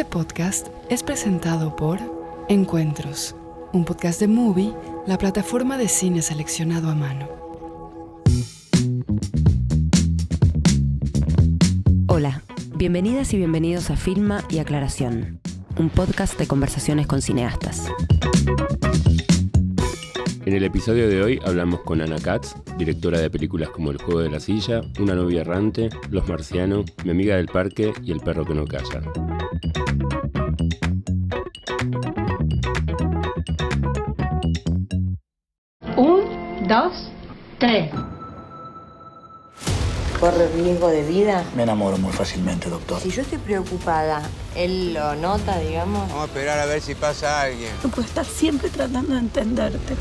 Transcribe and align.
Este 0.00 0.10
podcast 0.10 0.68
es 0.88 1.02
presentado 1.02 1.76
por 1.76 1.98
Encuentros, 2.48 3.36
un 3.74 3.84
podcast 3.84 4.18
de 4.18 4.28
Movie, 4.28 4.72
la 5.06 5.18
plataforma 5.18 5.76
de 5.76 5.88
cine 5.88 6.22
seleccionado 6.22 6.88
a 6.88 6.94
mano. 6.94 7.28
Hola, 12.06 12.40
bienvenidas 12.76 13.34
y 13.34 13.36
bienvenidos 13.36 13.90
a 13.90 13.96
Filma 13.96 14.42
y 14.48 14.60
Aclaración, 14.60 15.38
un 15.76 15.90
podcast 15.90 16.38
de 16.38 16.46
conversaciones 16.46 17.06
con 17.06 17.20
cineastas. 17.20 17.92
En 20.46 20.54
el 20.54 20.64
episodio 20.64 21.10
de 21.10 21.22
hoy 21.22 21.40
hablamos 21.44 21.82
con 21.82 22.00
Ana 22.00 22.18
Katz, 22.18 22.54
directora 22.78 23.20
de 23.20 23.28
películas 23.28 23.68
como 23.68 23.90
El 23.90 23.98
juego 23.98 24.20
de 24.20 24.30
la 24.30 24.40
silla, 24.40 24.80
Una 24.98 25.14
novia 25.14 25.42
errante, 25.42 25.90
Los 26.08 26.26
marcianos, 26.26 26.86
Mi 27.04 27.10
amiga 27.10 27.36
del 27.36 27.48
parque 27.48 27.92
y 28.02 28.12
El 28.12 28.20
perro 28.20 28.46
que 28.46 28.54
no 28.54 28.64
calla. 28.64 29.02
¿Corre 40.40 40.62
riesgo 40.62 40.88
de 40.88 41.06
vida? 41.06 41.44
Me 41.54 41.64
enamoro 41.64 41.98
muy 41.98 42.12
fácilmente, 42.12 42.70
doctor. 42.70 42.98
Si 42.98 43.10
yo 43.10 43.20
estoy 43.20 43.36
preocupada, 43.36 44.22
¿él 44.56 44.94
lo 44.94 45.14
nota, 45.16 45.58
digamos? 45.60 46.08
Vamos 46.08 46.22
a 46.22 46.26
esperar 46.28 46.58
a 46.58 46.64
ver 46.64 46.80
si 46.80 46.94
pasa 46.94 47.42
alguien. 47.42 47.70
No 47.84 47.90
puedo 47.90 48.08
estar 48.08 48.24
siempre 48.24 48.70
tratando 48.70 49.12
de 49.12 49.18
entenderte. 49.18 49.96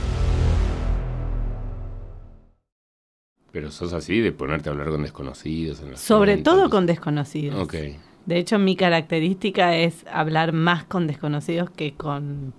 Pero 3.51 3.69
sos 3.69 3.91
así 3.91 4.21
de 4.21 4.31
ponerte 4.31 4.69
a 4.69 4.71
hablar 4.71 4.87
con 4.89 5.01
desconocidos. 5.01 5.81
En 5.81 5.91
los 5.91 5.99
Sobre 5.99 6.37
todo 6.37 6.69
con 6.69 6.85
desconocidos. 6.85 7.61
Ok. 7.61 7.75
De 8.25 8.37
hecho, 8.37 8.59
mi 8.59 8.77
característica 8.77 9.75
es 9.75 10.05
hablar 10.09 10.53
más 10.53 10.85
con 10.85 11.05
desconocidos 11.05 11.69
que 11.69 11.95
con 11.95 12.53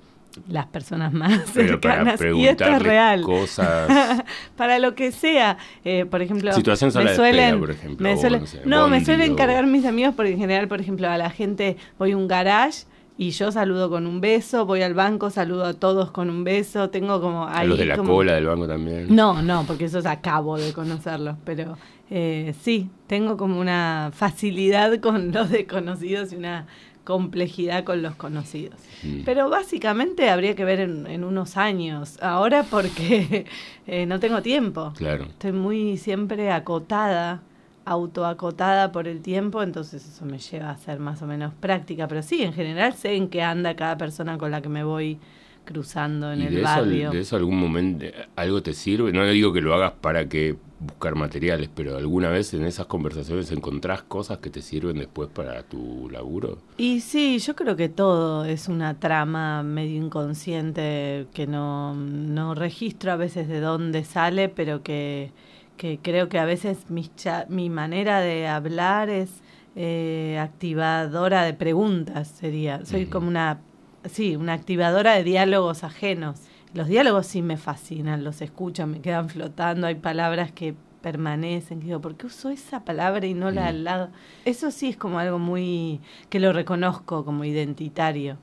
las 0.48 0.66
personas 0.66 1.12
más 1.12 1.40
Pero 1.54 1.80
para 1.80 2.16
cercanas. 2.16 2.36
Y 2.38 2.46
esto 2.46 2.64
es 2.64 2.82
real. 2.82 3.22
cosas. 3.22 4.22
para 4.56 4.78
lo 4.78 4.94
que 4.94 5.12
sea. 5.12 5.58
Eh, 5.84 6.06
por 6.06 6.22
ejemplo, 6.22 6.52
Situación 6.52 6.90
me 6.94 7.14
suelen, 7.14 7.40
espera, 7.44 7.58
por 7.58 7.70
ejemplo, 7.70 8.04
me 8.04 8.14
o 8.14 8.16
suelen- 8.16 8.40
no 8.40 8.46
sé, 8.46 8.60
no, 8.64 8.88
me 8.88 9.04
suelen 9.04 9.34
cargar 9.34 9.66
mis 9.66 9.84
amigos 9.84 10.14
porque 10.14 10.32
en 10.32 10.38
general, 10.38 10.68
por 10.68 10.80
ejemplo, 10.80 11.08
a 11.08 11.16
la 11.18 11.30
gente 11.30 11.76
voy 11.98 12.12
a 12.12 12.16
un 12.16 12.28
garage 12.28 12.84
y 13.18 13.32
yo 13.32 13.52
saludo 13.52 13.90
con 13.90 14.06
un 14.06 14.20
beso, 14.22 14.64
voy 14.64 14.80
al 14.82 14.94
banco, 14.94 15.28
saludo 15.30 15.64
a 15.66 15.74
todos 15.74 16.10
con 16.10 16.30
un 16.30 16.42
beso, 16.42 16.88
tengo 16.88 17.20
como 17.20 17.44
A 17.44 17.58
ahí 17.60 17.68
los 17.68 17.76
de 17.78 17.84
la 17.86 17.96
como- 17.98 18.14
cola 18.14 18.32
del 18.34 18.46
banco 18.46 18.66
también. 18.66 19.14
No, 19.14 19.42
no, 19.42 19.64
porque 19.66 19.84
esos 19.86 20.06
acabo 20.06 20.56
de 20.56 20.72
conocerlos, 20.72 21.36
pero 21.44 21.76
eh, 22.08 22.54
sí, 22.62 22.88
tengo 23.06 23.36
como 23.36 23.60
una 23.60 24.10
facilidad 24.14 24.98
con 25.00 25.32
los 25.32 25.50
desconocidos 25.50 26.32
y 26.32 26.36
una 26.36 26.66
complejidad 27.10 27.82
con 27.82 28.02
los 28.02 28.14
conocidos. 28.14 28.78
Mm. 29.02 29.22
Pero 29.24 29.50
básicamente 29.50 30.30
habría 30.30 30.54
que 30.54 30.64
ver 30.64 30.78
en, 30.78 31.08
en 31.08 31.24
unos 31.24 31.56
años, 31.56 32.16
ahora 32.22 32.62
porque 32.62 33.46
eh, 33.88 34.06
no 34.06 34.20
tengo 34.20 34.42
tiempo. 34.42 34.92
Claro. 34.96 35.24
Estoy 35.24 35.50
muy 35.50 35.96
siempre 35.96 36.52
acotada, 36.52 37.42
autoacotada 37.84 38.92
por 38.92 39.08
el 39.08 39.22
tiempo, 39.22 39.64
entonces 39.64 40.06
eso 40.06 40.24
me 40.24 40.38
lleva 40.38 40.70
a 40.70 40.76
ser 40.78 41.00
más 41.00 41.20
o 41.20 41.26
menos 41.26 41.52
práctica. 41.52 42.06
Pero 42.06 42.22
sí, 42.22 42.44
en 42.44 42.52
general 42.52 42.94
sé 42.94 43.16
en 43.16 43.28
qué 43.28 43.42
anda 43.42 43.74
cada 43.74 43.98
persona 43.98 44.38
con 44.38 44.52
la 44.52 44.62
que 44.62 44.68
me 44.68 44.84
voy 44.84 45.18
cruzando 45.64 46.32
en 46.32 46.40
¿Y 46.42 46.46
el 46.46 46.54
de 46.54 46.60
eso, 46.62 46.68
barrio. 46.68 47.10
de 47.12 47.20
eso 47.20 47.36
algún 47.36 47.58
momento 47.58 48.06
algo 48.36 48.62
te 48.62 48.72
sirve? 48.74 49.12
No 49.12 49.24
digo 49.26 49.52
que 49.52 49.60
lo 49.60 49.74
hagas 49.74 49.92
para 50.00 50.28
que 50.28 50.56
buscar 50.78 51.14
materiales, 51.14 51.68
pero 51.74 51.96
alguna 51.98 52.30
vez 52.30 52.54
en 52.54 52.64
esas 52.64 52.86
conversaciones 52.86 53.50
encontrás 53.52 54.02
cosas 54.02 54.38
que 54.38 54.48
te 54.50 54.62
sirven 54.62 54.96
después 54.96 55.28
para 55.28 55.62
tu 55.62 56.08
laburo. 56.10 56.58
Y 56.78 57.00
sí, 57.00 57.38
yo 57.38 57.54
creo 57.54 57.76
que 57.76 57.88
todo 57.90 58.46
es 58.46 58.66
una 58.68 58.98
trama 58.98 59.62
medio 59.62 60.02
inconsciente 60.02 61.26
que 61.34 61.46
no, 61.46 61.94
no 61.94 62.54
registro 62.54 63.12
a 63.12 63.16
veces 63.16 63.46
de 63.48 63.60
dónde 63.60 64.04
sale, 64.04 64.48
pero 64.48 64.82
que, 64.82 65.32
que 65.76 65.98
creo 66.02 66.28
que 66.30 66.38
a 66.38 66.46
veces 66.46 66.90
mis 66.90 67.14
cha- 67.14 67.44
mi 67.50 67.68
manera 67.68 68.20
de 68.20 68.48
hablar 68.48 69.10
es 69.10 69.30
eh, 69.76 70.38
activadora 70.40 71.42
de 71.44 71.52
preguntas, 71.54 72.28
sería. 72.28 72.84
Soy 72.86 73.06
como 73.06 73.28
una, 73.28 73.60
sí, 74.04 74.36
una 74.36 74.52
activadora 74.54 75.14
de 75.14 75.24
diálogos 75.24 75.84
ajenos. 75.84 76.40
Los 76.74 76.88
diálogos 76.88 77.26
sí 77.26 77.42
me 77.42 77.56
fascinan, 77.56 78.22
los 78.24 78.40
escucho, 78.42 78.86
me 78.86 79.00
quedan 79.00 79.28
flotando, 79.28 79.86
hay 79.86 79.96
palabras 79.96 80.52
que 80.52 80.74
permanecen, 81.02 81.80
que 81.80 81.86
digo, 81.86 82.00
¿por 82.00 82.14
qué 82.16 82.26
uso 82.26 82.50
esa 82.50 82.84
palabra 82.84 83.26
y 83.26 83.34
no 83.34 83.50
la 83.50 83.62
Mm. 83.62 83.66
al 83.68 83.84
lado? 83.84 84.08
Eso 84.44 84.70
sí 84.70 84.88
es 84.88 84.96
como 84.96 85.18
algo 85.18 85.38
muy, 85.38 86.00
que 86.28 86.38
lo 86.40 86.52
reconozco 86.52 87.24
como 87.24 87.44
identitario, 87.44 88.36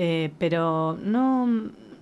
Eh, 0.00 0.30
pero 0.38 0.96
no, 1.02 1.46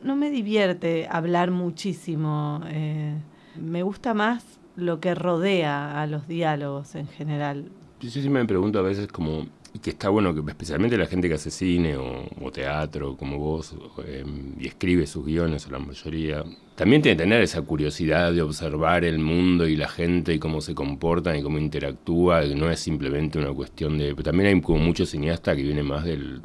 no 0.03 0.17
me 0.17 0.29
divierte 0.31 1.09
hablar 1.11 1.51
muchísimo, 1.51 2.61
eh, 2.67 3.15
me 3.55 3.83
gusta 3.83 4.13
más 4.13 4.45
lo 4.77 5.01
que 5.01 5.15
rodea 5.15 6.03
a 6.03 6.07
los 6.07 6.29
diálogos 6.29 6.95
en 6.95 7.07
general. 7.09 7.71
Yo 8.01 8.11
sí 8.11 8.29
me 8.29 8.45
pregunto 8.45 8.79
a 8.79 8.83
veces 8.83 9.07
como 9.09 9.47
y 9.77 9.79
que 9.79 9.91
está 9.91 10.09
bueno 10.09 10.35
que 10.35 10.41
especialmente 10.49 10.97
la 10.97 11.07
gente 11.07 11.29
que 11.29 11.35
hace 11.35 11.51
cine 11.51 11.97
o, 11.99 12.27
o 12.41 12.51
teatro 12.51 13.15
como 13.17 13.39
vos 13.39 13.75
em, 14.07 14.55
y 14.59 14.67
escribe 14.67 15.07
sus 15.07 15.27
guiones 15.27 15.67
o 15.67 15.71
la 15.71 15.79
mayoría 15.79 16.43
también 16.77 17.03
tiene 17.03 17.17
que 17.17 17.25
tener 17.25 17.43
esa 17.43 17.61
curiosidad 17.61 18.33
de 18.33 18.41
observar 18.41 19.05
el 19.05 19.19
mundo 19.19 19.69
y 19.69 19.77
la 19.77 19.89
gente 19.89 20.33
y 20.33 20.39
cómo 20.39 20.63
se 20.63 20.75
comportan 20.75 21.37
y 21.37 21.43
cómo 21.43 21.59
interactúa 21.59 22.43
que 22.43 22.55
no 22.55 22.71
es 22.71 22.81
simplemente 22.81 23.39
una 23.39 23.53
cuestión 23.53 23.99
de 23.99 24.15
también 24.15 24.49
hay 24.49 24.61
como 24.63 24.79
muchos 24.79 25.11
cineastas 25.11 25.57
que 25.57 25.63
viene 25.63 25.83
más 25.83 26.05
del, 26.05 26.41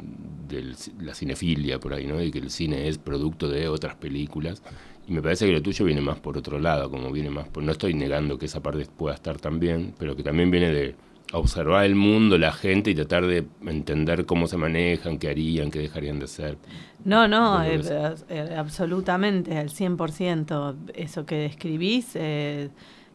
del 0.48 0.76
la 1.00 1.14
cinefilia 1.14 1.80
por 1.80 1.94
ahí 1.94 2.06
no 2.06 2.22
y 2.22 2.30
que 2.30 2.38
el 2.38 2.50
cine 2.50 2.88
es 2.88 2.98
producto 2.98 3.48
de 3.48 3.68
otras 3.68 3.94
películas. 3.94 4.62
Y 5.08 5.12
me 5.12 5.22
parece 5.22 5.46
que 5.46 5.52
lo 5.52 5.62
tuyo 5.62 5.84
viene 5.84 6.00
más 6.00 6.20
por 6.20 6.36
otro 6.36 6.58
lado 6.58 6.90
como 6.90 7.10
viene 7.10 7.30
más 7.30 7.46
no 7.60 7.72
estoy 7.72 7.94
negando 7.94 8.38
que 8.38 8.46
esa 8.46 8.60
parte 8.60 8.86
pueda 8.86 9.14
estar 9.14 9.38
también 9.38 9.94
pero 9.98 10.14
que 10.16 10.22
también 10.22 10.50
viene 10.50 10.70
de 10.70 10.94
observar 11.32 11.84
el 11.84 11.94
mundo, 11.94 12.38
la 12.38 12.52
gente 12.52 12.90
y 12.90 12.94
tratar 12.94 13.26
de 13.26 13.46
entender 13.66 14.26
cómo 14.26 14.46
se 14.46 14.56
manejan, 14.56 15.18
qué 15.18 15.28
harían, 15.30 15.70
qué 15.70 15.78
dejarían 15.80 16.18
de 16.18 16.26
hacer. 16.26 16.58
No, 17.04 17.26
no, 17.26 17.58
¿Vos 17.58 17.66
lo 17.66 17.72
eh, 17.72 17.76
ves? 17.78 18.24
eh, 18.28 18.54
absolutamente, 18.56 19.56
al 19.58 19.70
100%. 19.70 20.76
Eso 20.94 21.26
que 21.26 21.36
describís 21.36 22.10
eh, 22.14 22.68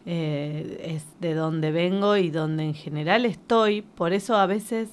eh, 0.06 0.96
es 0.96 1.06
de 1.20 1.34
donde 1.34 1.72
vengo 1.72 2.18
y 2.18 2.30
donde 2.30 2.64
en 2.64 2.74
general 2.74 3.26
estoy. 3.26 3.82
Por 3.82 4.14
eso 4.14 4.36
a 4.36 4.46
veces 4.46 4.90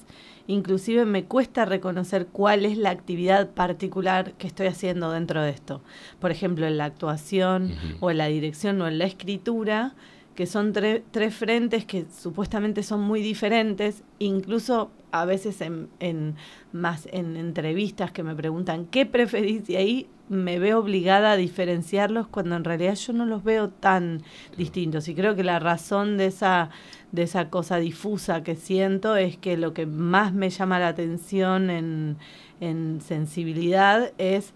inclusive 0.47 1.05
me 1.05 1.23
cuesta 1.23 1.65
reconocer 1.65 2.27
cuál 2.27 2.65
es 2.65 2.77
la 2.77 2.91
actividad 2.91 3.49
particular 3.49 4.33
que 4.33 4.45
estoy 4.47 4.67
haciendo 4.67 5.11
dentro 5.11 5.41
de 5.41 5.49
esto. 5.49 5.81
Por 6.19 6.31
ejemplo, 6.31 6.67
en 6.67 6.77
la 6.77 6.85
actuación 6.85 7.73
o 7.99 8.11
en 8.11 8.17
la 8.19 8.27
dirección 8.27 8.79
o 8.81 8.87
en 8.87 8.99
la 8.99 9.05
escritura, 9.05 9.95
que 10.35 10.45
son 10.45 10.73
tre- 10.73 11.01
tres 11.11 11.33
frentes 11.33 11.85
que 11.85 12.05
supuestamente 12.13 12.83
son 12.83 13.01
muy 13.01 13.21
diferentes, 13.21 14.03
incluso 14.19 14.91
a 15.11 15.25
veces 15.25 15.61
en, 15.61 15.87
en 15.99 16.35
más 16.73 17.07
en 17.11 17.37
entrevistas 17.37 18.11
que 18.11 18.21
me 18.23 18.35
preguntan 18.35 18.85
qué 18.85 19.05
preferís 19.05 19.69
y 19.69 19.77
ahí 19.77 20.07
me 20.27 20.59
veo 20.59 20.79
obligada 20.79 21.33
a 21.33 21.37
diferenciarlos 21.37 22.27
cuando 22.27 22.55
en 22.55 22.63
realidad 22.63 22.95
yo 22.95 23.13
no 23.13 23.25
los 23.25 23.43
veo 23.43 23.69
tan 23.69 24.23
distintos. 24.57 25.07
Y 25.07 25.15
creo 25.15 25.35
que 25.35 25.43
la 25.43 25.59
razón 25.59 26.17
de 26.17 26.25
esa 26.25 26.69
de 27.11 27.23
esa 27.23 27.49
cosa 27.49 27.77
difusa 27.77 28.43
que 28.43 28.55
siento 28.55 29.15
es 29.15 29.37
que 29.37 29.55
lo 29.55 29.73
que 29.73 29.85
más 29.85 30.33
me 30.33 30.49
llama 30.49 30.79
la 30.79 30.89
atención 30.89 31.69
en, 31.69 32.17
en 32.59 32.99
sensibilidad 32.99 34.11
es 34.17 34.53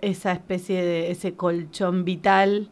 esa 0.00 0.32
especie 0.32 0.82
de 0.82 1.12
ese 1.12 1.34
colchón 1.34 2.04
vital 2.04 2.70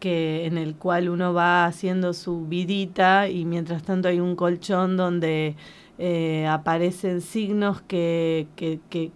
que 0.00 0.46
en 0.46 0.58
el 0.58 0.74
cual 0.74 1.08
uno 1.08 1.32
va 1.32 1.66
haciendo 1.66 2.12
su 2.14 2.46
vidita 2.46 3.28
y 3.28 3.44
mientras 3.44 3.82
tanto 3.84 4.08
hay 4.08 4.18
un 4.18 4.34
colchón 4.34 4.96
donde 4.96 5.54
eh, 6.02 6.46
aparecen 6.48 7.20
signos 7.20 7.82
que, 7.82 8.46
que, 8.56 8.80
que, 8.88 9.10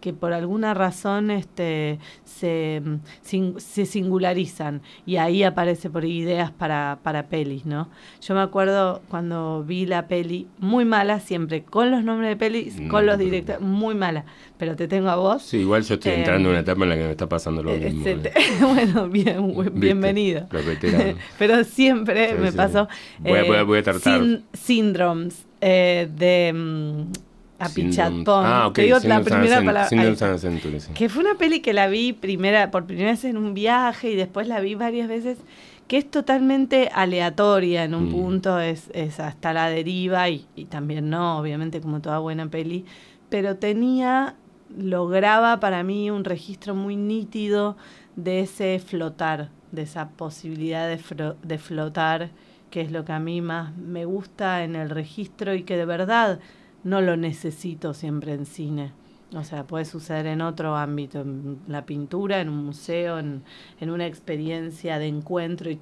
que, 0.00 0.12
por 0.14 0.32
alguna 0.32 0.72
razón 0.72 1.30
este, 1.30 1.98
se, 2.24 2.80
mm, 2.82 2.94
sin- 3.20 3.60
se 3.60 3.84
singularizan 3.84 4.80
y 5.04 5.16
ahí 5.16 5.42
aparece 5.42 5.90
por 5.90 6.06
ideas 6.06 6.50
para, 6.50 6.98
para 7.02 7.28
pelis, 7.28 7.66
¿no? 7.66 7.90
Yo 8.22 8.34
me 8.34 8.40
acuerdo 8.40 9.02
cuando 9.10 9.62
vi 9.64 9.84
la 9.84 10.08
peli, 10.08 10.46
muy 10.58 10.86
mala 10.86 11.20
siempre, 11.20 11.62
con 11.62 11.90
los 11.90 12.02
nombres 12.04 12.30
de 12.30 12.36
pelis, 12.36 12.80
No 12.80 12.88
con 12.90 13.04
los 13.04 13.18
directores, 13.18 13.60
muy 13.60 13.94
mala, 13.94 14.24
pero 14.56 14.76
te 14.76 14.88
tengo 14.88 15.10
a 15.10 15.16
vos. 15.16 15.42
Sí, 15.42 15.58
igual 15.58 15.82
yo 15.84 15.94
estoy 15.94 16.12
Eh, 16.12 16.18
entrando 16.20 16.48
en 16.48 16.52
una 16.52 16.60
etapa 16.60 16.82
en 16.84 16.88
la 16.88 16.96
que 16.96 17.04
me 17.04 17.10
está 17.10 17.28
pasando 17.28 17.62
lo 17.62 17.72
Eh, 17.72 17.90
mismo. 17.90 18.04
te- 18.22 18.32
bueno, 18.62 19.08
bien, 19.10 19.54
¿Viste? 19.56 19.70
bienvenido. 19.78 20.48
Pero 21.38 21.64
siempre 21.64 22.30
Sí, 22.30 22.36
me 22.40 22.50
sí. 22.50 22.56
pasó. 22.56 22.88
Voy 23.20 23.38
a 23.78 23.82
tratar. 23.82 24.20
sin- 24.22 24.44
síndromes 24.54 25.49
eh, 25.60 26.08
de 26.16 26.52
mm, 26.54 27.12
Apichatpong. 27.58 28.44
Ah, 28.46 28.66
ok. 28.68 28.74
Te 28.74 28.82
digo 28.82 28.94
la 28.96 29.00
Syndrome 29.00 29.24
primera 29.24 29.56
San- 29.56 29.64
palabra. 29.66 29.88
Syndrome 29.88 30.08
ahí 30.08 30.12
está. 30.14 30.26
San 30.28 30.38
Century, 30.38 30.80
sí. 30.80 30.92
Que 30.94 31.08
fue 31.08 31.22
una 31.22 31.34
peli 31.34 31.60
que 31.60 31.72
la 31.72 31.88
vi 31.88 32.12
primera, 32.12 32.70
por 32.70 32.86
primera 32.86 33.10
vez 33.10 33.24
en 33.24 33.36
un 33.36 33.52
viaje 33.54 34.10
y 34.10 34.16
después 34.16 34.48
la 34.48 34.60
vi 34.60 34.74
varias 34.74 35.08
veces, 35.08 35.38
que 35.86 35.98
es 35.98 36.10
totalmente 36.10 36.88
aleatoria 36.94 37.84
en 37.84 37.94
un 37.94 38.06
Mm. 38.08 38.10
punto, 38.12 38.60
es, 38.60 38.90
es 38.94 39.20
hasta 39.20 39.52
la 39.52 39.68
deriva 39.68 40.28
y, 40.30 40.46
y 40.56 40.66
también 40.66 41.10
no, 41.10 41.38
obviamente 41.38 41.80
como 41.80 42.00
toda 42.00 42.18
buena 42.20 42.48
peli, 42.48 42.84
pero 43.28 43.56
tenía, 43.56 44.36
lograba 44.78 45.60
para 45.60 45.82
mí 45.82 46.10
un 46.10 46.24
registro 46.24 46.74
muy 46.74 46.96
nítido 46.96 47.76
de 48.16 48.40
ese 48.40 48.78
flotar, 48.78 49.50
de 49.72 49.82
esa 49.82 50.08
posibilidad 50.10 50.88
de, 50.88 50.98
de 51.42 51.58
flotar, 51.58 52.30
que 52.70 52.80
es 52.82 52.92
lo 52.92 53.04
que 53.04 53.12
a 53.12 53.20
mí 53.20 53.40
más 53.40 53.76
me 53.76 54.04
gusta 54.04 54.64
en 54.64 54.76
el 54.76 54.90
registro 54.90 55.54
y 55.54 55.62
que 55.64 55.76
de 55.76 55.84
verdad 55.86 56.40
no 56.84 57.00
lo 57.00 57.16
necesito 57.16 57.94
siempre 57.94 58.32
en 58.34 58.46
cine. 58.46 58.92
O 59.34 59.44
sea, 59.44 59.66
puede 59.66 59.84
suceder 59.84 60.26
en 60.26 60.40
otro 60.40 60.76
ámbito, 60.76 61.20
en 61.20 61.58
la 61.68 61.86
pintura, 61.86 62.40
en 62.40 62.48
un 62.48 62.64
museo, 62.64 63.18
en, 63.18 63.42
en 63.80 63.90
una 63.90 64.06
experiencia 64.06 64.98
de 64.98 65.06
encuentro 65.06 65.70
y- 65.70 65.80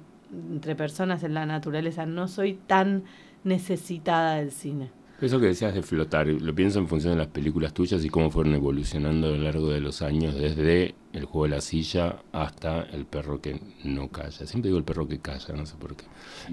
entre 0.51 0.75
personas 0.75 1.23
en 1.23 1.33
la 1.33 1.45
naturaleza. 1.45 2.05
No 2.05 2.27
soy 2.27 2.53
tan 2.67 3.03
necesitada 3.43 4.35
del 4.35 4.51
cine. 4.51 4.91
Eso 5.21 5.39
que 5.39 5.47
decías 5.47 5.73
de 5.73 5.81
flotar, 5.81 6.27
lo 6.27 6.55
pienso 6.55 6.79
en 6.79 6.87
función 6.87 7.13
de 7.13 7.17
las 7.19 7.27
películas 7.27 7.73
tuyas 7.73 8.03
y 8.05 8.09
cómo 8.09 8.31
fueron 8.31 8.55
evolucionando 8.55 9.27
a 9.27 9.31
lo 9.31 9.37
largo 9.37 9.69
de 9.69 9.81
los 9.81 10.01
años, 10.01 10.33
desde 10.35 10.95
el 11.11 11.25
juego 11.25 11.43
de 11.45 11.49
la 11.55 11.61
silla 11.61 12.17
hasta 12.31 12.83
el 12.83 13.05
perro 13.05 13.41
que 13.41 13.59
no 13.83 14.07
calla. 14.09 14.45
Siempre 14.45 14.69
digo 14.69 14.77
el 14.77 14.83
perro 14.85 15.07
que 15.07 15.19
calla, 15.19 15.53
no 15.55 15.65
sé 15.65 15.75
por 15.77 15.95
qué. 15.95 16.05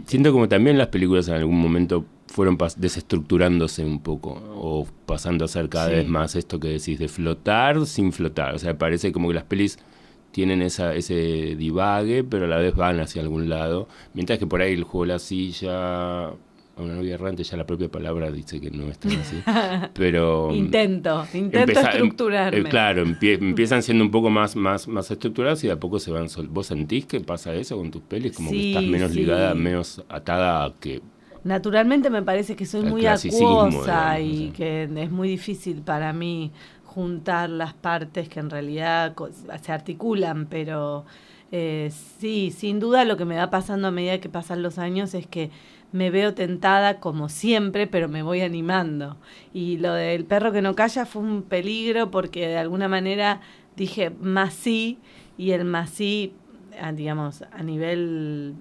Siento 0.07 0.33
como 0.33 0.49
también 0.49 0.79
las 0.79 0.89
películas 0.89 1.29
en 1.29 1.35
algún 1.35 1.61
momento 1.61 2.05
fueron 2.27 2.59
desestructurándose 2.77 3.85
un 3.85 4.01
poco 4.01 4.31
o 4.57 4.87
pasando 5.07 5.45
a 5.45 5.49
ser 5.49 5.69
cada 5.69 5.89
Sí. 5.89 5.95
vez 5.95 6.09
más 6.09 6.35
esto 6.35 6.59
que 6.59 6.69
decís 6.69 6.99
de 6.99 7.07
flotar 7.09 7.87
sin 7.87 8.13
flotar. 8.13 8.55
O 8.55 8.59
sea, 8.59 8.77
parece 8.77 9.13
como 9.13 9.29
que 9.29 9.35
las 9.35 9.45
pelis 9.45 9.79
tienen 10.33 10.61
esa, 10.61 10.95
ese 10.95 11.55
divague, 11.57 12.25
pero 12.25 12.47
a 12.47 12.49
la 12.49 12.57
vez 12.59 12.75
van 12.75 12.99
hacia 13.01 13.23
algún 13.23 13.49
lado. 13.49 13.89
Mientras 14.13 14.39
que 14.39 14.47
por 14.47 14.61
ahí 14.61 14.73
el 14.75 14.83
juego 14.85 15.05
de 15.07 15.13
la 15.13 15.19
silla, 15.19 16.31
a 16.77 16.83
una 16.83 16.95
novia 16.95 17.15
errante, 17.15 17.43
ya 17.43 17.57
la 17.57 17.65
propia 17.67 17.89
palabra 17.89 18.31
dice 18.31 18.61
que 18.61 18.71
no 18.71 18.89
es 18.89 18.99
tan 18.99 19.13
así. 19.13 19.43
Pero. 19.95 20.55
Intento, 20.55 21.25
intento 21.33 21.59
empeza- 21.73 21.81
em- 21.81 21.87
estructurarme. 21.95 22.59
eh, 22.61 22.65
claro, 22.65 23.05
empie- 23.07 23.39
empiezan 23.41 23.83
siendo 23.83 24.05
un 24.05 24.11
poco 24.11 24.29
más, 24.31 24.57
más, 24.57 24.87
más 24.87 25.11
estructuradas 25.11 25.65
y 25.65 25.69
de 25.69 25.73
a 25.73 25.81
poco 25.81 25.99
se 25.99 26.11
van. 26.11 26.29
sol- 26.29 26.49
¿Vos 26.49 26.67
sentís 26.67 27.07
que 27.07 27.21
pasa 27.21 27.55
eso 27.55 27.77
con 27.79 27.91
tus 27.91 28.03
pelis? 28.03 28.33
Como 28.37 28.51
que 28.51 28.69
estás 28.71 28.83
menos 28.85 29.13
sí. 29.13 29.21
ligada, 29.21 29.55
menos 29.55 30.05
atada 30.09 30.65
a 30.67 30.75
que. 30.75 31.01
Naturalmente 31.45 32.11
me 32.11 32.23
parece 32.23 32.57
que 32.57 32.67
soy 32.67 32.83
muy 32.83 33.07
acuosa 33.07 34.15
digamos, 34.17 34.21
y 34.21 34.51
que 34.51 34.83
es 34.83 35.11
muy 35.11 35.29
difícil 35.29 35.77
para 35.81 36.13
mí 36.13 36.51
juntar 36.85 37.49
las 37.51 37.73
partes 37.73 38.29
que 38.29 38.41
en 38.41 38.51
realidad 38.51 39.15
se 39.63 39.71
articulan, 39.73 40.47
pero 40.47 41.05
eh, 41.53 41.91
sí, 42.19 42.51
sin 42.51 42.81
duda 42.81 43.05
lo 43.05 43.17
que 43.17 43.25
me 43.25 43.37
va 43.37 43.49
pasando 43.49 43.87
a 43.89 43.91
medida 43.93 44.19
que 44.21 44.29
pasan 44.29 44.63
los 44.63 44.79
años 44.79 45.15
es 45.15 45.27
que 45.29 45.51
me 45.93 46.11
veo 46.11 46.35
tentada 46.35 47.01
como 47.01 47.29
siempre, 47.29 47.87
pero 47.87 48.09
me 48.09 48.23
voy 48.23 48.41
animando. 48.43 49.17
Y 49.55 49.79
lo 49.79 49.93
del 49.95 50.25
perro 50.25 50.53
que 50.53 50.63
no 50.63 50.75
calla 50.75 51.07
fue 51.07 51.23
un 51.23 51.43
peligro 51.43 52.11
porque 52.11 52.49
de 52.49 52.59
alguna 52.59 52.89
manera 52.89 53.41
dije 53.77 54.11
más 54.11 54.55
sí 54.55 54.99
y 55.39 55.53
el 55.53 55.65
más 55.65 55.91
sí, 55.91 56.33
ah, 56.81 56.93
digamos, 56.93 57.43
a 57.53 57.63
nivel 57.63 58.55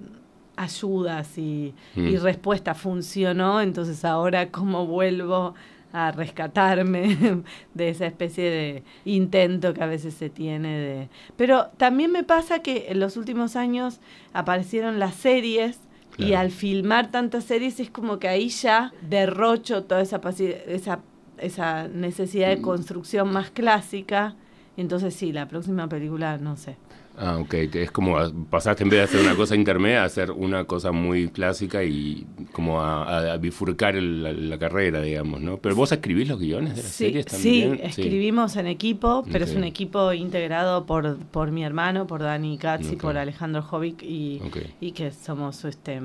ayudas 0.56 1.38
y, 1.38 1.74
Mm. 1.96 2.08
y 2.08 2.18
respuesta 2.18 2.74
funcionó, 2.76 3.60
entonces 3.62 4.06
ahora 4.06 4.52
cómo 4.52 4.86
vuelvo 4.86 5.54
a 5.92 6.12
rescatarme 6.12 7.44
de 7.74 7.90
esa 7.90 8.06
especie 8.06 8.50
de 8.50 8.84
intento 9.06 9.74
que 9.74 9.84
a 9.84 9.86
veces 9.88 10.14
se 10.14 10.30
tiene 10.30 10.78
de... 10.78 11.10
Pero 11.38 11.68
también 11.78 12.12
me 12.12 12.24
pasa 12.24 12.60
que 12.60 12.88
en 12.90 13.00
los 13.00 13.16
últimos 13.18 13.56
años 13.56 14.00
aparecieron 14.34 15.00
las 15.00 15.16
series 15.16 15.80
y 16.18 16.34
al 16.34 16.52
filmar 16.52 17.12
tantas 17.12 17.44
series 17.44 17.80
es 17.80 17.90
como 17.90 18.20
que 18.20 18.28
ahí 18.28 18.50
ya 18.50 18.94
derrocho 19.10 19.84
toda 19.84 20.02
esa, 20.02 20.22
esa, 20.68 21.00
esa 21.38 21.88
necesidad 21.88 22.50
de 22.50 22.62
construcción 22.62 23.32
más 23.32 23.52
clásica. 23.52 24.36
Entonces 24.78 25.14
sí, 25.14 25.32
la 25.32 25.48
próxima 25.48 25.88
película, 25.88 26.38
no 26.38 26.58
sé. 26.58 26.78
Ah, 27.18 27.38
ok. 27.38 27.54
Es 27.54 27.92
como 27.92 28.18
pasaste 28.50 28.84
en 28.84 28.90
vez 28.90 29.00
de 29.00 29.04
hacer 29.06 29.22
una 29.22 29.36
cosa 29.38 29.56
intermedia 29.56 30.02
a 30.04 30.06
hacer 30.06 30.32
una 30.32 30.66
cosa 30.66 30.92
muy 30.92 31.30
clásica 31.30 31.82
y 31.84 32.26
como 32.52 32.82
a, 32.82 33.38
bifurcar 33.38 33.96
el- 33.96 34.22
la, 34.22 34.34
la 34.34 34.58
carrera, 34.60 35.02
digamos, 35.02 35.40
¿no? 35.40 35.58
Pero 35.58 35.76
vos 35.76 35.92
escribís 35.94 36.28
los 36.28 36.40
guiones 36.40 36.76
de 36.76 36.84
las 36.84 36.92
Sí, 36.92 37.06
series 37.06 37.26
sí, 37.26 37.62
también. 37.62 37.80
escribimos 37.84 38.58
en 38.58 38.68
equipo, 38.68 39.24
pero 39.32 39.46
es 39.46 39.56
un 39.56 39.64
equipo 39.64 40.12
integrado 40.12 40.86
por, 40.86 41.18
por 41.18 41.52
mi 41.52 41.64
hermano, 41.64 42.06
por 42.06 42.22
Dani 42.22 42.58
Katz 42.58 42.92
y 42.92 42.96
por 42.98 43.18
Alejandro 43.18 43.62
Jovic 43.62 44.04
y, 44.04 44.42
y 44.82 44.92
que 44.92 45.12
somos 45.12 45.64
este 45.64 46.02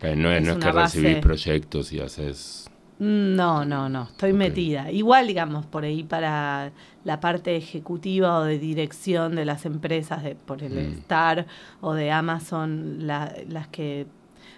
Eh, 0.00 0.16
No 0.16 0.32
es, 0.32 0.38
es 0.38 0.44
no 0.44 0.52
es 0.52 0.58
que 0.58 0.72
recibís 0.72 1.18
proyectos 1.18 1.92
y 1.92 2.00
haces. 2.00 2.70
No, 3.06 3.64
no, 3.64 3.88
no, 3.88 4.04
estoy 4.04 4.32
metida. 4.32 4.92
Igual, 4.92 5.26
digamos, 5.26 5.66
por 5.66 5.82
ahí 5.82 6.04
para 6.04 6.70
la 7.02 7.18
parte 7.18 7.56
ejecutiva 7.56 8.38
o 8.38 8.44
de 8.44 8.60
dirección 8.60 9.34
de 9.34 9.44
las 9.44 9.66
empresas, 9.66 10.22
de, 10.22 10.36
por 10.36 10.62
el 10.62 10.72
Mm. 10.74 10.92
Star 11.00 11.46
o 11.80 11.94
de 11.94 12.12
Amazon, 12.12 13.04
la- 13.08 13.34
las 13.48 13.66
que 13.66 14.06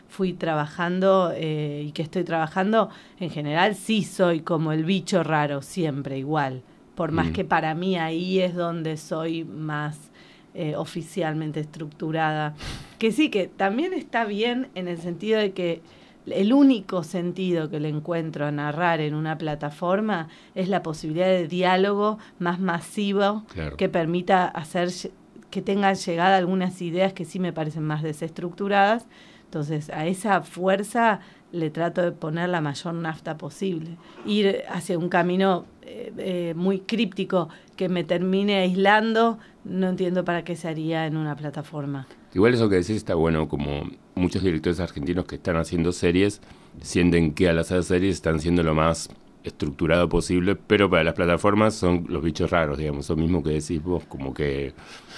fui 0.08 0.34
trabajando 0.34 1.32
eh, 1.34 1.84
y 1.88 1.92
que 1.92 2.02
estoy 2.02 2.22
trabajando, 2.24 2.90
en 3.18 3.30
general 3.30 3.74
sí 3.74 4.04
soy 4.04 4.40
como 4.40 4.72
el 4.72 4.84
bicho 4.84 5.22
raro, 5.22 5.62
siempre 5.62 6.18
igual. 6.18 6.60
Por 6.96 7.12
más 7.12 7.28
Mm. 7.28 7.32
que 7.32 7.44
para 7.46 7.74
mí 7.74 7.96
ahí 7.96 8.40
es 8.40 8.54
donde 8.54 8.98
soy 8.98 9.44
más 9.44 10.10
eh, 10.56 10.76
oficialmente 10.76 11.58
estructurada. 11.60 12.54
Que 12.98 13.10
sí, 13.10 13.28
que 13.30 13.48
también 13.48 13.92
está 13.94 14.24
bien 14.26 14.68
en 14.76 14.86
el 14.86 14.98
sentido 14.98 15.40
de 15.40 15.52
que 15.52 15.80
el 16.26 16.52
único 16.52 17.02
sentido 17.02 17.68
que 17.70 17.80
le 17.80 17.88
encuentro 17.88 18.46
a 18.46 18.50
narrar 18.50 19.00
en 19.00 19.14
una 19.14 19.36
plataforma 19.38 20.28
es 20.54 20.68
la 20.68 20.82
posibilidad 20.82 21.26
de 21.26 21.48
diálogo 21.48 22.18
más 22.38 22.60
masivo 22.60 23.44
Claro. 23.52 23.76
que 23.76 23.88
permita 23.88 24.46
hacer 24.46 24.88
que 25.50 25.62
tengan 25.62 25.94
llegada 25.94 26.36
algunas 26.36 26.80
ideas 26.82 27.12
que 27.12 27.24
sí 27.24 27.38
me 27.38 27.52
parecen 27.52 27.84
más 27.84 28.02
desestructuradas. 28.02 29.06
Entonces, 29.44 29.88
a 29.90 30.06
esa 30.06 30.42
fuerza 30.42 31.20
le 31.52 31.70
trato 31.70 32.02
de 32.02 32.10
poner 32.10 32.48
la 32.48 32.60
mayor 32.60 32.94
nafta 32.94 33.36
posible. 33.38 33.96
Ir 34.26 34.64
hacia 34.68 34.98
un 34.98 35.08
camino 35.08 35.66
eh, 35.82 36.12
eh, 36.18 36.54
muy 36.56 36.80
críptico 36.80 37.48
que 37.76 37.88
me 37.88 38.02
termine 38.02 38.56
aislando, 38.58 39.38
no 39.64 39.88
entiendo 39.90 40.24
para 40.24 40.42
qué 40.42 40.56
se 40.56 40.66
haría 40.66 41.06
en 41.06 41.16
una 41.16 41.36
plataforma. 41.36 42.08
Igual 42.34 42.54
eso 42.54 42.68
que 42.68 42.74
decís 42.76 42.96
está 42.96 43.14
bueno, 43.14 43.46
como 43.48 43.84
muchos 44.14 44.42
directores 44.42 44.80
argentinos 44.80 45.24
que 45.26 45.36
están 45.36 45.56
haciendo 45.56 45.92
series 45.92 46.40
sienten 46.82 47.32
que 47.32 47.48
al 47.48 47.58
hacer 47.58 47.82
series 47.84 48.16
están 48.16 48.40
siendo 48.40 48.62
lo 48.62 48.74
más 48.74 49.08
estructurado 49.44 50.08
posible, 50.08 50.56
pero 50.56 50.88
para 50.88 51.04
las 51.04 51.12
plataformas 51.14 51.74
son 51.74 52.06
los 52.08 52.22
bichos 52.24 52.50
raros, 52.50 52.78
digamos, 52.78 53.04
eso 53.04 53.14
mismo 53.14 53.42
que 53.42 53.50
decís 53.50 53.82
vos, 53.82 54.04
como 54.06 54.32
que 54.32 54.72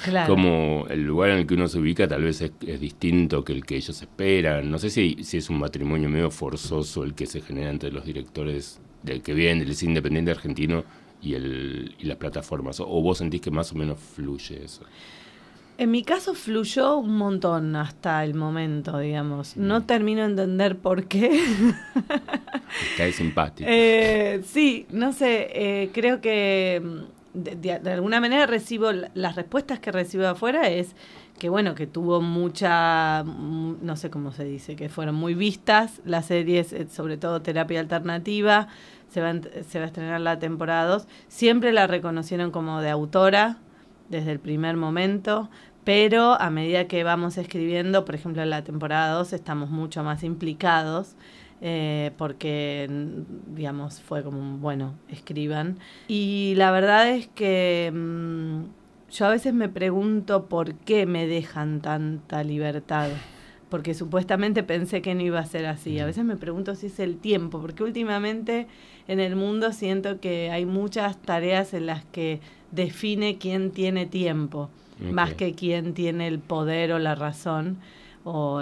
Claro. 0.05 0.35
como 0.35 0.87
el 0.91 1.03
lugar 1.05 1.31
en 1.31 1.39
el 1.39 1.47
que 1.47 1.55
uno 1.55 1.69
se 1.69 1.79
ubica 1.79 2.09
tal 2.09 2.25
vez 2.25 2.41
es, 2.43 2.51
es 2.67 2.81
distinto 2.81 3.45
que 3.45 3.53
el 3.53 3.65
que 3.65 3.77
ellos 3.77 4.03
esperan. 4.03 4.69
No 4.71 4.79
sé 4.79 4.91
si, 4.91 5.19
si 5.23 5.37
es 5.37 5.49
un 5.49 5.59
matrimonio 5.61 6.09
medio 6.09 6.31
forzoso 6.33 7.05
el 7.05 7.15
que 7.15 7.27
se 7.27 7.41
genera 7.41 7.71
entre 7.71 7.93
los 7.93 8.05
directores 8.05 8.81
del 9.05 9.23
que 9.23 9.33
vienen 9.33 9.61
del 9.61 9.75
cine 9.77 9.93
independiente 9.93 10.33
argentino 10.33 10.85
y, 11.23 11.35
el, 11.35 11.95
y 11.99 12.05
las 12.07 12.17
plataformas, 12.17 12.81
o 12.81 12.87
vos 12.87 13.19
sentís 13.19 13.41
que 13.41 13.51
más 13.53 13.71
o 13.73 13.77
menos 13.77 13.99
fluye 13.99 14.65
eso. 14.65 14.83
En 15.79 15.91
mi 15.91 16.03
caso 16.03 16.35
fluyó 16.35 16.97
un 16.97 17.17
montón 17.19 17.77
hasta 17.77 18.25
el 18.25 18.35
momento, 18.35 18.99
digamos. 18.99 19.57
No 19.57 19.81
Mm. 19.81 19.83
termino 19.85 20.21
de 20.23 20.27
entender 20.29 20.79
por 20.79 21.05
qué. 21.05 21.29
Cae 22.97 23.13
simpático. 23.13 23.69
Eh, 23.71 24.43
sí, 24.45 24.87
no 24.91 25.13
sé, 25.13 25.49
eh, 25.53 25.91
creo 25.93 26.21
que 26.21 26.83
mm, 26.83 27.39
de, 27.43 27.57
de- 27.57 27.79
de 27.79 27.93
alguna 27.93 28.21
manera 28.21 28.47
recibo, 28.47 28.91
la- 28.93 29.11
las 29.15 29.37
respuestas 29.37 29.79
que 29.79 29.93
recibo 29.93 30.23
de 30.23 30.31
afuera 30.31 30.69
es 30.71 30.95
que 31.39 31.51
bueno, 31.51 31.75
que 31.75 31.87
tuvo 31.87 32.23
mucha, 32.23 33.23
mm, 33.25 33.75
no 33.83 33.97
sé 33.97 34.09
cómo 34.09 34.33
se 34.33 34.45
dice, 34.45 34.75
que 34.77 34.89
fueron 34.89 35.15
muy 35.17 35.35
vistas 35.35 36.01
las 36.07 36.25
series, 36.27 36.73
eh, 36.73 36.87
sobre 36.91 37.19
todo 37.19 37.43
terapia 37.43 37.81
alternativa, 37.81 38.69
se 39.11 39.21
va, 39.21 39.35
se 39.69 39.79
va 39.79 39.85
a 39.85 39.89
estrenar 39.89 40.21
la 40.23 40.39
temporada 40.39 40.87
2, 40.87 41.07
siempre 41.29 41.73
la 41.75 41.87
reconocieron 41.87 42.51
como 42.51 42.81
de 42.81 42.89
autora 42.89 43.59
desde 44.09 44.33
el 44.33 44.39
primer 44.39 44.77
momento, 44.77 45.51
pero 45.87 46.33
a 46.41 46.51
medida 46.51 46.89
que 46.89 47.05
vamos 47.05 47.39
escribiendo, 47.39 48.05
por 48.05 48.17
ejemplo 48.17 48.43
en 48.43 48.51
la 48.51 48.65
temporada 48.65 49.15
2 49.15 49.33
estamos 49.33 49.71
mucho 49.71 50.03
más 50.03 50.25
implicados 50.25 51.15
eh, 51.61 52.11
porque, 52.19 52.89
digamos, 53.55 54.01
fue 54.01 54.25
como 54.25 54.41
un, 54.41 54.61
bueno, 54.61 54.95
escriban. 55.09 55.79
Y 56.09 56.55
la 56.57 56.73
verdad 56.73 57.09
es 57.11 57.29
que 57.29 57.93
mm, 57.95 58.65
yo 59.13 59.27
a 59.27 59.31
veces 59.31 59.55
me 59.55 59.69
pregunto 59.69 60.47
por 60.47 60.75
qué 60.75 61.07
me 61.07 61.29
dejan 61.29 61.81
tanta 61.81 62.43
libertad. 62.43 63.09
Porque 63.69 63.95
supuestamente 63.95 64.65
pensé 64.65 65.03
que 65.03 65.15
no 65.15 65.23
iba 65.23 65.39
a 65.39 65.47
ser 65.47 65.67
así. 65.67 66.01
A 66.01 66.07
veces 66.07 66.25
me 66.25 66.37
pregunto 66.37 66.75
si 66.75 66.87
es 66.87 66.99
el 66.99 67.17
tiempo, 67.17 67.61
porque 67.61 67.85
últimamente 67.85 68.67
en 69.07 69.21
el 69.21 69.37
mundo 69.37 69.73
siento 69.73 70.19
que 70.19 70.51
hay 70.51 70.67
muchas 70.67 71.23
tareas 71.23 71.75
en 71.75 71.87
las 71.87 72.05
que 72.07 72.41
define 72.73 73.39
quién 73.39 73.71
tiene 73.71 74.07
tiempo, 74.07 74.69
más 75.01 75.35
que 75.35 75.55
quién 75.55 75.93
tiene 75.95 76.27
el 76.29 76.39
poder 76.39 76.93
o 76.93 76.99
la 76.99 77.15
razón 77.15 77.79
o, 78.25 78.61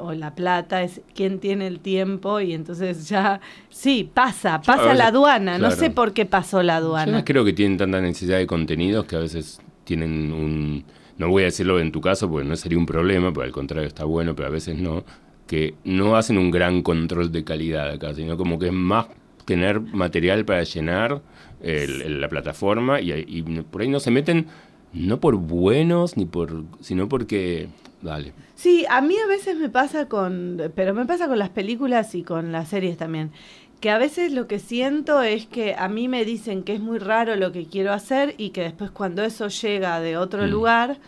o 0.00 0.12
la 0.14 0.34
plata, 0.34 0.82
es 0.82 1.00
quién 1.14 1.38
tiene 1.38 1.66
el 1.66 1.80
tiempo 1.80 2.40
y 2.40 2.54
entonces 2.54 3.08
ya, 3.08 3.40
sí, 3.68 4.08
pasa, 4.12 4.60
pasa 4.62 4.82
veces- 4.84 4.98
la 4.98 5.06
aduana, 5.08 5.58
no 5.58 5.70
sé 5.72 5.90
por 5.90 6.12
qué 6.14 6.24
pasó 6.26 6.62
la 6.62 6.78
Yo 6.80 6.86
aduana. 6.86 7.12
no 7.18 7.24
creo 7.24 7.44
que 7.44 7.52
tienen 7.52 7.76
tanta 7.76 8.00
necesidad 8.00 8.38
de 8.38 8.46
contenidos 8.46 9.04
que 9.04 9.16
a 9.16 9.20
veces 9.20 9.60
tienen 9.84 10.32
un... 10.32 10.84
No 11.18 11.28
voy 11.28 11.42
a 11.42 11.46
decirlo 11.46 11.78
en 11.80 11.92
tu 11.92 12.00
caso 12.00 12.28
porque 12.30 12.48
no 12.48 12.56
sería 12.56 12.78
un 12.78 12.86
problema, 12.86 13.32
porque 13.32 13.46
al 13.46 13.52
contrario 13.52 13.86
está 13.86 14.04
bueno, 14.04 14.34
pero 14.34 14.48
a 14.48 14.50
veces 14.50 14.78
no, 14.78 15.04
que 15.46 15.74
no 15.84 16.16
hacen 16.16 16.38
un 16.38 16.50
gran 16.50 16.82
control 16.82 17.30
de 17.30 17.44
calidad 17.44 17.90
acá, 17.90 18.14
sino 18.14 18.36
como 18.38 18.58
que 18.58 18.66
es 18.68 18.72
más 18.72 19.06
tener 19.44 19.80
material 19.80 20.44
para 20.46 20.62
llenar 20.64 21.20
el- 21.62 22.00
el- 22.02 22.20
la 22.22 22.28
plataforma 22.28 23.00
y, 23.02 23.12
y 23.12 23.42
por 23.42 23.82
ahí 23.82 23.88
no 23.88 24.00
se 24.00 24.10
meten 24.10 24.46
no 24.94 25.20
por 25.20 25.36
buenos 25.36 26.16
ni 26.16 26.24
por 26.24 26.64
sino 26.80 27.08
porque 27.08 27.68
dale 28.02 28.32
Sí, 28.54 28.86
a 28.88 29.00
mí 29.00 29.16
a 29.22 29.26
veces 29.26 29.56
me 29.56 29.68
pasa 29.68 30.08
con, 30.08 30.72
pero 30.74 30.94
me 30.94 31.04
pasa 31.06 31.26
con 31.28 31.38
las 31.38 31.50
películas 31.50 32.14
y 32.14 32.22
con 32.22 32.52
las 32.52 32.68
series 32.68 32.96
también, 32.96 33.32
que 33.80 33.90
a 33.90 33.98
veces 33.98 34.32
lo 34.32 34.46
que 34.46 34.58
siento 34.60 35.22
es 35.22 35.46
que 35.46 35.74
a 35.74 35.88
mí 35.88 36.08
me 36.08 36.24
dicen 36.24 36.62
que 36.62 36.72
es 36.74 36.80
muy 36.80 36.98
raro 36.98 37.36
lo 37.36 37.52
que 37.52 37.66
quiero 37.66 37.92
hacer 37.92 38.34
y 38.38 38.50
que 38.50 38.62
después 38.62 38.90
cuando 38.90 39.22
eso 39.24 39.48
llega 39.48 40.00
de 40.00 40.16
otro 40.16 40.46
Mm. 40.46 40.50
lugar, 40.50 40.98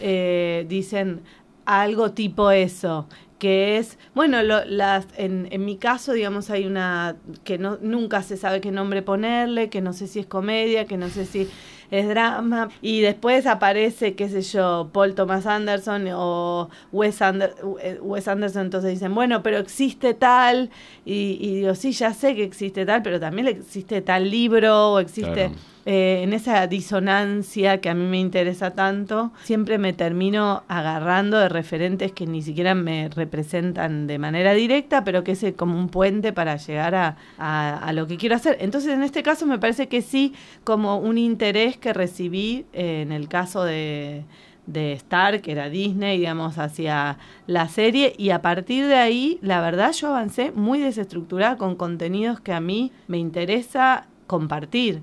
eh, 0.00 0.64
dicen 0.68 1.20
algo 1.66 2.12
tipo 2.12 2.50
eso 2.50 3.08
que 3.38 3.76
es, 3.78 3.98
bueno, 4.14 4.40
lo- 4.44 4.64
las, 4.64 5.08
en, 5.16 5.48
en 5.50 5.64
mi 5.64 5.76
caso, 5.76 6.12
digamos, 6.12 6.48
hay 6.50 6.64
una 6.64 7.16
que 7.42 7.58
no, 7.58 7.76
nunca 7.82 8.22
se 8.22 8.36
sabe 8.36 8.60
qué 8.60 8.70
nombre 8.70 9.02
ponerle, 9.02 9.68
que 9.68 9.80
no 9.80 9.92
sé 9.92 10.06
si 10.06 10.20
es 10.20 10.26
comedia, 10.26 10.86
que 10.86 10.96
no 10.96 11.08
sé 11.08 11.26
si 11.26 11.48
es 11.92 12.08
drama, 12.08 12.70
y 12.80 13.00
después 13.02 13.46
aparece, 13.46 14.14
qué 14.14 14.28
sé 14.28 14.42
yo, 14.42 14.88
Paul 14.92 15.14
Thomas 15.14 15.46
Anderson 15.46 16.08
o 16.12 16.68
Wes, 16.90 17.20
Ander- 17.20 17.54
Wes 18.00 18.26
Anderson, 18.26 18.62
entonces 18.62 18.90
dicen, 18.92 19.14
bueno, 19.14 19.42
pero 19.42 19.58
existe 19.58 20.14
tal, 20.14 20.70
y, 21.04 21.38
y 21.40 21.54
digo, 21.56 21.74
sí, 21.74 21.92
ya 21.92 22.12
sé 22.14 22.34
que 22.34 22.44
existe 22.44 22.84
tal, 22.86 23.02
pero 23.02 23.20
también 23.20 23.46
existe 23.46 24.00
tal 24.00 24.30
libro, 24.30 24.94
o 24.94 24.98
existe... 24.98 25.50
Eh, 25.84 26.20
en 26.22 26.32
esa 26.32 26.66
disonancia 26.68 27.80
que 27.80 27.90
a 27.90 27.94
mí 27.94 28.04
me 28.04 28.20
interesa 28.20 28.70
tanto, 28.70 29.32
siempre 29.42 29.78
me 29.78 29.92
termino 29.92 30.62
agarrando 30.68 31.38
de 31.38 31.48
referentes 31.48 32.12
que 32.12 32.26
ni 32.26 32.40
siquiera 32.40 32.74
me 32.74 33.08
representan 33.08 34.06
de 34.06 34.18
manera 34.18 34.52
directa, 34.52 35.02
pero 35.02 35.24
que 35.24 35.32
es 35.32 35.44
como 35.56 35.76
un 35.76 35.88
puente 35.88 36.32
para 36.32 36.56
llegar 36.56 37.16
a 37.38 37.92
lo 37.92 38.06
que 38.06 38.16
quiero 38.16 38.36
hacer. 38.36 38.58
Entonces, 38.60 38.92
en 38.92 39.02
este 39.02 39.22
caso, 39.22 39.46
me 39.46 39.58
parece 39.58 39.88
que 39.88 40.02
sí, 40.02 40.34
como 40.62 40.98
un 40.98 41.18
interés 41.18 41.76
que 41.76 41.92
recibí 41.92 42.64
eh, 42.72 43.02
en 43.02 43.12
el 43.12 43.28
caso 43.28 43.64
de 43.64 44.24
de 44.66 44.92
Star, 44.92 45.40
que 45.40 45.52
era 45.52 45.68
Disney, 45.68 46.18
digamos, 46.18 46.58
hacia 46.58 47.18
la 47.46 47.68
serie, 47.68 48.14
y 48.16 48.30
a 48.30 48.42
partir 48.42 48.86
de 48.86 48.94
ahí, 48.94 49.38
la 49.42 49.60
verdad, 49.60 49.92
yo 49.92 50.08
avancé 50.08 50.52
muy 50.52 50.80
desestructurada 50.80 51.56
con 51.56 51.74
contenidos 51.74 52.40
que 52.40 52.52
a 52.52 52.60
mí 52.60 52.92
me 53.08 53.18
interesa 53.18 54.06
compartir 54.26 55.02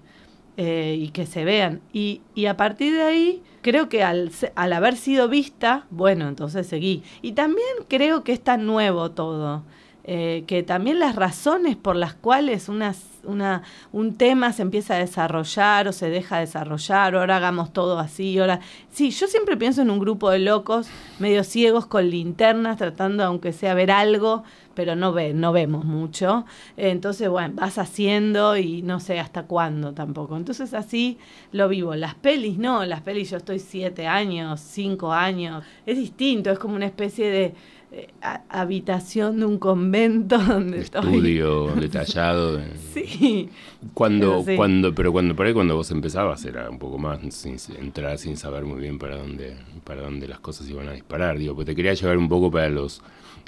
eh, 0.62 0.96
y 1.00 1.08
que 1.16 1.25
se 1.25 1.46
vean. 1.46 1.80
Y, 1.94 2.22
y 2.36 2.48
a 2.48 2.56
partir 2.58 2.94
de 2.94 3.04
ahí, 3.04 3.42
creo 3.62 3.88
que 3.88 4.04
al, 4.04 4.32
al 4.56 4.74
haber 4.74 4.96
sido 4.98 5.30
vista, 5.30 5.86
bueno, 5.89 6.28
entonces 6.28 6.68
seguí. 6.68 7.01
Y 7.22 7.32
también 7.32 7.74
creo 7.88 8.24
que 8.25 8.34
es 8.34 8.42
tan 8.44 8.66
nuevo 8.66 9.12
todo. 9.12 9.63
eh, 10.12 10.44
que 10.48 10.63
también 10.63 10.98
las 10.98 11.16
razones 11.16 11.75
por 11.75 11.96
las 11.96 12.16
cuales 12.16 12.68
una, 12.68 12.96
una, 13.25 13.62
un 13.92 14.16
tema 14.16 14.54
se 14.54 14.63
empieza 14.63 14.96
a 14.96 14.98
desarrollar 14.98 15.88
o 15.88 15.92
se 15.92 16.10
deja 16.10 16.39
desarrollar, 16.39 17.13
ahora 17.13 17.36
hagamos 17.38 17.72
todo 17.74 18.00
así, 18.00 18.39
ahora... 18.39 18.60
Sí, 18.92 19.12
yo 19.12 19.28
siempre 19.28 19.56
pienso 19.56 19.84
en 19.84 19.92
un 19.92 20.00
grupo 20.00 20.32
de 20.32 20.39
locos 20.39 20.88
medio 21.20 21.44
ciegos 21.44 21.86
con 21.86 22.10
linternas 22.10 22.78
tratando, 22.78 23.24
aunque 23.24 23.54
sea, 23.54 23.75
ver 23.75 23.92
algo, 23.92 24.44
pero 24.79 24.95
no, 24.95 25.12
ve, 25.12 25.33
no 25.33 25.51
vemos 25.51 25.83
mucho. 25.83 26.45
Entonces, 26.77 27.27
bueno, 27.27 27.53
vas 27.55 27.77
haciendo 27.77 28.55
y 28.55 28.81
no 28.81 29.01
sé 29.01 29.19
hasta 29.19 29.43
cuándo 29.43 29.91
tampoco. 29.91 30.38
Entonces 30.38 30.74
así 30.74 31.17
lo 31.51 31.67
vivo. 31.67 31.95
Las 31.95 32.15
pelis, 32.15 32.57
no, 32.57 32.86
las 32.86 33.01
pelis 33.01 33.29
yo 33.31 33.36
estoy 33.36 33.59
siete 33.59 34.07
años, 34.07 34.62
cinco 34.62 35.12
años. 35.12 35.65
Es 35.86 35.98
distinto, 35.98 36.50
es 36.50 36.59
como 36.59 36.75
una 36.77 36.86
especie 36.86 37.29
de 37.29 37.53
eh, 37.91 38.07
a- 38.21 38.43
habitación 38.48 39.39
de 39.41 39.48
un 39.48 39.57
convento 39.59 40.38
donde 40.48 40.79
estoy. 40.79 41.01
estudio 41.13 41.67
detallado 41.75 42.55
de- 42.55 42.77
Sí. 42.93 43.50
Cuando, 43.93 44.27
Pero 44.29 44.43
sí. 44.45 44.55
cuando, 44.55 44.95
pero 44.95 45.12
cuando 45.12 45.36
por 45.36 45.45
ahí 45.45 45.53
cuando 45.53 45.75
vos 45.75 45.91
empezabas 45.91 46.45
era 46.45 46.69
un 46.69 46.79
poco 46.79 46.98
más 46.98 47.19
sin, 47.33 47.57
entrar 47.77 48.17
sin 48.17 48.38
saber 48.38 48.63
muy 48.63 48.79
bien 48.79 48.98
para 48.98 49.17
dónde, 49.17 49.57
para 49.83 50.03
dónde 50.03 50.25
las 50.29 50.39
cosas 50.39 50.69
iban 50.69 50.88
a 50.88 50.93
disparar, 50.93 51.38
digo, 51.38 51.53
porque 51.53 51.71
te 51.71 51.75
quería 51.75 51.93
llevar 51.93 52.17
un 52.17 52.29
poco 52.29 52.50
para 52.50 52.69
los, 52.69 53.01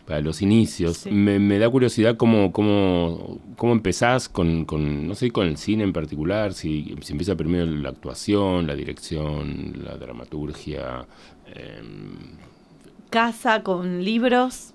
para 0.05 0.21
los 0.21 0.41
inicios. 0.41 0.97
Sí. 0.97 1.11
Me, 1.11 1.39
me 1.39 1.59
da 1.59 1.69
curiosidad 1.69 2.17
cómo, 2.17 2.51
cómo, 2.51 3.39
cómo 3.57 3.73
empezás 3.73 4.27
con, 4.29 4.65
con, 4.65 5.07
no 5.07 5.15
sé, 5.15 5.31
con 5.31 5.47
el 5.47 5.57
cine 5.57 5.83
en 5.83 5.93
particular, 5.93 6.53
si, 6.53 6.95
si 7.01 7.13
empieza 7.13 7.35
primero 7.35 7.65
la 7.65 7.89
actuación, 7.89 8.67
la 8.67 8.75
dirección, 8.75 9.73
la 9.85 9.95
dramaturgia. 9.97 11.05
em, 11.53 12.37
casa 13.09 13.61
con 13.63 14.03
libros 14.03 14.71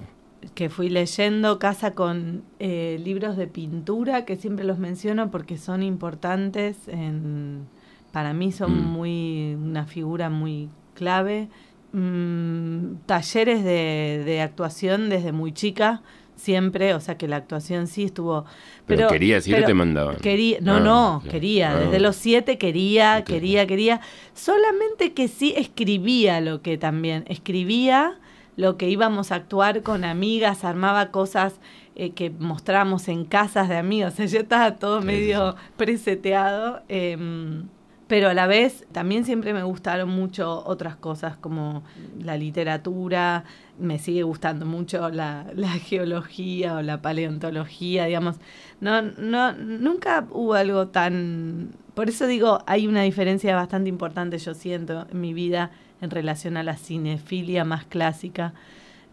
que 0.54 0.68
fui 0.68 0.88
leyendo, 0.88 1.59
casa 1.59 1.95
con 1.95 2.42
eh, 2.61 3.00
libros 3.02 3.37
de 3.37 3.47
pintura, 3.47 4.25
que 4.25 4.37
siempre 4.37 4.64
los 4.64 4.78
menciono 4.78 5.30
porque 5.30 5.56
son 5.59 5.83
importantes, 5.83 6.76
en, 6.88 7.66
para 8.12 8.33
mí 8.33 8.52
son 8.52 8.73
Mm. 8.73 8.92
muy 8.92 9.54
una 9.54 9.87
figura 9.87 10.30
muy 10.30 10.68
clave. 10.95 11.49
Mm, 11.98 12.96
talleres 13.06 13.64
de, 13.64 14.22
de 14.26 14.42
actuación 14.42 15.08
desde 15.08 15.32
muy 15.32 15.52
chica, 15.52 16.02
siempre, 16.34 16.92
o 16.92 17.00
sea 17.00 17.16
que 17.16 17.26
la 17.26 17.36
actuación 17.36 17.86
sí 17.86 18.04
estuvo... 18.04 18.44
Pero 18.84 19.08
querías 19.08 19.48
ir 19.48 19.54
pero 19.54 19.66
te 19.66 19.72
mandaban. 19.72 20.16
Quería, 20.16 20.58
no, 20.60 20.74
Ah, 20.74 20.80
no, 20.80 21.22
quería. 21.30 21.70
Ah. 21.72 21.80
Desde 21.80 21.98
los 21.98 22.16
siete 22.16 22.58
quería, 22.58 23.24
quería, 23.24 23.66
quería. 23.66 24.02
Solamente 24.34 25.14
que 25.14 25.26
sí 25.26 25.54
escribía 25.56 26.42
lo 26.42 26.60
que 26.60 26.76
también. 26.76 27.24
Escribía 27.28 28.18
lo 28.56 28.76
que 28.76 28.90
íbamos 28.90 29.32
a 29.32 29.36
actuar 29.36 29.82
con 29.82 30.04
amigas, 30.04 30.64
armaba 30.64 31.10
cosas 31.10 31.60
eh, 31.94 32.10
que 32.10 32.28
mostrábamos 32.28 33.08
en 33.08 33.24
casas 33.24 33.70
de 33.70 33.76
amigos. 33.78 34.12
O 34.12 34.16
sea, 34.16 34.26
ya 34.26 34.40
estaba 34.40 34.76
todo 34.76 35.00
medio 35.00 35.56
preseteado. 35.78 36.82
em, 36.88 37.68
pero 38.06 38.28
a 38.28 38.34
la 38.34 38.46
vez 38.46 38.86
también 38.92 39.25
siempre 39.25 39.52
me 39.52 39.64
gustaron 39.64 40.08
mucho 40.08 40.62
otras 40.64 40.96
cosas 40.96 41.36
como 41.36 41.82
la 42.18 42.36
literatura, 42.36 43.44
me 43.78 43.98
sigue 43.98 44.22
gustando 44.22 44.64
mucho 44.64 45.08
la, 45.10 45.44
geología 45.82 46.76
o 46.76 46.82
la 46.82 47.02
paleontología, 47.02 48.06
digamos. 48.06 48.36
No, 48.80 49.02
no, 49.02 49.52
nunca 49.52 50.26
hubo 50.30 50.54
algo 50.54 50.88
tan... 50.88 51.75
Por 51.94 52.08
eso 52.08 52.26
digo, 52.26 52.62
hay 52.66 52.86
una 52.86 53.02
diferencia 53.02 53.56
bastante 53.56 53.88
importante, 53.88 54.38
yo 54.38 54.54
siento, 54.54 55.06
en 55.10 55.20
mi 55.20 55.34
vida 55.34 55.72
en 56.00 56.10
relación 56.10 56.56
a 56.56 56.62
la 56.62 56.76
cinefilia 56.76 57.64
más 57.64 57.86
clásica, 57.86 58.52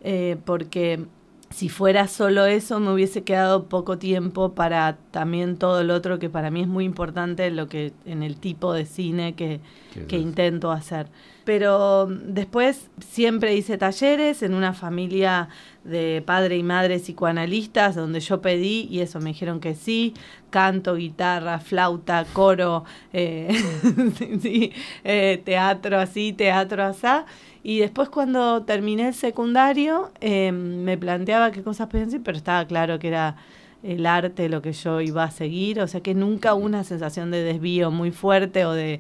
eh, 0.02 0.38
porque 0.46 1.06
si 1.54 1.70
fuera 1.70 2.08
solo 2.08 2.48
eso 2.48 2.80
me 2.80 2.92
hubiese 2.92 3.24
quedado 3.24 3.70
poco 3.70 4.00
tiempo 4.00 4.54
para 4.56 4.98
también 5.12 5.58
todo 5.58 5.84
lo 5.84 5.94
otro 5.94 6.18
que 6.18 6.28
para 6.28 6.50
mí 6.50 6.62
es 6.62 6.68
muy 6.68 6.84
importante 6.84 7.52
lo 7.52 7.70
que 7.70 7.94
en 8.06 8.24
el 8.24 8.38
tipo 8.38 8.74
de 8.74 8.86
cine 8.86 9.36
que, 9.36 9.60
¿Qué 9.94 10.06
que 10.08 10.18
intento 10.18 10.72
hacer. 10.72 11.08
Pero 11.44 12.08
mm, 12.10 12.34
después 12.34 12.90
siempre 13.06 13.56
hice 13.56 13.78
talleres 13.78 14.42
en 14.42 14.56
una 14.56 14.74
familia 14.74 15.50
de 15.84 16.24
padre 16.26 16.58
y 16.58 16.64
madre 16.64 16.98
psicoanalistas 16.98 17.94
donde 17.96 18.20
yo 18.20 18.42
pedí 18.42 18.88
y 18.90 19.02
eso 19.02 19.20
me 19.20 19.30
dijeron 19.30 19.60
que 19.60 19.76
sí, 19.76 20.16
canto, 20.50 20.96
guitarra, 20.96 21.60
flauta, 21.60 22.26
coro, 22.34 22.84
eh, 23.12 23.50
sí, 24.42 24.72
eh, 25.04 25.40
teatro 25.46 26.00
así, 26.00 26.34
teatro 26.34 26.84
asá. 26.84 27.28
Y 27.64 27.80
después 27.80 28.10
cuando 28.10 28.64
terminé 28.64 29.08
el 29.08 29.14
secundario 29.14 30.12
eh, 30.20 30.52
me 30.52 30.98
planteaba 30.98 31.52
qué 31.52 31.64
cosas 31.64 31.88
podían 31.88 32.12
ser, 32.12 32.22
pero 32.22 32.38
estaba 32.38 32.66
claro 32.68 33.00
que 33.00 33.08
era 33.08 33.38
el 33.84 34.06
arte 34.06 34.50
lo 34.50 34.62
que 34.62 34.74
yo 34.74 35.02
iba 35.02 35.24
a 35.24 35.32
seguir, 35.32 35.80
o 35.82 35.88
sea 35.88 36.02
que 36.02 36.14
nunca 36.14 36.54
hubo 36.56 36.66
una 36.66 36.84
sensación 36.84 37.32
de 37.32 37.44
desvío 37.44 37.90
muy 37.92 38.12
fuerte 38.12 38.66
o 38.66 38.72
de 38.74 39.00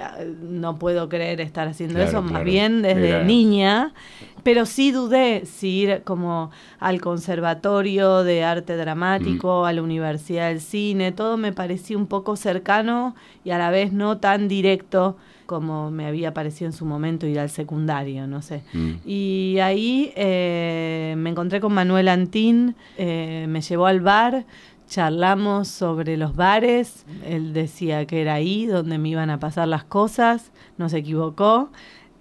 "Ah, 0.00 0.18
no 0.42 0.78
puedo 0.78 1.08
creer 1.08 1.40
estar 1.40 1.68
haciendo 1.68 1.94
Claro, 1.96 2.08
eso, 2.08 2.22
más 2.22 2.32
bien 2.44 2.82
desde 2.82 3.24
niña, 3.24 3.92
pero 4.42 4.64
sí 4.64 4.90
dudé 4.90 5.44
si 5.44 5.68
ir 5.82 6.02
como 6.04 6.50
al 6.80 7.00
conservatorio 7.00 8.22
de 8.24 8.42
arte 8.44 8.76
dramático, 8.76 9.66
a 9.66 9.72
la 9.72 9.82
Universidad 9.82 10.48
del 10.48 10.60
Cine, 10.60 11.12
todo 11.12 11.36
me 11.36 11.52
parecía 11.52 11.96
un 11.96 12.06
poco 12.06 12.36
cercano 12.36 13.14
y 13.44 13.50
a 13.50 13.58
la 13.58 13.70
vez 13.70 13.92
no 13.92 14.18
tan 14.18 14.48
directo 14.48 15.16
como 15.52 15.90
me 15.90 16.06
había 16.06 16.32
parecido 16.32 16.66
en 16.66 16.72
su 16.72 16.86
momento 16.86 17.26
ir 17.26 17.38
al 17.38 17.50
secundario, 17.50 18.26
no 18.26 18.40
sé. 18.40 18.62
Mm. 18.72 18.90
Y 19.04 19.58
ahí 19.60 20.12
eh, 20.16 21.14
me 21.18 21.30
encontré 21.30 21.60
con 21.60 21.74
Manuel 21.74 22.08
Antín, 22.08 22.74
eh, 22.96 23.44
me 23.48 23.60
llevó 23.60 23.86
al 23.86 24.00
bar, 24.00 24.46
charlamos 24.88 25.68
sobre 25.68 26.16
los 26.16 26.34
bares, 26.34 27.04
él 27.26 27.52
decía 27.52 28.06
que 28.06 28.22
era 28.22 28.34
ahí 28.34 28.66
donde 28.66 28.96
me 28.96 29.10
iban 29.10 29.30
a 29.30 29.38
pasar 29.38 29.68
las 29.68 29.84
cosas, 29.84 30.52
no 30.78 30.88
se 30.88 30.98
equivocó. 30.98 31.70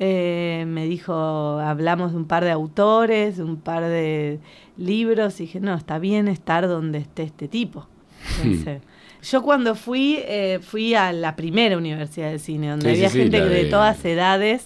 Eh, 0.04 0.66
me 0.68 0.86
dijo, 0.86 1.14
hablamos 1.14 2.12
de 2.12 2.18
un 2.18 2.26
par 2.26 2.44
de 2.44 2.52
autores, 2.52 3.38
de 3.38 3.44
un 3.44 3.58
par 3.58 3.84
de 3.84 4.40
libros, 4.76 5.40
y 5.40 5.44
dije, 5.44 5.60
no, 5.60 5.76
está 5.76 6.00
bien 6.00 6.28
estar 6.28 6.68
donde 6.68 6.98
esté 6.98 7.24
este 7.24 7.48
tipo. 7.48 7.88
Entonces, 8.44 8.82
yo 9.24 9.42
cuando 9.42 9.75
fui, 9.75 10.18
eh, 10.20 10.60
fui 10.62 10.94
a 10.96 11.12
la 11.13 11.36
primera 11.36 11.78
universidad 11.78 12.32
de 12.32 12.40
cine, 12.40 12.70
donde 12.70 12.90
Sí, 12.90 12.96
había 12.98 13.10
sí, 13.10 13.20
gente 13.20 13.42
de 13.42 13.50
de- 13.50 13.66
todas 13.66 14.04
edades. 14.06 14.66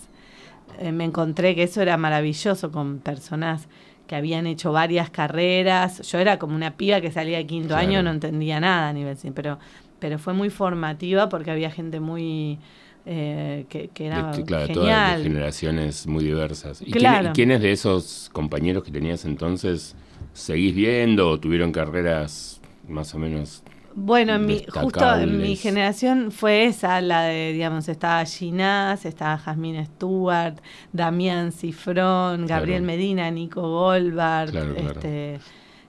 Eh, 0.79 0.91
me 0.91 1.05
encontré 1.05 1.55
que 1.55 1.63
eso 1.63 1.81
era 1.81 1.97
maravilloso 1.97 2.71
con 2.71 2.99
personas 2.99 3.67
que 4.07 4.15
habían 4.15 4.45
hecho 4.45 4.71
varias 4.71 5.09
carreras. 5.09 6.01
Yo 6.11 6.19
era 6.19 6.37
como 6.37 6.55
una 6.55 6.77
piba 6.77 7.01
que 7.01 7.11
salía 7.11 7.37
de 7.37 7.45
quinto 7.47 7.69
Claro. 7.69 7.81
año, 7.87 8.03
no 8.03 8.11
entendía 8.11 8.59
nada 8.59 8.89
a 8.89 8.93
nivel 8.93 9.17
cine, 9.17 9.33
pero, 9.35 9.57
pero 9.99 10.19
fue 10.19 10.33
muy 10.33 10.49
formativa 10.49 11.27
porque 11.29 11.51
había 11.51 11.71
gente 11.71 11.99
muy... 11.99 12.59
eh, 13.07 13.65
que, 13.69 13.89
que 13.89 14.07
era 14.07 14.31
De- 14.31 14.43
claro, 14.43 14.67
todas 14.67 14.77
genial. 14.89 15.17
de 15.23 15.29
generaciones 15.29 16.07
muy 16.07 16.23
diversas. 16.23 16.81
¿Y, 16.81 16.91
Claro. 16.91 17.19
quién- 17.19 17.31
y 17.31 17.33
quiénes 17.35 17.61
de 17.61 17.71
esos 17.71 18.29
compañeros 18.33 18.83
que 18.83 18.91
tenías 18.91 19.25
entonces 19.25 19.95
seguís 20.33 20.73
viendo 20.75 21.29
o 21.29 21.39
tuvieron 21.39 21.71
carreras 21.71 22.61
más 22.87 23.13
o 23.15 23.19
menos 23.19 23.63
Bueno, 23.97 24.33
en 24.35 24.45
mi, 24.45 24.65
justo 24.65 25.15
en 25.15 25.37
mi 25.37 25.55
generación 25.55 26.31
fue 26.33 26.65
esa, 26.65 26.99
la 26.99 27.21
de, 27.23 27.53
digamos, 27.53 27.87
estaba 27.87 28.25
Ginás, 28.25 29.05
estaba 29.05 29.37
Jasmine 29.37 29.85
Stewart, 29.85 30.57
Damián 30.91 31.53
Cifrón, 31.53 32.45
Gabriel 32.45 32.83
Claro. 32.83 32.85
Medina, 32.85 33.31
Nico 33.31 33.61
Goldberg, 33.61 34.51
Claro, 34.51 34.75
claro. 34.75 34.99
este 34.99 35.39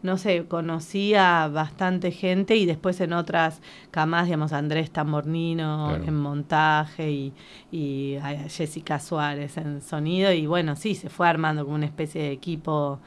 no 0.02 0.18
sé, 0.18 0.44
conocía 0.46 1.48
bastante 1.48 2.12
gente 2.12 2.54
y 2.54 2.64
después 2.66 3.00
en 3.00 3.12
otras 3.12 3.60
camas, 3.90 4.26
digamos, 4.26 4.52
Andrés 4.52 4.92
Tambornino 4.92 5.96
en 5.96 6.14
montaje 6.14 7.10
y, 7.10 7.34
y 7.72 8.16
a 8.22 8.48
Jessica 8.48 9.00
Suárez 9.00 9.56
en 9.56 9.80
sonido 9.82 10.32
y 10.32 10.46
bueno, 10.46 10.76
sí, 10.76 10.94
se 10.94 11.08
fue 11.10 11.26
armando 11.28 11.64
como 11.64 11.75
una 11.76 11.86
especie 11.86 12.22
de 12.22 12.30
equipo 12.32 13.00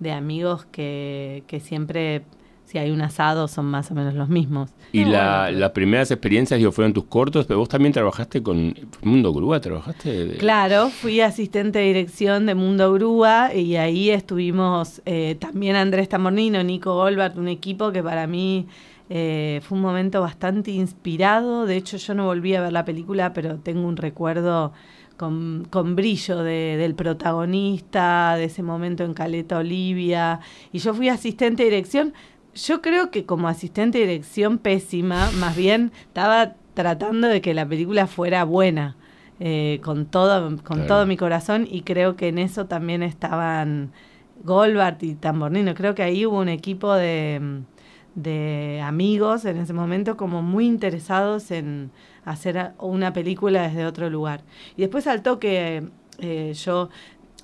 de 0.00 0.10
amigos 0.12 0.66
que, 0.72 1.44
que 1.46 1.60
siempre, 1.60 2.24
si 2.70 2.78
hay 2.78 2.92
un 2.92 3.00
asado, 3.02 3.48
son 3.48 3.66
más 3.66 3.90
o 3.90 3.94
menos 3.94 4.14
los 4.14 4.28
mismos. 4.28 4.70
Y 4.92 5.04
No, 5.04 5.10
la- 5.10 5.42
bueno, 5.46 5.58
las 5.58 5.70
primeras 5.70 6.10
experiencias 6.12 6.58
digo, 6.58 6.70
fueron 6.70 6.92
tus 6.92 7.04
cortos, 7.04 7.46
pero 7.46 7.58
vos 7.58 7.68
también 7.68 7.92
trabajaste 7.92 8.42
con 8.42 8.74
Mundo 9.02 9.32
Grúa, 9.32 9.60
trabajaste 9.60 10.26
de- 10.26 10.36
Claro, 10.36 10.88
fui 10.90 11.20
asistente 11.20 11.80
de 11.80 11.86
dirección 11.86 12.46
de 12.46 12.54
Mundo 12.54 12.92
Grúa 12.92 13.52
y 13.54 13.74
ahí 13.76 14.10
estuvimos 14.10 15.02
eh, 15.04 15.36
también 15.40 15.74
Andrés 15.74 16.08
Tamornino, 16.08 16.62
Nico 16.62 16.94
Goldberg, 16.94 17.36
un 17.38 17.48
equipo 17.48 17.90
que 17.90 18.02
para 18.04 18.26
mí 18.28 18.66
eh, 19.12 19.60
fue 19.64 19.76
un 19.76 19.82
momento 19.82 20.20
bastante 20.20 20.70
inspirado. 20.70 21.66
De 21.66 21.76
hecho, 21.76 21.96
yo 21.96 22.14
no 22.14 22.26
volví 22.26 22.54
a 22.54 22.60
ver 22.60 22.72
la 22.72 22.84
película, 22.84 23.32
pero 23.32 23.56
tengo 23.58 23.88
un 23.88 23.96
recuerdo 23.96 24.72
con, 25.16 25.66
con 25.68 25.96
brillo 25.96 26.38
de- 26.44 26.76
del 26.78 26.94
protagonista, 26.94 28.34
de 28.36 28.44
ese 28.44 28.62
momento 28.62 29.04
en 29.04 29.14
Caleta 29.14 29.58
Olivia. 29.58 30.40
Y 30.72 30.78
yo 30.78 30.94
fui 30.94 31.08
asistente 31.08 31.64
de 31.64 31.70
dirección. 31.70 32.14
Yo 32.54 32.82
creo 32.82 33.10
que 33.10 33.24
como 33.26 33.48
asistente 33.48 33.98
de 33.98 34.06
dirección 34.06 34.58
pésima, 34.58 35.30
más 35.38 35.56
bien 35.56 35.92
estaba 36.02 36.54
tratando 36.74 37.28
de 37.28 37.40
que 37.40 37.54
la 37.54 37.66
película 37.66 38.06
fuera 38.06 38.44
buena 38.44 38.96
eh, 39.38 39.80
con 39.82 40.06
todo 40.06 40.48
con 40.58 40.58
Claro. 40.78 40.86
todo 40.86 41.06
mi 41.06 41.16
corazón 41.16 41.66
y 41.70 41.82
creo 41.82 42.16
que 42.16 42.28
en 42.28 42.38
eso 42.38 42.66
también 42.66 43.02
estaban 43.02 43.92
Goldberg 44.44 44.98
y 45.02 45.14
Tambornino. 45.14 45.74
Creo 45.74 45.94
que 45.94 46.02
ahí 46.02 46.26
hubo 46.26 46.38
un 46.38 46.48
equipo 46.48 46.92
de, 46.94 47.62
de 48.14 48.80
amigos 48.84 49.44
en 49.44 49.56
ese 49.58 49.72
momento 49.72 50.16
como 50.16 50.42
muy 50.42 50.66
interesados 50.66 51.50
en 51.50 51.90
hacer 52.24 52.72
una 52.78 53.12
película 53.12 53.62
desde 53.62 53.86
otro 53.86 54.10
lugar. 54.10 54.42
Y 54.76 54.82
después 54.82 55.06
al 55.06 55.22
toque 55.22 55.84
eh, 56.18 56.52
yo 56.54 56.90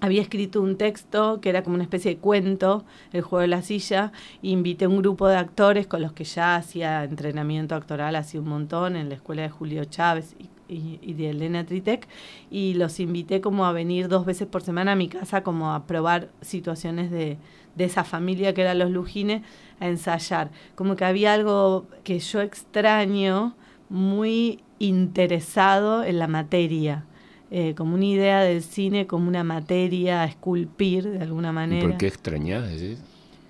había 0.00 0.22
escrito 0.22 0.60
un 0.60 0.76
texto 0.76 1.40
que 1.40 1.48
era 1.48 1.62
como 1.62 1.74
una 1.74 1.84
especie 1.84 2.12
de 2.12 2.18
cuento, 2.18 2.84
El 3.12 3.22
juego 3.22 3.40
de 3.40 3.48
la 3.48 3.62
silla, 3.62 4.12
e 4.42 4.48
invité 4.48 4.84
a 4.84 4.88
un 4.88 4.98
grupo 4.98 5.28
de 5.28 5.36
actores 5.36 5.86
con 5.86 6.02
los 6.02 6.12
que 6.12 6.24
ya 6.24 6.56
hacía 6.56 7.04
entrenamiento 7.04 7.74
actoral 7.74 8.16
hace 8.16 8.38
un 8.38 8.48
montón 8.48 8.96
en 8.96 9.08
la 9.08 9.14
escuela 9.14 9.42
de 9.42 9.50
Julio 9.50 9.84
Chávez 9.84 10.36
y, 10.68 11.12
de 11.12 11.30
Elena 11.30 11.64
Tritec, 11.64 12.08
y 12.50 12.74
los 12.74 12.98
invité 13.00 13.40
como 13.40 13.66
a 13.66 13.72
venir 13.72 14.08
dos 14.08 14.26
veces 14.26 14.48
por 14.48 14.62
semana 14.62 14.92
a 14.92 14.96
mi 14.96 15.08
casa 15.08 15.42
como 15.42 15.72
a 15.72 15.86
probar 15.86 16.28
situaciones 16.40 17.10
de, 17.10 17.38
de 17.76 17.84
esa 17.84 18.04
familia 18.04 18.52
que 18.52 18.62
eran 18.62 18.78
los 18.78 18.90
Lujines, 18.90 19.42
a 19.78 19.88
ensayar. 19.88 20.50
Como 20.74 20.96
que 20.96 21.04
había 21.04 21.34
algo 21.34 21.86
que 22.02 22.18
yo 22.18 22.40
extraño, 22.40 23.54
muy 23.88 24.64
interesado 24.78 26.02
en 26.02 26.18
la 26.18 26.26
materia 26.26 27.04
eh, 27.50 27.74
como 27.76 27.94
una 27.94 28.04
idea 28.04 28.40
del 28.40 28.62
cine, 28.62 29.06
como 29.06 29.28
una 29.28 29.44
materia 29.44 30.22
a 30.22 30.24
esculpir 30.26 31.08
de 31.10 31.20
alguna 31.22 31.50
¿Y 31.50 31.54
manera. 31.54 31.88
por 31.88 31.96
qué 31.98 32.06
extrañás? 32.08 32.68
decís? 32.68 32.98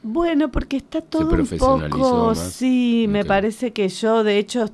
Bueno, 0.03 0.51
porque 0.53 0.77
está 0.77 1.01
todo 1.01 1.31
un 1.33 1.47
poco, 1.49 2.33
más. 2.37 2.53
sí, 2.53 3.07
me 3.09 3.25
parece 3.25 3.73
que 3.73 3.89
yo 3.89 4.23
de 4.23 4.39
hecho 4.39 4.67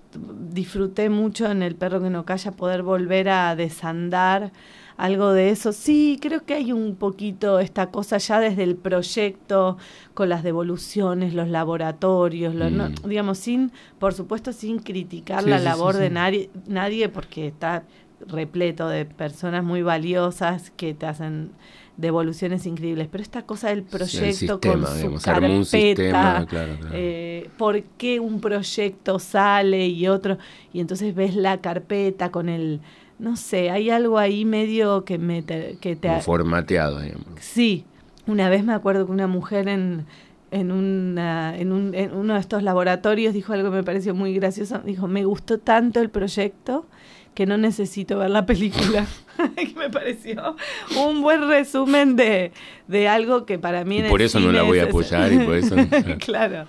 disfruté 0.50 1.08
mucho 1.08 1.50
en 1.50 1.62
El 1.62 1.74
perro 1.74 2.02
que 2.02 2.10
no 2.10 2.24
calla 2.26 2.52
poder 2.52 2.82
volver 2.82 3.30
a 3.30 3.56
desandar 3.56 4.52
algo 4.98 5.32
de 5.32 5.48
eso. 5.48 5.72
Sí, 5.72 6.18
creo 6.20 6.44
que 6.44 6.52
hay 6.52 6.72
un 6.72 6.96
poquito 6.96 7.60
esta 7.60 7.86
cosa 7.90 8.18
ya 8.18 8.40
desde 8.40 8.62
el 8.62 8.76
proyecto 8.76 9.78
con 10.12 10.28
las 10.28 10.42
devoluciones, 10.42 11.32
los 11.32 11.48
laboratorios, 11.48 12.54
lo- 12.54 12.68
no- 12.70 12.90
Mm. 12.90 13.08
digamos 13.08 13.38
sin, 13.38 13.72
por 13.98 14.12
supuesto, 14.12 14.52
sin 14.52 14.80
criticar 14.80 15.44
Sí, 15.44 15.48
la 15.50 15.56
sí, 15.56 15.62
sí, 15.62 15.64
labor 15.64 15.96
de 15.96 16.10
nadie, 16.10 16.50
nadie 16.66 17.08
porque 17.08 17.46
está 17.46 17.84
repleto 18.28 18.88
de 18.88 19.04
personas 19.04 19.64
muy 19.64 19.82
valiosas 19.82 20.70
que 20.76 20.94
te 20.94 21.06
hacen 21.06 21.50
devoluciones 21.96 22.64
increíbles, 22.66 23.08
pero 23.10 23.22
esta 23.22 23.42
cosa 23.42 23.68
del 23.68 23.80
Sí, 23.80 23.84
el 23.84 23.90
proyecto 23.90 24.32
sistema, 24.32 24.58
con 24.58 24.86
su 24.86 24.96
digamos, 24.96 25.24
carpeta, 25.24 25.52
un 25.52 25.64
sistema, 25.64 26.46
claro, 26.46 26.76
claro. 26.80 26.94
eh, 26.94 27.50
por 27.58 27.82
qué 27.82 28.18
un 28.18 28.40
proyecto 28.40 29.18
sale 29.18 29.86
y 29.86 30.08
otro, 30.08 30.38
y 30.72 30.80
entonces 30.80 31.14
ves 31.14 31.36
la 31.36 31.60
carpeta 31.60 32.30
con 32.30 32.48
el, 32.48 32.80
no 33.18 33.36
sé, 33.36 33.70
hay 33.70 33.90
algo 33.90 34.18
ahí 34.18 34.44
medio 34.44 35.04
que 35.04 35.18
me 35.18 35.42
te, 35.42 35.76
que 35.80 35.94
te 35.94 36.20
formateado, 36.20 37.00
digamos. 37.00 37.26
Sí, 37.40 37.84
una 38.26 38.48
vez 38.48 38.64
me 38.64 38.72
acuerdo 38.72 39.04
que 39.06 39.12
una 39.12 39.26
mujer 39.26 39.68
en, 39.68 40.06
en, 40.50 40.72
una, 40.72 41.56
en, 41.56 41.72
un, 41.72 41.94
en 41.94 42.14
uno 42.14 42.34
de 42.34 42.40
estos 42.40 42.62
laboratorios 42.62 43.34
dijo 43.34 43.52
algo 43.52 43.70
que 43.70 43.76
me 43.76 43.82
pareció 43.82 44.14
muy 44.14 44.34
gracioso. 44.34 44.78
Dijo, 44.84 45.08
me 45.08 45.24
gustó 45.24 45.58
tanto 45.58 46.00
el 46.00 46.08
proyecto 46.10 46.86
que 47.34 47.46
no 47.46 47.56
necesito 47.56 48.18
ver 48.18 48.30
la 48.30 48.44
película. 48.46 49.06
que 49.56 49.74
me 49.76 49.88
pareció 49.90 50.56
un 50.98 51.22
buen 51.22 51.48
resumen 51.48 52.16
de, 52.16 52.52
de 52.88 53.08
algo 53.08 53.46
que 53.46 53.58
para 53.58 53.84
mí 53.84 53.98
Y 54.00 54.02
por 54.02 54.20
eso 54.22 54.38
no 54.40 54.52
la 54.52 54.62
voy 54.62 54.78
a 54.80 54.84
apoyar 54.84 55.32
y 55.32 55.38
por 55.38 55.56
eso... 55.56 55.74
claro. 56.18 56.66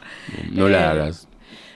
No 0.51 0.67
Eh, 0.67 0.71
la 0.71 0.91
hagas. 0.91 1.27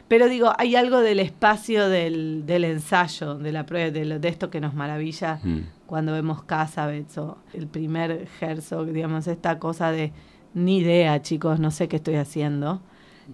Pero 0.07 0.29
digo, 0.29 0.53
hay 0.57 0.77
algo 0.77 0.99
del 1.01 1.19
espacio 1.19 1.89
del, 1.89 2.45
del 2.45 2.63
ensayo, 2.63 3.35
de 3.35 3.51
la 3.51 3.65
prueba, 3.65 3.91
de, 3.91 4.05
lo- 4.05 4.19
de 4.19 4.29
esto 4.29 4.49
que 4.49 4.61
nos 4.61 4.73
maravilla 4.73 5.41
Mm. 5.43 5.59
cuando 5.85 6.13
vemos 6.13 6.43
Casabets 6.43 7.17
o 7.17 7.37
el 7.53 7.67
primer 7.67 8.25
Herzog, 8.39 8.87
digamos, 8.93 9.27
esta 9.27 9.59
cosa 9.59 9.91
de 9.91 10.13
ni 10.53 10.77
idea, 10.77 11.21
chicos, 11.21 11.59
no 11.59 11.71
sé 11.71 11.89
qué 11.89 11.97
estoy 11.97 12.15
haciendo. 12.15 12.81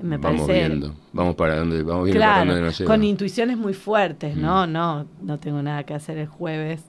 Me 0.01 0.17
vamos 0.17 0.41
parece 0.41 0.67
viendo. 0.67 0.95
Vamos 1.11 1.35
para 1.35 1.57
donde, 1.57 1.83
vamos 1.83 2.05
viendo 2.05 2.19
claro, 2.19 2.45
dónde 2.45 2.61
nos 2.61 2.77
lleva. 2.77 2.91
con 2.91 3.03
intuiciones 3.03 3.57
muy 3.57 3.73
fuertes, 3.73 4.35
¿no? 4.35 4.65
Mm. 4.67 4.71
No, 4.71 5.05
no 5.21 5.39
tengo 5.39 5.61
nada 5.61 5.83
que 5.83 5.93
hacer 5.93 6.17
el 6.17 6.27
jueves. 6.27 6.83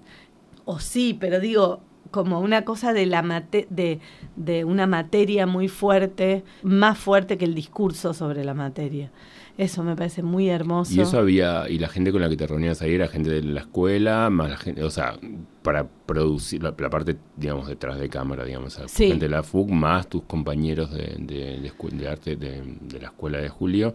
O 0.64 0.78
sí, 0.78 1.16
pero 1.18 1.40
digo, 1.40 1.80
como 2.10 2.40
una 2.40 2.64
cosa 2.64 2.92
de 2.92 3.06
la 3.06 3.22
mate 3.22 3.66
de, 3.70 4.00
de 4.36 4.64
una 4.64 4.86
materia 4.86 5.46
muy 5.46 5.68
fuerte, 5.68 6.44
más 6.62 6.96
fuerte 6.98 7.36
que 7.36 7.44
el 7.44 7.54
discurso 7.54 8.14
sobre 8.14 8.44
la 8.44 8.54
materia. 8.54 9.10
Eso 9.56 9.84
me 9.84 9.94
parece 9.94 10.22
muy 10.22 10.48
hermoso. 10.48 10.92
Y 10.94 11.00
eso 11.00 11.18
había, 11.18 11.68
y 11.70 11.78
la 11.78 11.88
gente 11.88 12.10
con 12.10 12.20
la 12.20 12.28
que 12.28 12.36
te 12.36 12.46
reunías 12.46 12.82
ahí 12.82 12.94
era 12.94 13.06
gente 13.06 13.30
de 13.30 13.42
la 13.42 13.60
escuela, 13.60 14.28
más 14.28 14.50
la 14.50 14.56
gente, 14.56 14.82
o 14.82 14.90
sea, 14.90 15.16
para 15.62 15.86
producir 15.86 16.60
la, 16.62 16.74
la 16.76 16.90
parte, 16.90 17.16
digamos, 17.36 17.68
detrás 17.68 17.98
de 18.00 18.08
cámara, 18.08 18.44
digamos, 18.44 18.80
Sí. 18.86 19.08
gente 19.08 19.26
de 19.26 19.30
la 19.30 19.42
FUC, 19.44 19.70
más 19.70 20.08
tus 20.08 20.22
compañeros 20.24 20.90
de, 20.92 21.16
de, 21.20 21.72
de 21.92 22.08
arte 22.08 22.34
de, 22.36 22.62
de 22.80 23.00
la 23.00 23.06
escuela 23.06 23.38
de 23.38 23.48
Julio. 23.48 23.94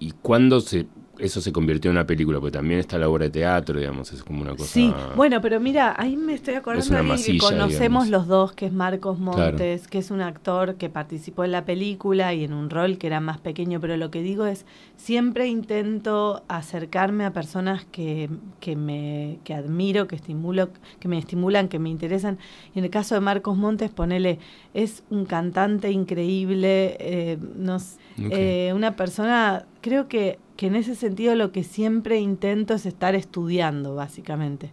¿Y 0.00 0.10
cuándo 0.20 0.60
se, 0.60 0.86
eso 1.18 1.40
se 1.40 1.52
convirtió 1.52 1.90
en 1.90 1.96
una 1.96 2.06
película? 2.06 2.40
Porque 2.40 2.58
también 2.58 2.80
está 2.80 2.98
la 2.98 3.08
obra 3.08 3.24
de 3.24 3.30
teatro, 3.30 3.78
digamos, 3.78 4.12
es 4.12 4.22
como 4.22 4.42
una 4.42 4.52
cosa... 4.52 4.72
Sí, 4.72 4.92
bueno, 5.16 5.40
pero 5.40 5.60
mira, 5.60 5.94
ahí 5.98 6.16
me 6.16 6.34
estoy 6.34 6.54
acordando 6.54 6.84
Es 6.84 6.90
de 6.90 6.96
alguien 6.96 7.18
que 7.18 7.38
conocemos 7.38 8.04
digamos. 8.04 8.08
los 8.08 8.26
dos, 8.26 8.52
que 8.52 8.66
es 8.66 8.72
Marcos 8.72 9.18
Montes, 9.18 9.88
que 9.88 9.98
es 9.98 10.10
un 10.10 10.20
actor 10.20 10.76
que 10.76 10.88
participó 10.88 11.44
en 11.44 11.52
la 11.52 11.64
película 11.64 12.34
y 12.34 12.44
en 12.44 12.52
un 12.52 12.70
rol 12.70 12.98
que 12.98 13.06
era 13.06 13.20
más 13.20 13.38
pequeño, 13.38 13.80
pero 13.80 13.96
lo 13.96 14.10
que 14.10 14.22
digo 14.22 14.46
es, 14.46 14.66
siempre 14.96 15.48
intento 15.48 16.42
acercarme 16.48 17.24
a 17.24 17.32
personas 17.32 17.84
que, 17.84 18.28
que 18.60 18.76
me 18.76 19.38
que 19.44 19.54
admiro, 19.54 20.06
que 20.06 20.16
estimulo, 20.16 20.70
que 21.00 21.08
me 21.08 21.18
estimulan, 21.18 21.68
que 21.68 21.78
me 21.78 21.88
interesan. 21.88 22.38
Y 22.74 22.78
en 22.78 22.84
el 22.84 22.90
caso 22.90 23.14
de 23.14 23.20
Marcos 23.20 23.56
Montes, 23.56 23.90
ponele, 23.90 24.38
es 24.74 25.02
un 25.10 25.24
cantante 25.24 25.90
increíble, 25.90 26.96
eh, 27.00 27.38
nos, 27.56 27.96
eh, 28.18 28.72
una 28.74 28.96
persona, 28.96 29.66
creo 29.80 30.08
que, 30.08 30.38
que 30.58 30.66
en 30.66 30.74
ese 30.76 30.96
sentido 30.96 31.36
lo 31.36 31.52
que 31.52 31.64
siempre 31.64 32.18
intento 32.20 32.74
es 32.74 32.84
estar 32.86 33.14
estudiando, 33.14 33.94
básicamente. 33.94 34.72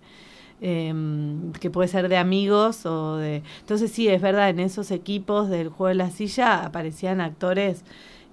em, 0.61 1.51
que 1.53 1.69
puede 1.69 1.89
ser 1.89 2.09
de 2.09 2.17
amigos 2.17 2.85
o 2.85 3.17
de... 3.17 3.43
Entonces 3.61 3.91
sí, 3.91 4.07
es 4.07 4.21
verdad, 4.21 4.49
en 4.49 4.59
esos 4.61 4.91
equipos 4.91 5.49
del 5.49 5.69
juego 5.69 5.89
de 5.89 5.95
la 5.95 6.11
silla 6.11 6.65
aparecían 6.65 7.21
actores 7.21 7.83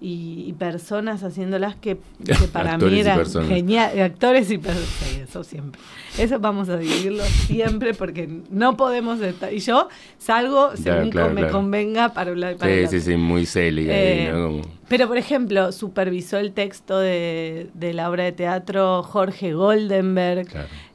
y, 0.03 0.53
personas 0.59 1.23
haciéndolas 1.23 1.77
que, 1.77 1.97
para 2.53 2.77
mí 2.77 3.01
eran 3.01 3.25
genial, 3.47 3.99
actores 4.01 4.51
y 4.51 4.59
personas, 4.59 5.19
eso 5.23 5.45
siempre. 5.45 5.81
Eso 6.19 6.38
vamos 6.41 6.69
a 6.69 6.77
dividirlo 6.77 7.25
siempre 7.25 7.95
porque 7.95 8.29
no 8.51 8.77
podemos 8.77 9.21
estar. 9.21 9.53
Y 9.53 9.61
yo 9.61 9.88
salgo 10.19 10.77
según 10.77 11.11
me 11.35 11.49
convenga 11.49 12.12
para 12.12 12.33
y 12.33 12.55
para 12.57 12.88
sí, 12.88 12.99
Sí, 12.99 13.01
sí, 13.01 13.17
muy. 13.17 13.49
Eh, 13.55 14.62
pero, 14.88 15.09
por 15.09 15.17
ejemplo, 15.17 15.73
supervisó 15.73 16.37
el 16.38 16.53
texto 16.53 16.99
de, 16.99 17.71
de 17.75 17.95
la 17.95 18.11
obra 18.11 18.25
de 18.25 18.33
teatro 18.33 19.03
Jorge 19.03 19.55
Goldenberg. 19.55 20.49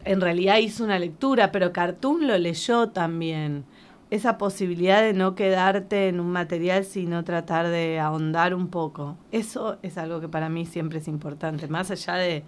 En 0.06 0.22
realidad 0.22 0.58
hizo 0.58 0.84
una 0.84 1.00
lectura, 1.00 1.52
pero 1.52 1.72
Cartoon 1.72 2.28
lo 2.28 2.38
leyó 2.38 2.90
también 2.90 3.66
esa 4.10 4.38
posibilidad 4.38 5.02
de 5.02 5.14
no 5.14 5.36
quedarte 5.36 6.08
en 6.08 6.20
un 6.20 6.32
material, 6.32 6.86
sino 6.86 7.24
tratar 7.24 7.68
de 7.68 8.00
ahondar 8.00 8.54
un 8.54 8.70
poco. 8.70 9.18
Eso 9.32 9.78
es 9.82 9.98
algo 9.98 10.22
que 10.22 10.30
para 10.30 10.50
mí 10.50 10.66
siempre 10.66 11.00
es 11.00 11.08
importante, 11.08 11.68
más 11.68 11.92
allá 11.92 12.16
de, 12.16 12.44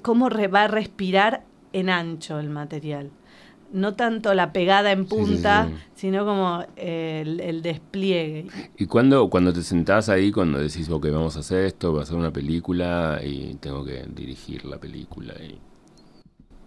cómo 0.00 0.28
va 0.30 0.64
a 0.64 0.68
respirar 0.68 1.44
en 1.72 1.90
ancho 1.90 2.38
el 2.38 2.48
material. 2.48 3.10
No 3.72 3.94
tanto 3.94 4.34
la 4.34 4.52
pegada 4.52 4.92
en 4.92 5.06
punta, 5.06 5.70
sino 5.94 6.26
como 6.26 6.62
el, 6.76 7.62
despliegue. 7.62 8.46
¿Y 8.76 8.84
cuando, 8.84 9.30
cuando 9.30 9.50
te 9.50 9.62
sentás 9.62 10.10
ahí, 10.10 10.30
cuando 10.30 10.58
decís, 10.58 10.90
ok, 10.90 11.06
vamos 11.10 11.36
a 11.36 11.40
hacer 11.40 11.64
esto, 11.64 11.90
voy 11.90 12.00
a 12.00 12.02
hacer 12.02 12.16
una 12.16 12.30
película 12.30 13.20
y 13.24 13.54
tengo 13.54 13.82
que 13.82 14.04
dirigir 14.14 14.66
la 14.66 14.78
película? 14.78 15.32
Y 15.42 15.58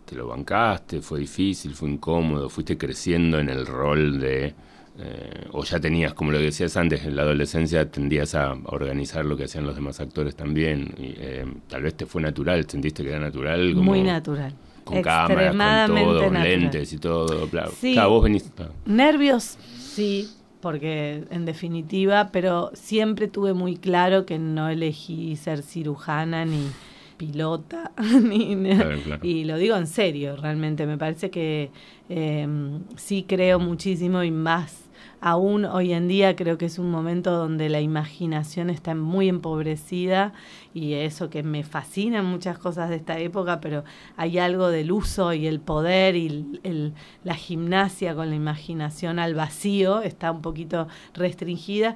te 0.06 0.15
lo 0.15 0.28
bancaste, 0.28 1.02
fue 1.02 1.20
difícil, 1.20 1.74
fue 1.74 1.89
incómodo, 1.89 2.50
fuiste 2.50 2.78
creciendo 2.78 3.39
en 3.39 3.50
el 3.50 3.65
rol 3.65 4.20
de... 4.20 4.54
Eh, 4.98 5.48
o 5.52 5.65
ya 5.65 5.78
tenías, 5.78 6.13
como 6.13 6.32
lo 6.32 6.39
decías 6.39 6.78
antes, 6.78 7.04
en 7.04 7.18
la 7.18 7.24
adolescencia 7.24 7.91
tendías 7.91 8.34
a 8.34 8.56
organizar 8.68 9.26
lo 9.26 9.36
que 9.36 9.44
hacían 9.44 9.65
los 9.65 9.76
demás 9.76 10.00
actores 10.00 10.38
también. 10.38 10.94
Y, 10.98 11.15
eh, 11.18 11.46
tal 11.68 11.84
vez 11.84 11.96
te 11.96 12.06
fue 12.06 12.22
natural, 12.22 12.65
sentiste 12.70 13.04
que 13.04 13.10
era 13.10 13.20
natural. 13.20 13.76
Muy 13.76 14.04
natural. 14.04 14.54
Con 14.86 15.02
cámaras, 15.02 15.89
con 15.89 15.98
todo, 15.98 16.30
lentes 16.32 16.94
y 16.94 16.98
todo. 17.00 17.50
Sí. 17.78 17.98
vos 18.00 18.24
venís. 18.24 18.50
Nervios, 18.86 19.58
sí, 19.78 20.30
porque 20.62 21.26
en 21.30 21.44
definitiva, 21.44 22.30
pero 22.32 22.72
siempre 22.74 23.28
tuve 23.28 23.54
muy 23.54 23.76
claro 23.76 24.26
que 24.26 24.39
no 24.39 24.70
elegí 24.70 25.36
ser 25.36 25.62
cirujana 25.62 26.46
ni 26.46 26.70
pilota, 27.17 27.91
y 29.21 29.43
lo 29.45 29.58
digo 29.58 29.75
en 29.75 29.88
serio, 29.88 30.36
realmente, 30.36 30.86
me 30.86 30.97
parece 30.97 31.30
que 31.30 31.71
em, 32.10 32.84
sí 32.95 33.25
creo 33.28 33.60
muchísimo 33.60 34.23
y 34.23 34.32
más 34.32 34.86
aún 35.21 35.65
hoy 35.65 35.93
en 35.93 36.08
día 36.08 36.36
creo 36.36 36.58
que 36.58 36.65
es 36.65 36.78
un 36.78 36.91
momento 36.91 37.32
donde 37.32 37.69
la 37.69 37.82
imaginación 37.82 38.69
está 38.69 38.93
muy 38.95 39.30
empobrecida 39.30 40.34
y 40.73 40.93
eso 40.93 41.30
que 41.30 41.41
me 41.41 41.63
fascina 41.63 42.21
muchas 42.21 42.58
cosas 42.58 42.89
de 42.89 42.97
esta 42.97 43.17
época, 43.19 43.60
pero 43.60 43.84
hay 44.17 44.38
algo 44.38 44.69
del 44.69 44.91
uso 44.91 45.34
y 45.34 45.47
el 45.47 45.60
poder 45.60 46.15
y 46.15 46.45
la 47.23 47.36
gimnasia 47.36 48.13
con 48.15 48.30
la 48.30 48.36
imaginación 48.36 49.19
al 49.19 49.34
vacío 49.36 50.01
está 50.01 50.32
un 50.32 50.41
poquito 50.41 50.88
restringida 51.13 51.95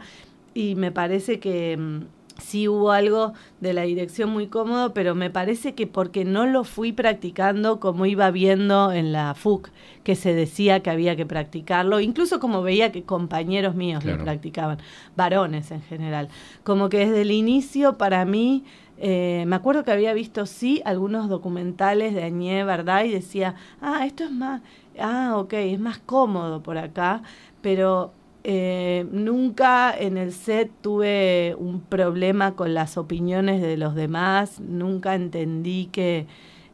y 0.54 0.76
me 0.76 0.92
parece 0.92 1.40
que 1.40 1.74
em, 1.74 2.08
sí 2.40 2.68
hubo 2.68 2.92
algo 2.92 3.34
de 3.60 3.74
la 3.74 3.84
dirección 3.84 4.30
muy 4.30 4.48
cómodo, 4.48 4.94
pero 4.94 5.16
me 5.16 5.30
parece 5.30 5.76
que 5.76 5.88
porque 5.88 6.26
no 6.26 6.46
lo 6.46 6.64
fui 6.64 6.92
practicando 6.92 7.80
como 7.80 8.06
iba 8.06 8.32
viendo 8.32 8.92
en 8.92 9.12
la 9.12 9.34
FUC, 9.34 9.70
que 10.04 10.16
se 10.16 10.34
decía 10.34 10.82
que 10.82 10.90
había 10.90 11.16
que 11.16 11.26
practicarlo, 11.26 12.00
incluso 12.00 12.40
como 12.40 12.62
veía 12.62 12.92
que 12.92 13.04
compañeros 13.04 13.76
míos 13.76 14.06
lo 14.06 14.18
practicaban, 14.18 14.80
varones 15.16 15.72
en 15.72 15.82
general. 15.82 16.30
Como 16.64 16.90
que 16.90 17.00
desde 17.00 17.22
el 17.22 17.32
inicio 17.32 17.98
para 17.98 18.26
mí, 18.26 18.64
eh, 18.98 19.44
me 19.48 19.56
acuerdo 19.56 19.84
que 19.84 19.92
había 19.92 20.14
visto 20.14 20.46
sí 20.46 20.82
algunos 20.86 21.30
documentales 21.30 22.14
de 22.14 22.24
Añé, 22.24 22.64
¿verdad? 22.64 23.06
Y 23.06 23.10
decía, 23.10 23.56
ah, 23.82 24.06
esto 24.06 24.26
es 24.26 24.32
más, 24.32 24.62
ah, 25.00 25.36
ok, 25.38 25.54
es 25.54 25.80
más 25.80 26.00
cómodo 26.00 26.62
por 26.62 26.78
acá, 26.78 27.22
pero 27.62 28.14
eh, 28.44 29.06
nunca 29.12 29.94
en 29.98 30.18
el 30.18 30.32
set 30.32 30.72
tuve 30.82 31.56
un 31.58 31.82
problema 31.82 32.56
con 32.56 32.74
las 32.74 32.98
opiniones 32.98 33.62
de 33.62 33.76
los 33.76 33.96
demás, 33.96 34.60
nunca 34.62 35.16
entendí 35.16 35.90
que 35.92 36.26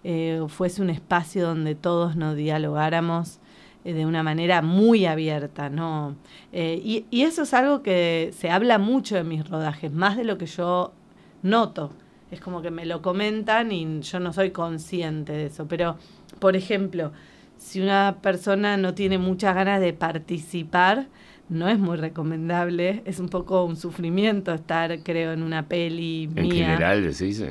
eh, 0.04 0.44
fuese 0.48 0.82
un 0.82 0.92
espacio 0.92 1.48
donde 1.48 1.74
todos 1.74 2.16
nos 2.16 2.36
dialogáramos 2.36 3.40
eh, 3.84 3.94
de 3.94 4.06
una 4.06 4.22
manera 4.22 4.62
muy 4.62 5.08
abierta, 5.08 5.70
¿no? 5.70 6.16
Y, 6.52 7.06
y, 7.10 7.24
eso 7.24 7.42
es 7.44 7.54
algo 7.54 7.82
que 7.82 8.32
se 8.38 8.50
habla 8.52 8.78
mucho 8.78 9.18
en 9.18 9.28
mis 9.28 9.50
rodajes, 9.50 9.92
más 9.92 10.18
de 10.18 10.24
lo 10.24 10.38
que 10.38 10.46
yo 10.46 10.94
noto. 11.42 11.92
Es 12.32 12.42
como 12.42 12.62
que 12.62 12.72
me 12.72 12.86
lo 12.86 13.02
comentan 13.02 13.72
y 13.72 14.02
yo 14.02 14.20
no 14.20 14.34
soy 14.34 14.52
consciente 14.52 15.34
de 15.34 15.46
eso. 15.48 15.68
Pero, 15.68 15.98
por 16.40 16.56
ejemplo, 16.56 17.12
si 17.58 17.82
una 17.82 18.18
persona 18.22 18.78
no 18.78 18.94
tiene 18.94 19.18
muchas 19.18 19.56
ganas 19.56 19.80
de 19.80 19.94
participar, 19.94 21.08
no 21.48 21.70
es 21.70 21.78
muy 21.78 21.98
recomendable, 21.98 23.04
es 23.06 23.20
un 23.20 23.30
poco 23.30 23.64
un 23.66 23.76
sufrimiento 23.76 24.54
estar, 24.54 25.00
creo, 25.04 25.32
en 25.32 25.44
una 25.44 25.68
peli 25.68 26.28
mía. 26.28 26.44
En 26.44 26.52
general, 26.52 27.04
decís, 27.04 27.44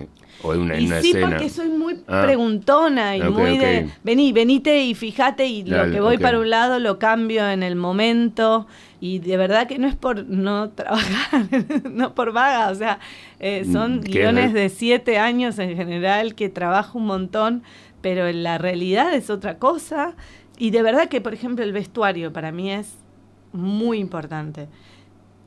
o 0.43 0.53
en 0.53 0.61
una, 0.61 0.79
y 0.79 0.89
sí, 1.01 1.15
porque 1.21 1.49
soy 1.49 1.69
muy 1.69 2.03
ah. 2.09 2.23
preguntona 2.25 3.17
y 3.17 3.23
muy 3.23 3.57
de, 3.57 3.89
vení, 4.03 4.33
venite 4.33 4.83
y 4.83 4.95
fíjate 4.95 5.47
y 5.47 5.65
lo 5.65 5.91
que 5.91 6.01
voy 6.01 6.19
para 6.19 6.41
un 6.41 6.51
lado 6.51 6.81
lo 6.81 6.99
cambio 6.99 7.49
en 7.49 7.63
el 7.63 7.77
momento 7.77 8.67
y 9.01 9.21
de 9.21 9.37
verdad 9.37 9.69
que 9.69 9.79
no 9.79 9.87
es 9.87 9.95
por 9.95 10.27
no 10.27 10.71
trabajar, 10.71 11.47
no 11.91 12.15
por 12.15 12.33
vaga, 12.33 12.71
o 12.71 12.75
sea, 12.75 12.99
eh, 13.39 13.65
son 13.71 14.01
guiones 14.01 14.53
de 14.53 14.71
siete 14.71 15.19
años 15.19 15.59
en 15.59 15.77
general 15.77 16.35
que 16.35 16.49
trabajo 16.49 16.99
un 16.99 17.07
montón, 17.07 17.63
pero 18.01 18.27
en 18.27 18.43
la 18.43 18.59
realidad 18.59 19.15
es 19.15 19.31
otra 19.31 19.59
cosa. 19.59 20.15
Y 20.57 20.71
de 20.71 20.83
verdad 20.83 21.09
que, 21.09 21.21
por 21.21 21.35
ejemplo, 21.35 21.65
el 21.65 21.73
vestuario 21.73 22.33
para 22.33 22.53
mí 22.53 22.71
es 22.71 22.95
muy 23.55 23.99
importante. 23.99 24.69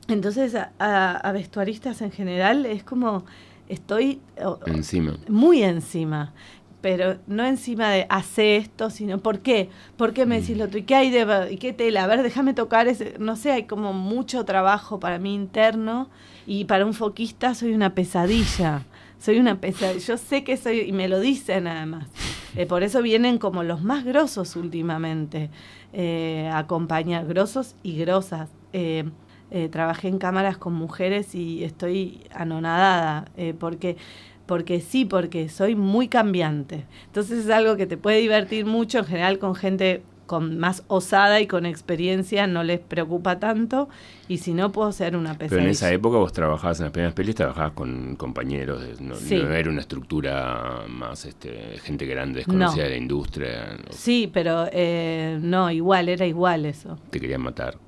Entonces, 0.08 0.56
a, 0.78 1.30
vestuaristas 1.32 2.00
en 2.00 2.10
general 2.10 2.66
es 2.66 2.82
como 2.82 3.24
estoy 3.68 4.20
encima. 4.66 5.16
Muy 5.28 5.62
encima. 5.62 6.32
Pero 6.80 7.18
no 7.26 7.44
encima 7.44 7.90
de 7.90 8.06
hace 8.08 8.56
esto, 8.56 8.88
sino 8.88 9.18
¿por 9.18 9.40
qué? 9.40 9.68
¿Por 9.96 10.14
qué 10.14 10.26
me 10.26 10.40
decís 10.40 10.56
lo 10.56 10.64
otro? 10.64 10.78
¿Y 10.78 10.84
qué 10.84 10.94
hay 10.94 11.10
de 11.10 11.48
y 11.50 11.56
qué 11.56 11.72
tela? 11.72 12.04
A 12.04 12.06
ver, 12.06 12.22
déjame 12.22 12.54
tocar 12.54 12.86
ese. 12.86 13.14
No 13.18 13.36
sé, 13.36 13.50
hay 13.50 13.64
como 13.64 13.92
mucho 13.92 14.44
trabajo 14.44 15.00
para 15.00 15.18
mí 15.18 15.34
interno 15.34 16.08
y 16.46 16.64
para 16.64 16.86
un 16.86 16.94
foquista 16.94 17.54
soy 17.54 17.74
una 17.74 17.94
pesadilla. 17.94 18.84
Soy 19.18 19.38
una 19.38 19.60
pesadilla. 19.60 19.98
Yo 19.98 20.16
sé 20.16 20.44
que 20.44 20.56
soy, 20.56 20.80
y 20.80 20.92
me 20.92 21.08
lo 21.08 21.20
dicen 21.20 21.66
además. 21.66 22.08
Eh, 22.56 22.66
por 22.66 22.82
eso 22.82 23.02
vienen 23.02 23.38
como 23.38 23.62
los 23.62 23.82
más 23.82 24.04
grosos 24.04 24.56
últimamente 24.56 25.50
eh, 25.92 26.50
acompañar, 26.52 27.26
grosos 27.26 27.74
y 27.82 27.98
grosas. 27.98 28.48
Eh, 28.72 29.04
eh, 29.50 29.68
trabajé 29.70 30.08
en 30.08 30.18
cámaras 30.18 30.58
con 30.58 30.74
mujeres 30.74 31.34
y 31.34 31.64
estoy 31.64 32.20
anonadada, 32.34 33.30
eh, 33.36 33.54
porque, 33.58 33.96
porque 34.44 34.80
sí, 34.80 35.06
porque 35.06 35.48
soy 35.48 35.74
muy 35.74 36.08
cambiante. 36.08 36.84
Entonces 37.06 37.46
es 37.46 37.50
algo 37.50 37.76
que 37.76 37.86
te 37.86 37.96
puede 37.96 38.18
divertir 38.18 38.66
mucho, 38.66 38.98
en 38.98 39.04
general 39.06 39.38
con 39.38 39.54
gente 39.54 40.02
con 40.28 40.58
más 40.58 40.84
osada 40.86 41.40
y 41.40 41.48
con 41.48 41.66
experiencia 41.66 42.46
no 42.46 42.62
les 42.62 42.78
preocupa 42.78 43.40
tanto 43.40 43.88
y 44.28 44.38
si 44.38 44.52
no 44.52 44.70
puedo 44.70 44.92
ser 44.92 45.16
una 45.16 45.32
pesadilla. 45.32 45.48
Pero 45.48 45.62
en 45.62 45.70
esa 45.70 45.90
época 45.90 46.18
vos 46.18 46.32
trabajabas 46.32 46.78
en 46.78 46.84
las 46.84 46.92
primeras 46.92 47.14
pelis, 47.14 47.34
trabajabas 47.34 47.72
con 47.72 48.14
compañeros, 48.14 48.82
no, 49.00 49.16
era 49.16 49.70
una 49.70 49.80
estructura 49.80 50.84
más 50.86 51.24
este, 51.24 51.78
gente 51.82 52.06
grande, 52.06 52.40
desconocida 52.40 52.84
de 52.84 52.90
la 52.90 52.96
industria. 52.96 53.76
Sí, 53.90 54.30
pero 54.32 54.68
eh, 54.70 55.38
no, 55.40 55.70
igual, 55.70 56.08
era 56.08 56.26
igual 56.26 56.66
eso. 56.66 56.98
Te 57.10 57.18
querían 57.18 57.40
matar. 57.40 57.78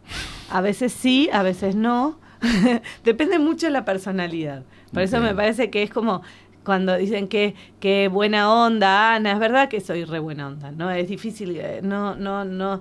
A 0.48 0.62
veces 0.62 0.92
sí, 0.92 1.28
a 1.32 1.42
veces 1.42 1.76
no. 1.76 2.18
Depende 3.04 3.38
mucho 3.38 3.66
de 3.66 3.72
la 3.72 3.84
personalidad. 3.84 4.64
Por 4.92 5.02
eso 5.02 5.20
me 5.20 5.34
parece 5.34 5.70
que 5.70 5.82
es 5.82 5.90
como 5.90 6.22
cuando 6.64 6.96
dicen 6.96 7.28
que, 7.28 7.54
que 7.80 8.08
buena 8.08 8.52
onda, 8.52 9.14
Ana, 9.14 9.32
es 9.32 9.38
verdad 9.38 9.68
que 9.68 9.80
soy 9.80 10.04
re 10.04 10.18
buena 10.18 10.48
onda, 10.48 10.72
¿no? 10.72 10.90
Es 10.90 11.08
difícil, 11.08 11.56
eh, 11.56 11.80
no, 11.82 12.14
no, 12.16 12.44
no, 12.44 12.80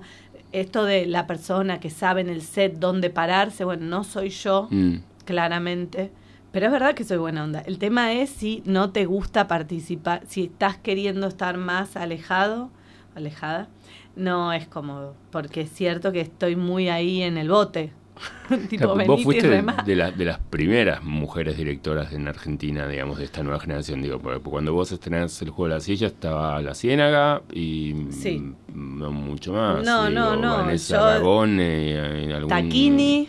esto 0.52 0.84
de 0.84 1.06
la 1.06 1.26
persona 1.26 1.80
que 1.80 1.90
sabe 1.90 2.20
en 2.20 2.28
el 2.28 2.42
set 2.42 2.78
dónde 2.78 3.10
pararse, 3.10 3.64
bueno, 3.64 3.86
no 3.86 4.04
soy 4.04 4.30
yo, 4.30 4.68
mm. 4.70 4.96
claramente, 5.24 6.10
pero 6.52 6.66
es 6.66 6.72
verdad 6.72 6.94
que 6.94 7.04
soy 7.04 7.18
buena 7.18 7.44
onda. 7.44 7.60
El 7.60 7.78
tema 7.78 8.12
es 8.12 8.30
si 8.30 8.62
no 8.66 8.90
te 8.90 9.04
gusta 9.06 9.46
participar, 9.46 10.22
si 10.26 10.44
estás 10.44 10.76
queriendo 10.76 11.28
estar 11.28 11.56
más 11.56 11.96
alejado, 11.96 12.70
alejada, 13.14 13.68
no 14.16 14.52
es 14.52 14.66
cómodo, 14.66 15.14
porque 15.30 15.62
es 15.62 15.70
cierto 15.70 16.12
que 16.12 16.20
estoy 16.20 16.56
muy 16.56 16.88
ahí 16.88 17.22
en 17.22 17.38
el 17.38 17.48
bote, 17.48 17.92
tipo, 18.68 18.94
Vos 19.06 19.22
fuiste 19.22 19.48
de, 19.48 19.64
de 19.84 19.96
la- 19.96 20.10
de 20.10 20.24
las 20.24 20.38
primeras 20.38 21.02
mujeres 21.02 21.56
directoras 21.56 22.12
en 22.12 22.26
Argentina, 22.28 22.86
digamos, 22.86 23.18
de 23.18 23.24
esta 23.24 23.42
nueva 23.42 23.60
generación. 23.60 24.02
Digo, 24.02 24.18
porque 24.18 24.40
cuando 24.40 24.72
vos 24.72 24.90
estrenás 24.92 25.40
el 25.42 25.50
juego 25.50 25.68
de 25.68 25.74
la 25.76 25.80
silla 25.80 26.06
estaba 26.08 26.60
La 26.62 26.74
Ciénaga 26.74 27.42
y 27.52 27.94
Sí. 28.10 28.52
no 28.74 29.10
mucho 29.12 29.52
más. 29.52 29.84
No, 29.84 30.06
Digo, 30.08 30.20
no, 30.20 30.36
no, 30.36 30.56
Vanessa 30.58 30.96
yo- 30.96 31.04
Aragone, 31.04 31.92
eh, 32.28 32.34
algún- 32.34 32.48
Taquini, 32.50 33.28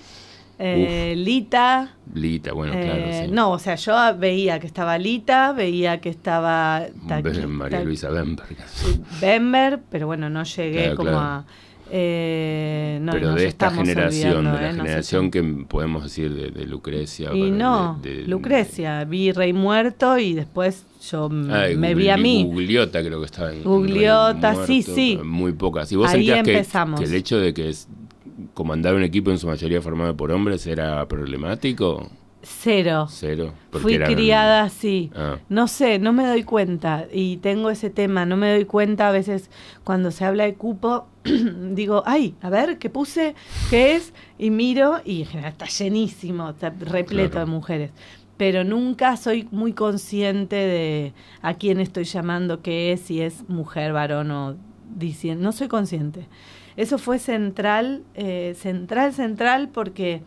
eh, 0.60 1.14
Lita. 1.18 1.96
Lita, 2.14 2.54
bueno, 2.54 2.74
claro, 2.74 2.90
eh, 3.06 3.24
sí. 3.26 3.32
No, 3.32 3.52
o 3.52 3.60
sea, 3.60 3.76
yo 3.76 3.96
veía 4.18 4.60
que 4.60 4.68
estaba 4.68 4.98
Lita, 4.98 5.54
veía 5.54 6.00
que 6.02 6.10
estaba 6.10 6.86
María 7.48 7.82
Luisa 7.84 8.10
Bemberg. 8.10 8.58
Bember, 9.20 9.80
pero 9.90 10.08
bueno, 10.08 10.30
no 10.30 10.44
llegué 10.44 10.82
Claro, 10.84 10.96
como 10.98 11.10
claro. 11.12 11.26
a... 11.26 11.46
eh, 11.94 13.00
no, 13.02 13.12
Pero 13.12 13.34
de 13.36 13.48
esta 13.48 13.70
generación, 13.70 14.46
de 14.46 14.52
la 14.52 14.70
¿eh? 14.70 14.74
Generación 14.74 15.30
que 15.30 15.44
podemos 15.44 16.04
decir 16.04 16.34
de, 16.34 16.50
de 16.52 16.66
Lucrecia. 16.66 17.34
Y 17.34 17.52
no, 17.52 18.00
de- 18.02 18.18
de- 18.22 18.28
Lucrecia, 18.28 19.04
vi 19.04 19.32
Rey 19.34 19.52
Muerto 19.52 20.18
y 20.18 20.34
después 20.34 20.86
yo 21.12 21.26
Ah, 21.50 21.66
me 21.76 21.94
Gugli- 21.94 21.96
vi 21.96 22.10
a 22.10 22.18
mí. 22.18 22.44
Gugliota 22.46 23.04
creo 23.04 23.20
que 23.20 23.26
estaba 23.26 23.52
en 23.54 23.64
Gugliota, 23.64 24.66
sí, 24.66 24.82
sí. 24.84 25.20
Muy 25.24 25.52
pocas. 25.54 25.92
¿Y 25.92 25.96
vos 25.98 26.10
Ahí 26.12 26.26
que, 26.28 26.34
empezamos. 26.40 27.00
que 27.00 27.06
el 27.08 27.14
hecho 27.14 27.40
de 27.40 27.54
que 27.54 27.70
es, 27.70 27.88
comandar 28.54 28.96
un 28.96 29.04
equipo 29.04 29.30
en 29.32 29.38
su 29.38 29.48
mayoría 29.48 29.82
formado 29.82 30.16
por 30.16 30.32
hombres 30.32 30.66
era 30.68 31.06
problemático? 31.08 32.10
Cero. 32.44 33.08
Cero. 33.10 33.54
Fui 33.72 33.94
eran- 33.96 34.14
criada 34.14 34.64
así. 34.64 35.12
Ah. 35.16 35.38
No 35.50 35.68
sé, 35.68 36.00
no 36.00 36.12
me 36.14 36.26
doy 36.26 36.44
cuenta. 36.44 37.06
Y 37.14 37.38
tengo 37.38 37.70
ese 37.70 37.90
tema, 37.90 38.26
no 38.26 38.36
me 38.38 38.52
doy 38.52 38.66
cuenta 38.66 39.08
a 39.10 39.12
veces 39.12 39.50
cuando 39.84 40.12
se 40.12 40.26
habla 40.26 40.46
de 40.46 40.56
cupo. 40.56 41.08
digo, 41.24 42.04
ay, 42.06 42.36
a 42.42 42.50
ver, 42.50 42.78
¿qué 42.80 42.90
puse? 42.90 43.36
¿Qué 43.70 43.96
es? 43.96 44.14
Y 44.40 44.50
miro 44.50 45.02
y 45.06 45.22
en 45.22 45.28
general 45.28 45.52
está 45.52 45.66
llenísimo, 45.68 46.50
está 46.50 46.70
repleto 46.72 47.32
Claro. 47.32 47.46
de 47.46 47.52
mujeres. 47.52 47.92
Pero 48.38 48.64
nunca 48.64 49.18
soy 49.18 49.48
muy 49.52 49.74
consciente 49.74 50.56
de 50.56 51.14
a 51.44 51.54
quién 51.54 51.80
estoy 51.80 52.06
llamando, 52.06 52.62
qué 52.64 52.92
es, 52.92 53.02
si 53.02 53.22
es 53.22 53.48
mujer, 53.50 53.94
varón 53.94 54.32
o 54.32 54.56
diciendo. 54.96 55.44
No 55.44 55.52
soy 55.52 55.68
consciente. 55.68 56.28
Eso 56.76 56.98
fue 56.98 57.20
central, 57.20 58.02
eh, 58.16 58.56
central, 58.58 59.14
central, 59.14 59.70
porque 59.70 60.24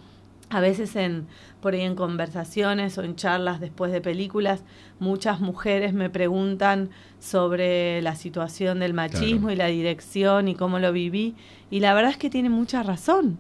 a 0.51 0.61
veces 0.61 0.95
en 0.95 1.27
por 1.65 1.73
ahí 1.73 1.81
en 1.81 1.95
conversaciones 1.95 2.99
o 2.99 3.03
en 3.03 3.17
charlas 3.17 3.59
después 3.59 3.91
de 3.91 4.03
películas, 4.03 4.63
muchas 4.99 5.41
mujeres 5.41 5.95
me 5.95 6.11
preguntan 6.11 6.91
sobre 7.19 8.03
la 8.03 8.17
situación 8.17 8.81
del 8.81 8.93
machismo 8.93 9.49
Claro. 9.49 9.53
y 9.53 9.57
la 9.57 9.67
dirección 9.69 10.49
y 10.49 10.55
cómo 10.57 10.79
lo 10.79 10.93
viví. 10.93 11.35
Y 11.71 11.81
la 11.81 11.95
verdad 11.95 12.11
es 12.11 12.19
que 12.19 12.29
tiene 12.29 12.51
mucha 12.51 12.83
razón. 12.83 13.39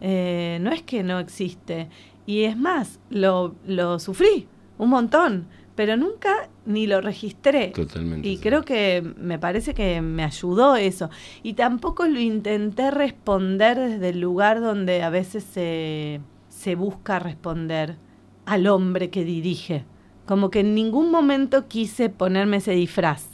Eh, 0.00 0.58
no 0.60 0.70
es 0.70 0.82
que 0.82 1.02
no 1.02 1.18
existe. 1.18 1.88
Y 2.26 2.44
es 2.44 2.56
más, 2.56 3.00
lo, 3.10 3.56
lo 3.66 3.98
sufrí 3.98 4.46
un 4.78 4.90
montón, 4.90 5.48
pero 5.74 5.96
nunca 5.96 6.48
ni 6.66 6.86
lo 6.86 7.00
registré. 7.00 7.72
Totalmente. 7.74 8.28
Y 8.28 8.36
sí. 8.36 8.40
creo 8.42 8.64
que 8.64 9.02
me 9.18 9.40
parece 9.40 9.74
que 9.74 10.00
me 10.00 10.22
ayudó 10.22 10.76
eso. 10.76 11.10
Y 11.42 11.54
tampoco 11.54 12.06
lo 12.06 12.20
intenté 12.20 12.92
responder 12.92 13.76
desde 13.76 14.10
el 14.10 14.20
lugar 14.20 14.60
donde 14.60 15.02
a 15.02 15.10
veces 15.10 15.42
se, 15.42 16.20
se 16.64 16.76
busca 16.76 17.18
responder 17.18 17.96
al 18.46 18.66
hombre 18.68 19.10
que 19.10 19.22
dirige. 19.22 19.84
Como 20.24 20.48
que 20.50 20.60
en 20.60 20.74
ningún 20.74 21.10
momento 21.10 21.68
quise 21.68 22.08
ponerme 22.08 22.56
ese 22.56 22.72
disfraz. 22.72 23.28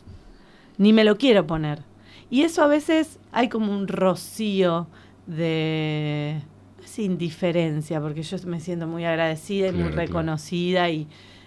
Ni 0.79 0.93
me 0.93 1.05
lo 1.05 1.17
quiero 1.17 1.47
poner. 1.47 1.85
Y 2.29 2.43
eso 2.43 2.65
a 2.65 2.67
veces 2.67 3.21
hay 3.31 3.49
como 3.49 3.73
un 3.73 3.87
rocío 3.87 4.89
de... 5.29 6.43
No 6.77 6.85
es 6.85 6.99
indiferencia, 6.99 8.01
porque 8.01 8.25
yo 8.25 8.37
me 8.47 8.59
siento 8.59 8.89
muy 8.89 9.05
agradecida 9.05 9.69
y 9.69 9.73
muy 9.73 9.93
claro. 9.93 9.97
reconocida 9.99 10.91
y, 10.91 11.07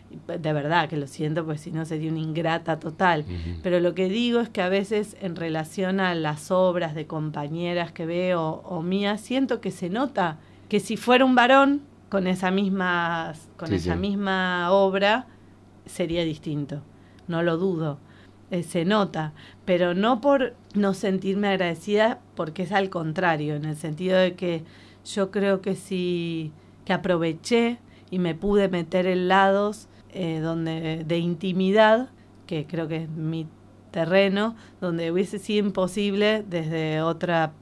y 0.10 0.38
de 0.40 0.54
verdad 0.54 0.88
que 0.88 0.96
lo 0.96 1.08
siento, 1.08 1.44
pues 1.44 1.60
si 1.60 1.72
no 1.72 1.84
sería 1.84 2.12
una 2.12 2.22
ingrata 2.22 2.80
total. 2.80 3.26
Pero 3.62 3.82
lo 3.82 3.94
que 3.94 4.08
digo 4.08 4.40
es 4.40 4.48
que 4.48 4.62
a 4.62 4.70
veces 4.70 5.18
en 5.20 5.36
relación 5.36 6.00
a 6.00 6.16
las 6.16 6.50
obras 6.50 6.96
de 6.96 7.08
compañeras 7.08 7.92
que 7.92 8.06
veo 8.06 8.62
o 8.64 8.82
mías, 8.82 9.20
siento 9.20 9.60
que 9.60 9.72
se 9.72 9.90
nota 9.90 10.40
que 10.70 10.80
si 10.80 10.98
fuera 10.98 11.26
un 11.26 11.36
varón 11.36 11.82
con 12.10 12.28
esa 12.28 12.52
misma, 12.52 13.34
con 13.58 13.70
Sí, 13.70 13.76
esa 13.76 13.94
sí. 13.94 14.00
misma 14.00 14.72
obra, 14.72 15.28
sería 15.86 16.24
distinto. 16.24 16.82
No 17.28 17.42
lo 17.44 17.58
dudo. 17.58 18.00
Eh, 18.52 18.64
se 18.64 18.86
nota, 18.86 19.34
pero 19.66 19.94
no 19.96 20.22
por 20.22 20.54
no 20.76 20.94
sentirme 20.94 21.48
agradecida, 21.48 22.20
porque 22.36 22.64
es 22.64 22.72
al 22.72 22.90
contrario, 22.90 23.56
en 23.56 23.66
el 23.66 23.76
sentido 23.76 24.18
de 24.18 24.36
que 24.36 24.64
yo 25.06 25.32
creo 25.32 25.62
que 25.62 25.76
sí, 25.76 26.52
que 26.86 26.94
aproveché 26.94 27.80
y 28.12 28.20
me 28.20 28.36
pude 28.36 28.70
meter 28.70 29.08
en 29.08 29.28
lados 29.28 29.88
eh, 30.12 30.40
donde 30.40 31.04
de 31.04 31.18
intimidad, 31.18 32.10
que 32.46 32.68
creo 32.68 32.88
que 32.88 32.98
es 33.04 33.10
mi 33.10 33.48
terreno, 33.92 34.56
donde 34.82 35.12
hubiese 35.12 35.40
sido 35.40 35.66
imposible 35.66 36.44
desde 36.48 37.02
otra, 37.02 37.54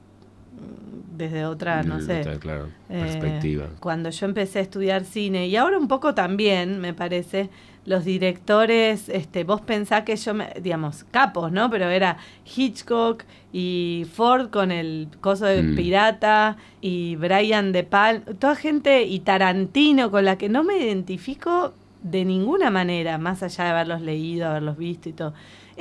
desde 1.16 1.44
otra, 1.44 1.82
no 1.82 2.00
sé, 2.00 2.22
claro, 2.40 2.68
eh, 2.88 3.00
perspectiva. 3.00 3.68
cuando 3.80 4.10
yo 4.10 4.26
empecé 4.26 4.60
a 4.60 4.62
estudiar 4.62 5.04
cine 5.04 5.46
y 5.46 5.56
ahora 5.56 5.78
un 5.78 5.88
poco 5.88 6.14
también, 6.14 6.80
me 6.80 6.94
parece, 6.94 7.50
los 7.84 8.04
directores, 8.04 9.08
este, 9.08 9.44
vos 9.44 9.60
pensás 9.60 10.02
que 10.04 10.16
yo, 10.16 10.34
me, 10.34 10.48
digamos, 10.60 11.04
capos, 11.10 11.50
¿no? 11.52 11.68
Pero 11.68 11.88
era 11.88 12.16
Hitchcock 12.56 13.24
y 13.52 14.06
Ford 14.12 14.50
con 14.50 14.70
el 14.70 15.08
coso 15.20 15.46
de 15.46 15.62
Mm. 15.62 15.76
pirata 15.76 16.56
y 16.80 17.16
Brian 17.16 17.72
De 17.72 17.82
Palma, 17.84 18.24
toda 18.38 18.54
gente 18.54 19.02
y 19.04 19.20
Tarantino 19.20 20.10
con 20.10 20.24
la 20.24 20.38
que 20.38 20.48
no 20.48 20.62
me 20.64 20.78
identifico 20.78 21.74
de 22.02 22.24
ninguna 22.24 22.70
manera, 22.70 23.18
más 23.18 23.42
allá 23.42 23.64
de 23.64 23.70
haberlos 23.70 24.00
leído, 24.00 24.48
haberlos 24.48 24.76
visto 24.76 25.08
y 25.08 25.12
todo. 25.12 25.34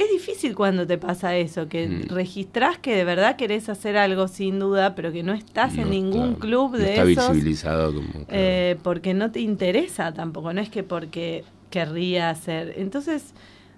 Es 0.04 0.10
difícil 0.12 0.56
cuando 0.56 0.88
te 0.88 0.98
pasa 0.98 1.36
eso, 1.36 1.68
que 1.68 1.88
Mm. 1.88 2.08
registrás 2.10 2.78
que 2.80 2.96
de 2.96 3.04
verdad 3.04 3.36
querés 3.36 3.70
hacer 3.70 3.98
algo 3.98 4.28
sin 4.28 4.58
duda, 4.60 4.96
pero 4.96 5.12
que 5.12 5.22
no 5.24 5.34
estás 5.34 5.74
en 5.78 5.84
No 5.86 5.90
ningún 5.90 6.28
está- 6.30 6.40
club 6.40 6.72
no 6.72 6.78
de 6.80 6.90
está 6.90 7.04
esos. 7.04 7.30
visibilizado 7.30 7.94
como... 7.94 8.08
claro. 8.12 8.26
Eh, 8.30 8.78
porque 8.84 9.14
no 9.14 9.32
te 9.32 9.42
interesa 9.42 10.14
tampoco, 10.14 10.54
no 10.54 10.62
es 10.62 10.70
que 10.70 10.84
porque 10.84 11.44
querría 11.70 12.30
hacer. 12.30 12.74
Entonces, 12.78 13.34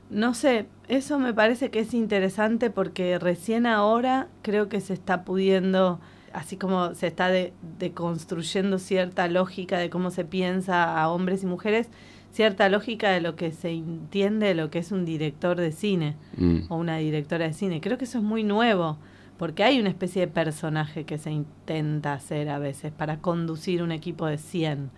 no 0.09 0.33
sé, 0.33 0.65
eso 0.87 1.19
me 1.19 1.33
parece 1.33 1.69
que 1.71 1.79
es 1.79 1.93
interesante 1.93 2.69
porque 2.69 3.19
recién 3.19 3.65
ahora 3.65 4.27
creo 4.43 4.69
que 4.69 4.79
se 4.81 4.93
está 4.93 5.23
pudiendo, 5.23 5.99
así 6.33 6.55
como 6.57 6.93
se 6.95 7.07
está 7.07 7.27
de- 7.29 7.53
deconstruyendo 7.79 8.79
cierta 8.79 9.27
lógica 9.27 9.77
de 9.77 9.89
cómo 9.89 10.09
se 10.11 10.23
piensa 10.25 10.99
a 11.01 11.09
hombres 11.09 11.43
y 11.43 11.47
mujeres, 11.47 11.89
cierta 12.33 12.67
lógica 12.67 13.11
de 13.11 13.21
lo 13.21 13.35
que 13.37 13.51
se 13.53 13.69
entiende 13.69 14.47
de 14.47 14.55
lo 14.55 14.69
que 14.69 14.79
es 14.79 14.91
un 14.91 15.05
director 15.05 15.55
de 15.55 15.71
cine 15.71 16.17
Mm. 16.35 16.61
o 16.69 16.75
una 16.77 16.97
directora 16.97 17.45
de 17.47 17.53
cine. 17.53 17.79
Creo 17.79 17.97
que 17.97 18.05
eso 18.05 18.17
es 18.17 18.23
muy 18.23 18.43
nuevo, 18.43 18.97
porque 19.37 19.63
hay 19.63 19.79
una 19.79 19.89
especie 19.89 20.21
de 20.21 20.27
personaje 20.27 21.05
que 21.05 21.17
se 21.17 21.31
intenta 21.31 22.13
hacer 22.13 22.49
a 22.49 22.59
veces 22.59 22.91
para 22.91 23.19
conducir 23.19 23.81
un 23.83 23.91
equipo 23.91 24.25
de 24.25 24.37
100. 24.37 24.89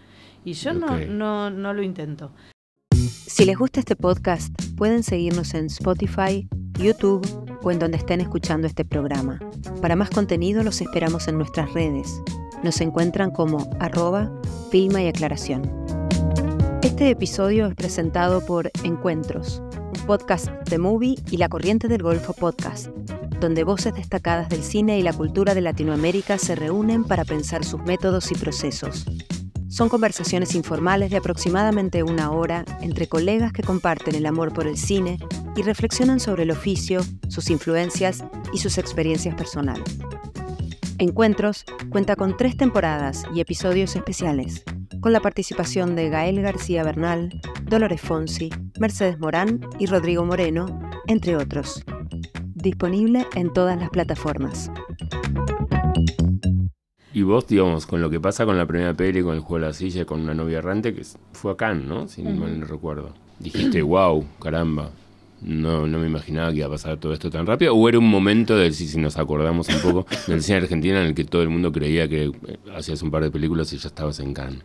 Y 0.46 0.54
yo 0.54 0.74
no, 0.74 0.98
no, 0.98 1.50
no 1.50 1.74
lo 1.74 1.84
intento. 1.84 2.32
Si 2.94 3.44
les 3.46 3.58
gusta 3.58 3.80
este 3.82 3.96
podcast, 3.96 4.54
pueden 4.78 5.04
seguirnos 5.04 5.54
en 5.56 5.66
Spotify, 5.66 6.48
YouTube 6.80 7.28
o 7.64 7.72
en 7.72 7.80
donde 7.80 7.98
estén 7.98 8.22
escuchando 8.22 8.68
este 8.68 8.86
programa. 8.86 9.40
Para 9.82 9.96
más 9.96 10.10
contenido 10.10 10.64
los 10.64 10.80
esperamos 10.82 11.28
en 11.28 11.38
nuestras 11.38 11.74
redes. 11.74 12.22
Nos 12.64 12.80
encuentran 12.82 13.32
como 13.32 13.70
arroba 13.80 14.32
filma 14.72 15.02
y 15.02 15.08
aclaración. 15.08 16.05
Este 16.86 17.10
episodio 17.10 17.66
es 17.66 17.74
presentado 17.74 18.46
por 18.46 18.70
Encuentros, 18.84 19.60
un 19.76 20.06
podcast 20.06 20.50
de 20.70 20.78
Movie 20.78 21.16
y 21.32 21.38
La 21.38 21.50
Corriente 21.50 21.88
del 21.88 22.04
Golfo 22.04 22.34
Podcast, 22.34 22.90
donde 23.40 23.64
voces 23.64 23.96
destacadas 23.96 24.50
del 24.50 24.62
cine 24.62 25.00
y 25.00 25.02
la 25.02 25.12
cultura 25.12 25.56
de 25.56 25.62
Latinoamérica 25.62 26.38
se 26.38 26.54
reúnen 26.54 27.04
para 27.04 27.26
pensar 27.26 27.66
sus 27.66 27.82
métodos 27.82 28.32
y 28.32 28.36
procesos. 28.36 29.04
Son 29.68 29.90
conversaciones 29.90 30.54
informales 30.54 31.10
de 31.10 31.18
aproximadamente 31.18 32.04
una 32.04 32.30
hora 32.30 32.64
entre 32.82 33.08
colegas 33.08 33.52
que 33.52 33.64
comparten 33.64 34.14
el 34.14 34.28
amor 34.28 34.54
por 34.54 34.68
el 34.68 34.78
cine 34.78 35.18
y 35.56 35.64
reflexionan 35.64 36.20
sobre 36.20 36.44
el 36.44 36.52
oficio, 36.52 37.02
sus 37.30 37.50
influencias 37.50 38.24
y 38.54 38.60
sus 38.60 38.78
experiencias 38.78 39.34
personales. 39.34 39.98
Encuentros 41.00 41.66
cuenta 41.90 42.16
con 42.16 42.38
tres 42.38 42.56
temporadas 42.56 43.24
y 43.34 43.40
episodios 43.40 43.96
especiales, 43.96 44.64
con 45.06 45.14
la 45.14 45.20
participación 45.20 45.96
de 45.96 46.10
Gael 46.10 46.42
García 46.42 46.84
Bernal, 46.84 47.30
Dolores 47.62 48.02
Fonsi, 48.02 48.50
Mercedes 48.80 49.20
Morán 49.20 49.62
y 49.78 49.86
Rodrigo 49.86 50.26
Moreno, 50.26 50.66
entre 51.06 51.36
otros. 51.36 51.86
Disponible 52.56 53.28
en 53.36 53.54
todas 53.54 53.80
las 53.80 53.92
plataformas. 53.92 54.72
Y 57.14 57.22
vos, 57.22 57.46
digamos, 57.46 57.86
con 57.86 58.02
lo 58.02 58.10
que 58.10 58.20
pasa 58.20 58.48
con 58.48 58.58
la 58.58 58.66
primera 58.66 58.96
peli, 58.96 59.22
con 59.22 59.36
el 59.36 59.42
juego 59.42 59.60
de 59.60 59.68
la 59.68 59.74
silla, 59.74 60.06
con 60.06 60.22
una 60.22 60.34
novia 60.34 60.58
errante, 60.58 60.96
que 60.96 61.04
fue 61.34 61.52
acá, 61.52 61.76
¿no? 61.76 62.08
Si 62.08 62.24
mal 62.24 62.60
no 62.60 62.66
recuerdo. 62.66 63.14
Dijiste, 63.38 63.84
wow, 63.84 64.26
caramba. 64.42 64.90
No, 65.42 65.86
no 65.88 66.00
me 66.00 66.08
imaginaba 66.08 66.52
que 66.52 66.58
iba 66.58 66.68
a 66.68 66.70
pasar 66.72 66.98
todo 66.98 67.14
esto 67.14 67.30
tan 67.30 67.46
rápido. 67.46 67.76
O 67.76 67.88
era 67.90 68.00
un 68.00 68.10
momento, 68.10 68.56
de, 68.58 68.72
si, 68.72 68.88
si 68.88 68.98
nos 68.98 69.18
acordamos 69.18 69.68
un 69.70 69.80
poco, 69.82 70.06
del 70.28 70.42
cine 70.42 70.58
argentino 70.60 70.98
en 71.00 71.08
el 71.08 71.14
que 71.16 71.24
todo 71.26 71.42
el 71.44 71.50
mundo 71.50 71.72
creía 71.72 72.08
que 72.08 72.26
eh, 72.26 72.32
hacías 72.76 73.02
un 73.02 73.12
par 73.12 73.24
de 73.24 73.32
películas 73.32 73.72
y 73.74 73.78
ya 73.78 73.88
estabas 73.88 74.20
en 74.20 74.34
Cannes. 74.34 74.64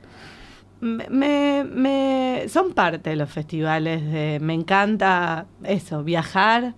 Me, 0.80 1.64
me, 1.64 2.44
son 2.48 2.72
parte 2.72 3.10
de 3.10 3.16
los 3.16 3.28
festivales. 3.30 4.02
De, 4.10 4.38
me 4.40 4.54
encanta 4.54 5.46
eso, 5.64 6.02
viajar. 6.02 6.74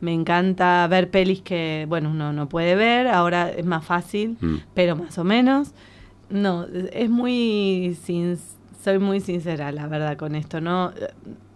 Me 0.00 0.12
encanta 0.12 0.86
ver 0.88 1.08
pelis 1.10 1.40
que, 1.40 1.86
bueno, 1.88 2.10
uno 2.10 2.32
no 2.32 2.48
puede 2.48 2.74
ver. 2.74 3.06
Ahora 3.06 3.50
es 3.50 3.64
más 3.64 3.84
fácil, 3.84 4.36
Mm. 4.40 4.56
pero 4.74 4.96
más 4.96 5.16
o 5.18 5.24
menos. 5.24 5.72
No, 6.30 6.66
es 6.92 7.08
muy. 7.08 7.96
sin- 8.02 8.36
soy 8.84 8.98
muy 8.98 9.20
sincera, 9.20 9.72
la 9.72 9.86
verdad, 9.86 10.16
con 10.16 10.34
esto. 10.34 10.60
no 10.60 10.92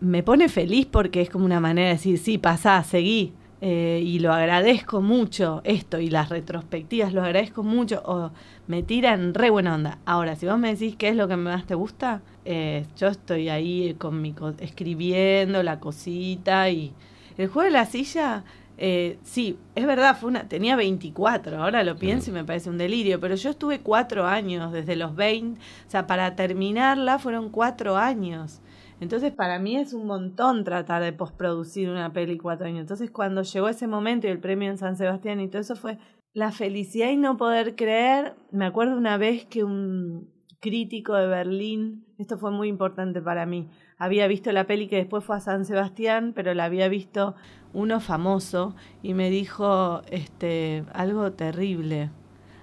Me 0.00 0.22
pone 0.22 0.48
feliz 0.48 0.86
porque 0.86 1.20
es 1.22 1.30
como 1.30 1.44
una 1.44 1.60
manera 1.60 1.88
de 1.88 1.94
decir, 1.94 2.18
sí, 2.18 2.38
pasá, 2.38 2.82
seguí. 2.84 3.32
eh, 3.60 4.00
y 4.04 4.20
lo 4.20 4.32
agradezco 4.32 5.00
mucho, 5.02 5.60
esto 5.64 5.98
y 5.98 6.10
las 6.10 6.28
retrospectivas, 6.28 7.12
lo 7.12 7.22
agradezco 7.24 7.62
mucho. 7.64 8.02
O 8.06 8.30
me 8.68 8.82
tiran 8.84 9.34
re 9.34 9.50
buena 9.50 9.74
onda. 9.74 9.98
Ahora, 10.06 10.36
si 10.36 10.46
vos 10.46 10.58
me 10.58 10.72
decís 10.74 10.94
qué 10.96 11.08
es 11.08 11.16
lo 11.16 11.26
que 11.28 11.36
más 11.36 11.66
te 11.66 11.74
gusta, 11.74 12.22
eh, 12.44 12.86
yo 12.96 13.08
estoy 13.08 13.48
ahí 13.48 13.94
con 13.98 14.22
mi 14.22 14.32
co- 14.32 14.54
escribiendo 14.60 15.62
la 15.64 15.80
cosita 15.80 16.70
y 16.70 16.92
el 17.36 17.48
juego 17.48 17.64
de 17.66 17.72
la 17.72 17.86
silla, 17.86 18.44
eh, 18.80 19.18
sí, 19.24 19.58
es 19.74 19.86
verdad, 19.86 20.16
fue 20.16 20.30
una, 20.30 20.48
tenía 20.48 20.76
24, 20.76 21.60
ahora 21.60 21.82
lo 21.82 21.96
pienso 21.96 22.30
y 22.30 22.32
me 22.32 22.44
parece 22.44 22.70
un 22.70 22.78
delirio, 22.78 23.18
pero 23.18 23.34
yo 23.34 23.50
estuve 23.50 23.80
cuatro 23.80 24.24
años, 24.24 24.72
desde 24.72 24.94
los 24.94 25.16
20, 25.16 25.60
o 25.60 25.90
sea, 25.90 26.06
para 26.06 26.36
terminarla 26.36 27.18
fueron 27.18 27.50
cuatro 27.50 27.96
años. 27.96 28.62
Entonces, 29.00 29.32
para 29.32 29.58
mí 29.58 29.76
es 29.76 29.92
un 29.94 30.06
montón 30.06 30.62
tratar 30.62 31.02
de 31.02 31.12
posproducir 31.12 31.90
una 31.90 32.12
peli 32.12 32.38
cuatro 32.38 32.66
años. 32.66 32.80
Entonces, 32.80 33.10
cuando 33.10 33.42
llegó 33.42 33.68
ese 33.68 33.86
momento 33.88 34.26
y 34.26 34.30
el 34.30 34.40
premio 34.40 34.70
en 34.70 34.78
San 34.78 34.96
Sebastián 34.96 35.40
y 35.40 35.48
todo 35.48 35.60
eso 35.60 35.76
fue 35.76 35.98
la 36.32 36.52
felicidad 36.52 37.10
y 37.10 37.16
no 37.16 37.36
poder 37.36 37.74
creer. 37.76 38.36
Me 38.52 38.66
acuerdo 38.66 38.96
una 38.96 39.16
vez 39.16 39.44
que 39.44 39.64
un 39.64 40.32
crítico 40.60 41.14
de 41.14 41.26
Berlín, 41.26 42.06
esto 42.18 42.38
fue 42.38 42.50
muy 42.50 42.68
importante 42.68 43.20
para 43.20 43.46
mí, 43.46 43.68
había 43.98 44.26
visto 44.28 44.52
la 44.52 44.64
peli 44.64 44.86
que 44.86 44.96
después 44.96 45.24
fue 45.24 45.36
a 45.36 45.40
San 45.40 45.64
Sebastián, 45.64 46.32
pero 46.34 46.54
la 46.54 46.64
había 46.64 46.88
visto 46.88 47.34
uno 47.72 48.00
famoso 48.00 48.74
y 49.02 49.14
me 49.14 49.30
dijo 49.30 50.02
este 50.10 50.84
algo 50.92 51.32
terrible, 51.32 52.10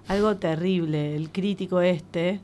algo 0.08 0.38
terrible, 0.38 1.16
el 1.16 1.30
crítico 1.32 1.82
este. 1.82 2.40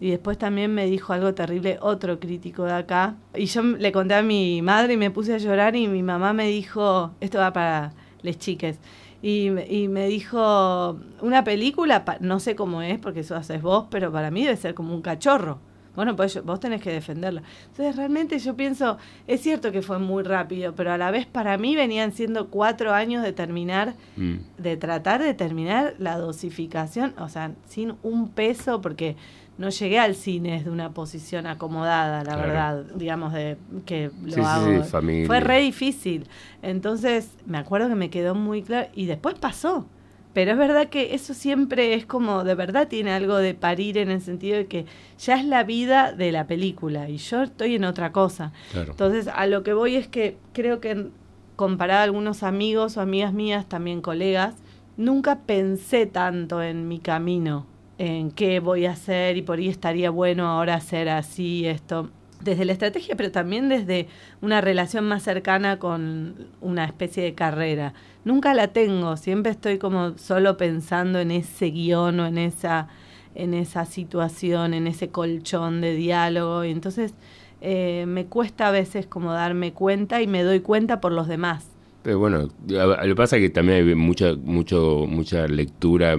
Y 0.00 0.10
después 0.10 0.38
también 0.38 0.74
me 0.74 0.86
dijo 0.86 1.12
algo 1.12 1.34
terrible 1.34 1.78
otro 1.82 2.18
crítico 2.18 2.64
de 2.64 2.72
acá. 2.72 3.16
Y 3.34 3.44
yo 3.44 3.62
le 3.62 3.92
conté 3.92 4.14
a 4.14 4.22
mi 4.22 4.62
madre 4.62 4.94
y 4.94 4.96
me 4.96 5.10
puse 5.10 5.34
a 5.34 5.38
llorar 5.38 5.76
y 5.76 5.88
mi 5.88 6.02
mamá 6.02 6.32
me 6.32 6.46
dijo, 6.46 7.10
esto 7.20 7.38
va 7.38 7.52
para 7.52 7.92
les 8.22 8.38
chiques, 8.38 8.78
y, 9.22 9.48
y 9.68 9.88
me 9.88 10.06
dijo, 10.06 10.98
una 11.20 11.44
película, 11.44 12.04
no 12.20 12.40
sé 12.40 12.54
cómo 12.54 12.82
es, 12.82 12.98
porque 12.98 13.20
eso 13.20 13.36
haces 13.36 13.62
vos, 13.62 13.86
pero 13.90 14.10
para 14.12 14.30
mí 14.30 14.44
debe 14.44 14.56
ser 14.56 14.74
como 14.74 14.94
un 14.94 15.02
cachorro. 15.02 15.58
Bueno, 15.96 16.14
pues 16.14 16.42
vos 16.44 16.60
tenés 16.60 16.80
que 16.80 16.90
defenderla. 16.92 17.42
Entonces, 17.70 17.96
realmente 17.96 18.38
yo 18.38 18.54
pienso, 18.54 18.96
es 19.26 19.40
cierto 19.40 19.72
que 19.72 19.82
fue 19.82 19.98
muy 19.98 20.22
rápido, 20.22 20.74
pero 20.74 20.92
a 20.92 20.98
la 20.98 21.10
vez 21.10 21.26
para 21.26 21.58
mí 21.58 21.74
venían 21.74 22.12
siendo 22.12 22.48
cuatro 22.48 22.92
años 22.92 23.22
de 23.22 23.32
terminar 23.32 23.94
Mm. 24.16 24.36
de 24.58 24.76
tratar 24.76 25.22
de 25.22 25.34
terminar 25.34 25.94
la 25.98 26.16
dosificación, 26.18 27.14
o 27.18 27.28
sea, 27.28 27.52
sin 27.66 27.94
un 28.02 28.28
peso, 28.28 28.80
porque 28.80 29.16
no 29.58 29.68
llegué 29.68 29.98
al 29.98 30.14
cine 30.14 30.52
desde 30.52 30.70
una 30.70 30.90
posición 30.92 31.46
acomodada, 31.46 32.18
la 32.18 32.34
Claro. 32.34 32.42
verdad, 32.42 32.84
digamos, 32.94 33.32
de 33.32 33.56
que 33.84 34.10
lo 34.22 34.28
Sí, 34.36 34.40
sí, 34.40 34.46
hago. 34.46 34.82
sí, 34.84 34.88
familia. 34.90 35.26
Fue 35.26 35.40
re 35.40 35.60
difícil. 35.60 36.28
Entonces, 36.62 37.30
me 37.46 37.58
acuerdo 37.58 37.88
que 37.88 37.94
me 37.94 38.10
quedó 38.10 38.34
muy 38.34 38.62
claro, 38.62 38.88
y 38.94 39.06
después 39.06 39.34
pasó. 39.38 39.86
Pero 40.32 40.52
es 40.52 40.58
verdad 40.58 40.88
que 40.88 41.14
eso 41.14 41.34
siempre 41.34 41.94
es 41.94 42.06
como, 42.06 42.44
de 42.44 42.54
verdad 42.54 42.86
tiene 42.86 43.10
algo 43.10 43.36
de 43.36 43.54
parir 43.54 43.98
en 43.98 44.10
el 44.10 44.20
sentido 44.20 44.58
de 44.58 44.66
que 44.66 44.86
ya 45.18 45.34
es 45.34 45.44
la 45.44 45.64
vida 45.64 46.12
de 46.12 46.30
la 46.30 46.46
película 46.46 47.08
y 47.08 47.16
yo 47.16 47.42
estoy 47.42 47.74
en 47.74 47.84
otra 47.84 48.12
cosa. 48.12 48.52
Claro. 48.70 48.92
Entonces, 48.92 49.28
a 49.28 49.46
lo 49.46 49.64
que 49.64 49.72
voy 49.72 49.96
es 49.96 50.06
que 50.06 50.36
creo 50.52 50.80
que 50.80 51.08
comparado 51.56 52.00
a 52.00 52.04
algunos 52.04 52.42
amigos 52.42 52.96
o 52.96 53.00
amigas 53.00 53.32
mías, 53.32 53.68
también 53.68 54.00
colegas, 54.00 54.54
nunca 54.96 55.40
pensé 55.40 56.06
tanto 56.06 56.62
en 56.62 56.88
mi 56.88 57.00
camino, 57.00 57.66
en 57.98 58.30
qué 58.30 58.60
voy 58.60 58.86
a 58.86 58.92
hacer 58.92 59.36
y 59.36 59.42
por 59.42 59.58
ahí 59.58 59.68
estaría 59.68 60.10
bueno 60.10 60.46
ahora 60.46 60.76
hacer 60.76 61.08
así 61.08 61.66
esto. 61.66 62.10
Desde 62.40 62.64
la 62.64 62.72
estrategia, 62.72 63.16
pero 63.16 63.30
también 63.30 63.68
desde 63.68 64.08
una 64.40 64.60
relación 64.60 65.06
más 65.06 65.22
cercana 65.22 65.78
con 65.78 66.48
una 66.60 66.86
especie 66.86 67.22
de 67.22 67.34
carrera. 67.34 67.92
Nunca 68.24 68.54
la 68.54 68.68
tengo, 68.68 69.16
siempre 69.16 69.52
estoy 69.52 69.78
como 69.78 70.16
solo 70.16 70.56
pensando 70.56 71.20
en 71.20 71.30
ese 71.30 71.66
guion 71.66 72.18
o 72.20 72.26
en 72.26 72.38
esa, 72.38 72.88
en 73.34 73.52
esa 73.52 73.84
situación, 73.84 74.72
en 74.72 74.86
ese 74.86 75.10
colchón 75.10 75.82
de 75.82 75.94
diálogo. 75.94 76.64
Y 76.64 76.70
entonces 76.70 77.14
eh, 77.60 78.04
me 78.06 78.26
cuesta 78.26 78.68
a 78.68 78.70
veces 78.70 79.06
como 79.06 79.32
darme 79.32 79.72
cuenta 79.72 80.22
y 80.22 80.26
me 80.26 80.42
doy 80.42 80.60
cuenta 80.60 81.00
por 81.00 81.12
los 81.12 81.28
demás. 81.28 81.66
Pero 82.02 82.18
bueno, 82.18 82.48
lo 82.66 83.02
que 83.02 83.14
pasa 83.14 83.36
es 83.36 83.42
que 83.42 83.50
también 83.50 83.86
hay 83.86 83.94
mucha, 83.94 84.34
mucho, 84.34 85.04
mucha 85.06 85.46
lectura 85.46 86.16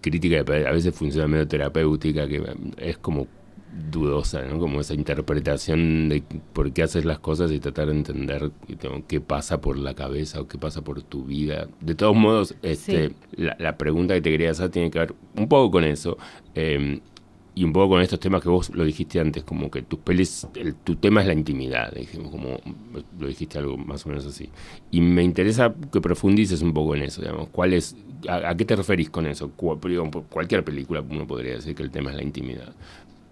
crítica, 0.00 0.40
a 0.40 0.72
veces 0.72 0.94
funciona 0.94 1.28
medio 1.28 1.46
terapéutica, 1.46 2.26
que 2.26 2.42
es 2.78 2.98
como 2.98 3.28
dudosa, 3.90 4.42
¿no? 4.42 4.58
Como 4.58 4.80
esa 4.80 4.94
interpretación 4.94 6.08
de 6.08 6.22
por 6.52 6.72
qué 6.72 6.82
haces 6.82 7.04
las 7.04 7.18
cosas 7.18 7.50
y 7.52 7.58
tratar 7.58 7.86
de 7.88 7.94
entender 7.94 8.50
¿no? 8.84 9.06
qué 9.06 9.20
pasa 9.20 9.60
por 9.60 9.78
la 9.78 9.94
cabeza 9.94 10.40
o 10.40 10.48
qué 10.48 10.58
pasa 10.58 10.82
por 10.82 11.02
tu 11.02 11.24
vida. 11.24 11.68
De 11.80 11.94
todos 11.94 12.14
modos, 12.14 12.54
este, 12.62 13.08
Sí. 13.08 13.14
la, 13.36 13.56
la 13.58 13.76
pregunta 13.78 14.14
que 14.14 14.20
te 14.20 14.30
quería 14.30 14.50
hacer 14.50 14.70
tiene 14.70 14.90
que 14.90 14.98
ver 14.98 15.14
un 15.36 15.48
poco 15.48 15.70
con 15.70 15.84
eso. 15.84 16.18
eh, 16.54 17.00
y 17.54 17.64
un 17.64 17.74
poco 17.74 17.90
con 17.90 18.00
estos 18.00 18.18
temas 18.18 18.40
que 18.42 18.48
vos 18.48 18.70
lo 18.70 18.82
dijiste 18.82 19.20
antes, 19.20 19.44
como 19.44 19.70
que 19.70 19.82
tus 19.82 19.98
pelis, 19.98 20.46
el- 20.54 20.74
tu 20.74 20.96
tema 20.96 21.20
es 21.20 21.26
la 21.26 21.34
intimidad, 21.34 21.92
dijimos, 21.92 22.30
como 22.30 22.58
lo 23.20 23.26
dijiste 23.26 23.58
algo 23.58 23.76
más 23.76 24.06
o 24.06 24.08
menos 24.08 24.24
así. 24.24 24.48
Y 24.90 25.02
me 25.02 25.22
interesa 25.22 25.74
que 25.92 26.00
profundices 26.00 26.62
un 26.62 26.72
poco 26.72 26.96
en 26.96 27.02
eso, 27.02 27.20
digamos, 27.20 27.48
¿cuál 27.52 27.74
es, 27.74 27.94
a, 28.26 28.48
a 28.48 28.56
qué 28.56 28.64
te 28.64 28.74
referís 28.74 29.10
con 29.10 29.26
eso? 29.26 29.50
Cu- 29.50 29.78
digo, 29.86 30.10
por 30.10 30.22
cualquier 30.24 30.64
película 30.64 31.02
uno 31.06 31.26
podría 31.26 31.56
decir 31.56 31.74
que 31.74 31.82
el 31.82 31.90
tema 31.90 32.08
es 32.12 32.16
la 32.16 32.22
intimidad. 32.22 32.72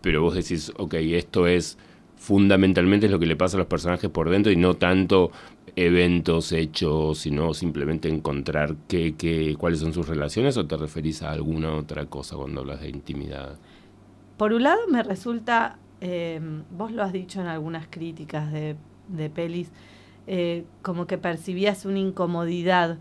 Pero 0.00 0.22
vos 0.22 0.34
decís, 0.34 0.72
ok, 0.76 0.94
esto 0.94 1.46
es 1.46 1.78
fundamentalmente 2.16 3.08
lo 3.08 3.18
que 3.18 3.26
le 3.26 3.36
pasa 3.36 3.56
a 3.56 3.58
los 3.58 3.66
personajes 3.66 4.10
por 4.10 4.28
dentro 4.28 4.52
y 4.52 4.56
no 4.56 4.74
tanto 4.74 5.30
eventos, 5.76 6.52
hechos, 6.52 7.18
sino 7.18 7.54
simplemente 7.54 8.08
encontrar 8.08 8.76
qué, 8.88 9.14
qué, 9.16 9.56
cuáles 9.58 9.80
son 9.80 9.94
sus 9.94 10.06
relaciones 10.08 10.56
o 10.56 10.66
te 10.66 10.76
referís 10.76 11.22
a 11.22 11.30
alguna 11.30 11.74
otra 11.74 12.06
cosa 12.06 12.36
cuando 12.36 12.60
hablas 12.60 12.80
de 12.80 12.90
intimidad. 12.90 13.58
Por 14.36 14.52
un 14.52 14.64
lado 14.64 14.80
me 14.88 15.02
resulta, 15.02 15.78
eh, 16.00 16.40
vos 16.70 16.92
lo 16.92 17.02
has 17.02 17.12
dicho 17.12 17.40
en 17.40 17.46
algunas 17.46 17.86
críticas 17.88 18.52
de, 18.52 18.76
de 19.08 19.30
pelis, 19.30 19.70
eh, 20.26 20.64
como 20.82 21.06
que 21.06 21.18
percibías 21.18 21.84
una 21.84 21.98
incomodidad, 21.98 22.98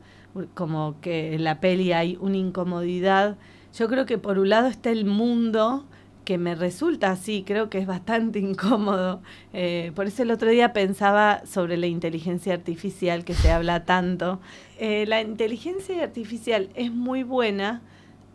como 0.53 0.95
que 1.01 1.35
en 1.35 1.43
la 1.43 1.59
peli 1.59 1.91
hay 1.91 2.17
una 2.21 2.37
incomodidad. 2.37 3.37
Yo 3.77 3.87
creo 3.87 4.05
que 4.05 4.17
por 4.17 4.39
un 4.39 4.49
lado 4.49 4.67
está 4.67 4.89
el 4.91 5.05
mundo 5.05 5.85
que 6.25 6.37
me 6.37 6.55
resulta 6.55 7.11
así, 7.11 7.43
creo 7.45 7.69
que 7.69 7.79
es 7.79 7.87
bastante 7.87 8.39
incómodo. 8.49 9.21
Eh, 9.53 9.91
por 9.95 10.07
eso 10.07 10.23
el 10.23 10.31
otro 10.31 10.49
día 10.49 10.73
pensaba 10.73 11.45
sobre 11.45 11.77
la 11.77 11.87
inteligencia 11.87 12.53
artificial 12.53 13.23
que 13.25 13.33
se 13.33 13.51
habla 13.51 13.85
tanto. 13.85 14.39
Eh, 14.77 15.05
la 15.07 15.21
inteligencia 15.21 16.03
artificial 16.03 16.69
es 16.75 16.91
muy 16.91 17.23
buena 17.23 17.81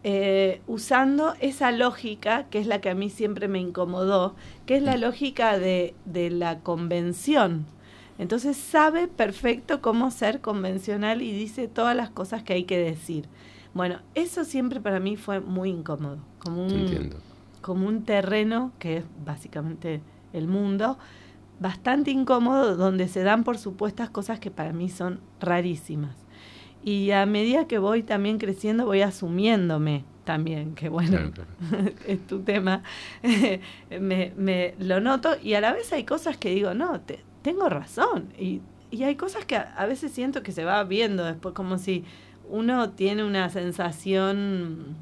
eh, 0.03 0.61
usando 0.67 1.35
esa 1.41 1.73
lógica, 1.73 2.47
que 2.51 2.59
es 2.59 2.67
la 2.67 2.81
que 2.81 2.91
a 2.91 2.95
mí 2.95 3.11
siempre 3.11 3.49
me 3.49 3.59
incomodó, 3.59 4.35
que 4.67 4.77
es 4.77 4.83
la 4.83 4.97
lógica 4.97 5.59
de, 5.59 5.95
de 6.05 6.31
la 6.31 6.59
convención. 6.61 7.65
Entonces 8.19 8.57
sabe 8.57 9.09
perfecto 9.09 9.81
cómo 9.81 10.11
ser 10.11 10.41
convencional 10.41 11.23
y 11.23 11.33
dice 11.33 11.69
todas 11.69 11.97
las 11.97 12.11
cosas 12.11 12.43
que 12.43 12.53
hay 12.53 12.65
que 12.65 12.79
decir. 12.79 13.29
Bueno, 13.73 14.01
eso 14.15 14.45
siempre 14.45 14.81
para 14.81 15.01
mí 15.01 15.17
fue 15.17 15.41
muy 15.41 15.71
incómodo, 15.71 16.19
entiendo. 16.47 17.17
Como 17.65 17.89
un 17.89 18.05
terreno 18.05 18.73
que 18.79 18.99
es 18.99 19.05
básicamente 19.25 20.03
el 20.35 20.47
mundo, 20.49 20.99
bastante 21.61 22.11
incómodo, 22.11 22.77
donde 22.77 23.09
se 23.09 23.23
dan 23.23 23.43
por 23.43 23.57
supuestas 23.57 24.11
cosas 24.11 24.39
que 24.39 24.51
para 24.51 24.75
mí 24.75 24.91
son 24.91 25.21
rarísimas. 25.41 26.15
Y 26.83 27.13
a 27.13 27.25
medida 27.25 27.67
que 27.67 27.79
voy 27.79 28.03
también 28.03 28.37
creciendo, 28.37 28.85
voy 28.85 29.01
asumiéndome 29.01 30.05
también, 30.25 30.75
que 30.75 30.91
bueno, 30.91 31.11
Claro, 31.13 31.33
claro. 31.33 31.91
es 32.07 32.27
tu 32.27 32.41
tema, 32.41 32.83
me, 34.01 34.33
me 34.37 34.75
lo 34.79 35.01
noto 35.01 35.31
y 35.43 35.55
a 35.55 35.61
la 35.63 35.73
vez 35.73 35.91
hay 35.95 36.05
cosas 36.05 36.37
que 36.37 36.51
digo, 36.51 36.75
no, 36.75 37.01
te- 37.01 37.21
tengo 37.41 37.71
razón. 37.71 38.29
Y, 38.39 38.61
y 38.91 39.05
hay 39.05 39.17
cosas 39.17 39.47
que 39.47 39.57
a, 39.57 39.73
a 39.77 39.87
veces 39.87 40.13
siento 40.13 40.43
que 40.43 40.53
se 40.53 40.65
va 40.67 40.85
viendo 40.85 41.25
después, 41.25 41.55
como 41.55 41.79
si 41.79 42.05
uno 42.51 42.91
tiene 42.91 43.25
una 43.25 43.49
sensación 43.49 44.97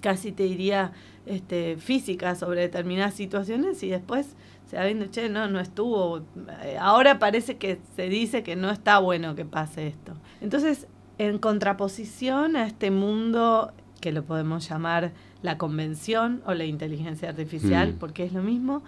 casi 0.00 0.32
te 0.32 0.44
diría 0.44 0.92
este, 1.26 1.76
física 1.76 2.34
sobre 2.34 2.60
determinadas 2.62 3.14
situaciones 3.14 3.82
y 3.82 3.88
después 3.90 4.34
se 4.68 4.76
va 4.76 4.84
viendo, 4.84 5.06
che, 5.06 5.28
no, 5.28 5.48
no 5.48 5.60
estuvo. 5.60 6.22
Eh, 6.64 6.76
ahora 6.80 7.18
parece 7.18 7.56
que 7.58 7.78
se 7.96 8.08
dice 8.08 8.42
que 8.42 8.56
no 8.56 8.70
está 8.70 8.98
bueno 8.98 9.34
que 9.34 9.44
pase 9.44 9.86
esto. 9.88 10.14
Entonces, 10.40 10.86
en 11.18 11.38
contraposición 11.38 12.56
a 12.56 12.66
este 12.66 12.90
mundo 12.90 13.72
que 14.00 14.12
lo 14.12 14.24
podemos 14.24 14.68
llamar 14.68 15.12
la 15.42 15.58
convención 15.58 16.42
o 16.46 16.54
la 16.54 16.64
inteligencia 16.64 17.28
artificial, 17.28 17.92
Mm. 17.94 17.98
porque 17.98 18.24
es 18.24 18.32
lo 18.32 18.42
mismo, 18.42 18.82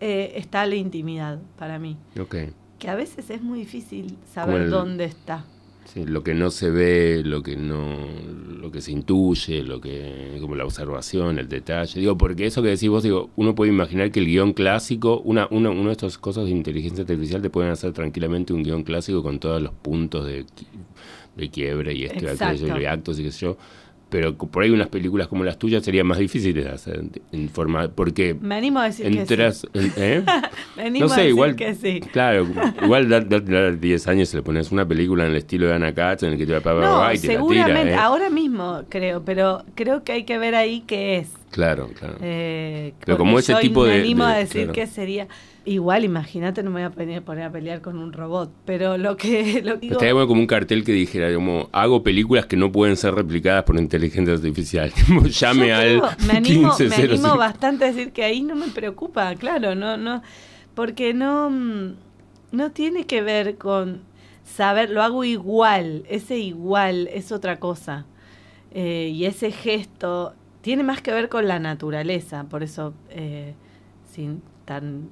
eh, 0.00 0.32
está 0.36 0.64
la 0.66 0.76
intimidad 0.76 1.38
para 1.58 1.78
mí. 1.78 1.96
Ok. 2.20 2.36
Que 2.78 2.88
a 2.90 2.94
veces 2.94 3.28
es 3.30 3.42
muy 3.42 3.58
difícil 3.58 4.16
saber 4.32 4.62
el- 4.62 4.70
dónde 4.70 5.04
está. 5.04 5.44
Sí, 5.84 6.04
lo 6.06 6.22
que 6.24 6.34
no 6.34 6.50
se 6.50 6.70
ve, 6.70 7.22
lo 7.24 7.42
que 7.42 7.56
no, 7.56 8.08
lo 8.58 8.70
que 8.70 8.80
se 8.80 8.90
intuye, 8.90 9.62
lo 9.62 9.80
que, 9.80 10.38
como 10.40 10.56
la 10.56 10.64
observación, 10.64 11.38
el 11.38 11.48
detalle. 11.48 12.00
Digo, 12.00 12.16
porque 12.16 12.46
eso 12.46 12.62
que 12.62 12.68
decís 12.70 12.88
vos, 12.88 13.02
digo, 13.02 13.30
uno 13.36 13.54
puede 13.54 13.70
imaginar 13.70 14.10
que 14.10 14.20
el 14.20 14.26
guion 14.26 14.54
clásico, 14.54 15.20
una, 15.20 15.46
una, 15.50 15.70
uno 15.70 15.86
de 15.86 15.92
estos 15.92 16.18
cosas 16.18 16.46
de 16.46 16.50
inteligencia 16.52 17.02
artificial 17.02 17.42
te 17.42 17.50
pueden 17.50 17.70
hacer 17.70 17.92
tranquilamente 17.92 18.52
un 18.52 18.62
guion 18.62 18.82
clásico 18.82 19.22
con 19.22 19.38
todos 19.38 19.60
los 19.62 19.72
puntos 19.72 20.26
de, 20.26 20.46
de 21.36 21.50
quiebre 21.50 21.94
y 21.94 22.04
esto 22.04 22.24
y 22.24 22.28
aquello 22.28 22.52
Exacto. 22.52 22.80
y 22.80 22.84
actos 22.86 23.18
y 23.18 23.24
qué 23.24 23.30
sé 23.30 23.40
yo. 23.40 23.56
Pero 24.14 24.36
por 24.36 24.62
ahí 24.62 24.70
unas 24.70 24.86
películas 24.86 25.26
como 25.26 25.42
las 25.42 25.58
tuyas 25.58 25.82
serían 25.82 26.06
más 26.06 26.18
difíciles 26.18 26.66
de 26.66 26.70
hacer 26.70 27.02
en, 27.32 27.48
forma, 27.48 27.88
porque 27.88 28.36
Me 28.40 28.54
animo 28.54 28.78
a 28.78 28.84
decir 28.84 29.06
entras, 29.06 29.66
que 29.72 29.80
sí. 29.82 29.92
¿eh? 29.96 30.22
Me 30.76 30.82
animo 30.84 31.06
No 31.06 31.12
a 31.12 31.16
sé, 31.16 31.22
decir 31.22 31.30
igual, 31.30 31.56
que 31.56 31.74
sí. 31.74 31.98
claro, 32.12 32.46
igual 32.80 33.08
dar, 33.08 33.28
dar, 33.28 33.44
dar 33.44 33.80
10 33.80 34.06
años 34.06 34.32
y 34.32 34.36
le 34.36 34.44
pones 34.44 34.70
una 34.70 34.86
película 34.86 35.24
en 35.24 35.32
el 35.32 35.36
estilo 35.38 35.66
de 35.66 35.74
Ana 35.74 35.92
Katz 35.92 36.22
en 36.22 36.30
el 36.30 36.38
que 36.38 36.46
te 36.46 36.56
va 36.56 36.58
a 36.58 36.74
No, 36.74 37.12
y 37.12 37.18
te 37.18 37.26
la 37.26 37.32
seguramente, 37.32 37.80
tira, 37.82 37.90
¿eh? 37.90 37.96
ahora 37.96 38.30
mismo 38.30 38.84
creo, 38.88 39.24
pero 39.24 39.64
creo 39.74 40.04
que 40.04 40.12
hay 40.12 40.22
que 40.22 40.38
ver 40.38 40.54
ahí 40.54 40.84
qué 40.86 41.16
es. 41.18 41.32
Claro, 41.54 41.88
claro. 41.98 42.16
Eh, 42.20 42.94
Pero 43.04 43.16
como 43.16 43.38
ese 43.38 43.54
tipo 43.56 43.82
me 43.84 43.90
de- 43.90 44.00
animo 44.00 44.26
de- 44.26 44.32
a 44.32 44.36
decir 44.36 44.62
claro. 44.62 44.72
que 44.72 44.86
sería 44.88 45.28
igual, 45.64 46.04
imagínate, 46.04 46.62
no 46.64 46.70
me 46.70 46.80
voy 46.80 46.82
a 47.12 47.20
poner, 47.22 47.44
a 47.44 47.50
pelear 47.52 47.80
con 47.80 47.96
un 47.98 48.12
robot, 48.12 48.50
pero 48.64 48.98
lo 48.98 49.16
que 49.16 49.62
lo 49.64 49.74
que 49.74 49.80
digo, 49.82 49.92
Estaría 49.92 50.14
bueno 50.14 50.26
como 50.26 50.40
un 50.40 50.46
cartel 50.48 50.82
que 50.84 50.90
dijera, 50.92 51.32
como, 51.32 51.68
hago 51.72 52.02
películas 52.02 52.46
que 52.46 52.56
no 52.56 52.72
pueden 52.72 52.96
ser 52.96 53.14
replicadas 53.14 53.62
por 53.62 53.78
inteligencia 53.78 54.34
artificial. 54.34 54.92
Llame 55.30 55.68
yo 55.68 55.74
al 55.76 55.82
creo- 55.82 56.08
me 56.26 56.32
animo, 56.38 56.72
me 56.78 56.84
1505. 56.84 57.12
animo 57.12 57.36
bastante 57.36 57.84
a 57.84 57.92
decir 57.92 58.10
que 58.12 58.24
ahí 58.24 58.42
no 58.42 58.56
me 58.56 58.66
preocupa, 58.68 59.32
claro, 59.36 59.74
no, 59.76 59.96
no, 59.96 60.22
porque 60.74 61.14
no, 61.14 61.50
mm, 61.50 61.94
no 62.52 62.72
tiene 62.72 63.06
que 63.06 63.22
ver 63.22 63.56
con 63.58 64.00
saber, 64.44 64.90
lo 64.90 65.02
hago 65.02 65.22
igual, 65.24 66.04
ese 66.08 66.36
igual 66.38 67.08
es 67.12 67.30
otra 67.32 67.58
cosa. 67.60 68.06
Eh, 68.76 69.12
y 69.14 69.24
ese 69.26 69.52
gesto 69.52 70.34
tiene 70.64 70.82
más 70.82 71.02
que 71.02 71.12
ver 71.12 71.28
con 71.28 71.46
la 71.46 71.58
naturaleza, 71.58 72.44
por 72.44 72.62
eso 72.62 72.94
eh, 73.10 73.52
sin 74.10 74.40
tan, 74.64 75.10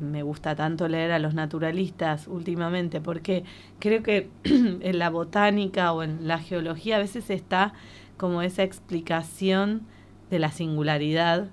me 0.00 0.24
gusta 0.24 0.56
tanto 0.56 0.88
leer 0.88 1.12
a 1.12 1.20
los 1.20 1.34
naturalistas 1.34 2.26
últimamente, 2.26 3.00
porque 3.00 3.44
creo 3.78 4.02
que 4.02 4.28
en 4.42 4.98
la 4.98 5.08
botánica 5.10 5.92
o 5.92 6.02
en 6.02 6.26
la 6.26 6.40
geología 6.40 6.96
a 6.96 6.98
veces 6.98 7.30
está 7.30 7.74
como 8.16 8.42
esa 8.42 8.64
explicación 8.64 9.82
de 10.30 10.40
la 10.40 10.50
singularidad 10.50 11.46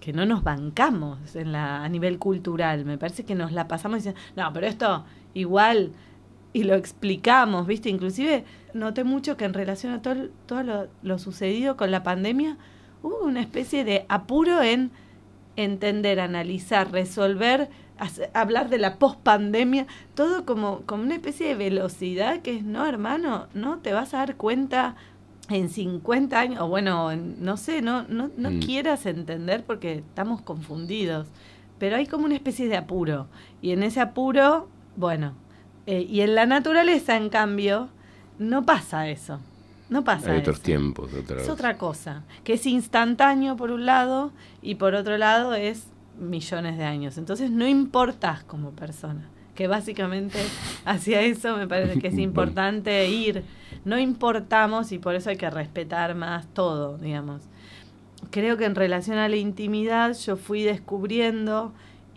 que 0.00 0.12
no 0.12 0.26
nos 0.26 0.42
bancamos 0.42 1.36
en 1.36 1.52
la, 1.52 1.84
a 1.84 1.88
nivel 1.88 2.18
cultural. 2.18 2.84
Me 2.84 2.98
parece 2.98 3.24
que 3.24 3.36
nos 3.36 3.52
la 3.52 3.68
pasamos 3.68 3.98
diciendo, 3.98 4.20
no, 4.34 4.52
pero 4.52 4.66
esto 4.66 5.04
igual, 5.32 5.92
y 6.52 6.64
lo 6.64 6.74
explicamos, 6.74 7.68
¿viste? 7.68 7.88
Inclusive 7.88 8.44
noté 8.74 9.04
mucho 9.04 9.36
que 9.36 9.44
en 9.44 9.54
relación 9.54 9.92
a 9.92 10.02
todo, 10.02 10.28
todo 10.46 10.64
lo, 10.64 10.88
lo 11.04 11.20
sucedido 11.20 11.76
con 11.76 11.92
la 11.92 12.02
pandemia, 12.02 12.58
hubo 13.02 13.20
una 13.24 13.40
especie 13.40 13.84
de 13.84 14.04
apuro 14.08 14.62
en 14.62 14.90
entender, 15.56 16.20
analizar, 16.20 16.90
resolver, 16.92 17.68
hablar 18.32 18.70
de 18.70 18.78
la 18.78 18.96
pospandemia, 18.98 19.86
todo 20.14 20.46
como, 20.46 20.80
como 20.86 21.02
una 21.02 21.14
especie 21.16 21.48
de 21.48 21.54
velocidad 21.54 22.40
que 22.40 22.56
es, 22.56 22.62
no, 22.64 22.86
hermano, 22.86 23.46
no 23.52 23.78
te 23.78 23.92
vas 23.92 24.14
a 24.14 24.18
dar 24.18 24.36
cuenta 24.36 24.94
en 25.50 25.68
50 25.68 26.38
años, 26.38 26.60
o 26.60 26.68
bueno, 26.68 27.10
en- 27.10 27.44
no 27.44 27.56
sé, 27.56 27.82
no, 27.82 28.04
no, 28.08 28.30
no 28.36 28.50
Mm. 28.52 28.58
quieras 28.60 29.04
entender 29.04 29.64
porque 29.64 29.94
estamos 29.94 30.40
confundidos, 30.42 31.26
pero 31.78 31.96
hay 31.96 32.06
como 32.06 32.24
una 32.26 32.36
especie 32.36 32.68
de 32.68 32.76
apuro, 32.76 33.26
y 33.60 33.72
en 33.72 33.82
ese 33.82 34.00
apuro, 34.00 34.68
bueno, 34.96 35.34
eh, 35.86 36.06
y 36.08 36.20
en 36.20 36.34
la 36.36 36.46
naturaleza, 36.46 37.16
en 37.16 37.28
cambio, 37.30 37.88
no 38.38 38.64
pasa 38.64 39.08
eso, 39.08 39.40
no 39.90 40.04
pasa 40.04 40.30
Hay 40.32 40.38
otros 40.38 40.56
eso. 40.56 40.64
tiempos, 40.64 41.12
otras... 41.12 41.42
Es 41.42 41.48
otra 41.48 41.76
cosa, 41.76 42.22
que 42.44 42.54
es 42.54 42.64
instantáneo 42.64 43.56
por 43.56 43.72
un 43.72 43.84
lado 43.86 44.32
y 44.62 44.76
por 44.76 44.94
otro 44.94 45.18
lado 45.18 45.54
es 45.54 45.88
millones 46.18 46.78
de 46.78 46.84
años. 46.84 47.18
Entonces 47.18 47.50
no 47.50 47.66
importas 47.66 48.44
como 48.44 48.70
persona, 48.70 49.28
que 49.56 49.66
básicamente 49.66 50.38
hacia 50.84 51.22
eso 51.22 51.56
me 51.56 51.66
parece 51.66 51.98
que 51.98 52.08
es 52.08 52.18
importante 52.18 53.08
ir. 53.08 53.44
No 53.84 53.98
importamos 53.98 54.92
y 54.92 54.98
por 54.98 55.16
eso 55.16 55.30
hay 55.30 55.36
que 55.36 55.50
respetar 55.50 56.14
más 56.14 56.46
todo, 56.54 56.96
digamos. 56.96 57.42
Creo 58.30 58.56
que 58.56 58.66
en 58.66 58.76
relación 58.76 59.18
a 59.18 59.28
la 59.28 59.36
intimidad 59.36 60.16
yo 60.16 60.36
fui 60.36 60.62
descubriendo 60.62 61.72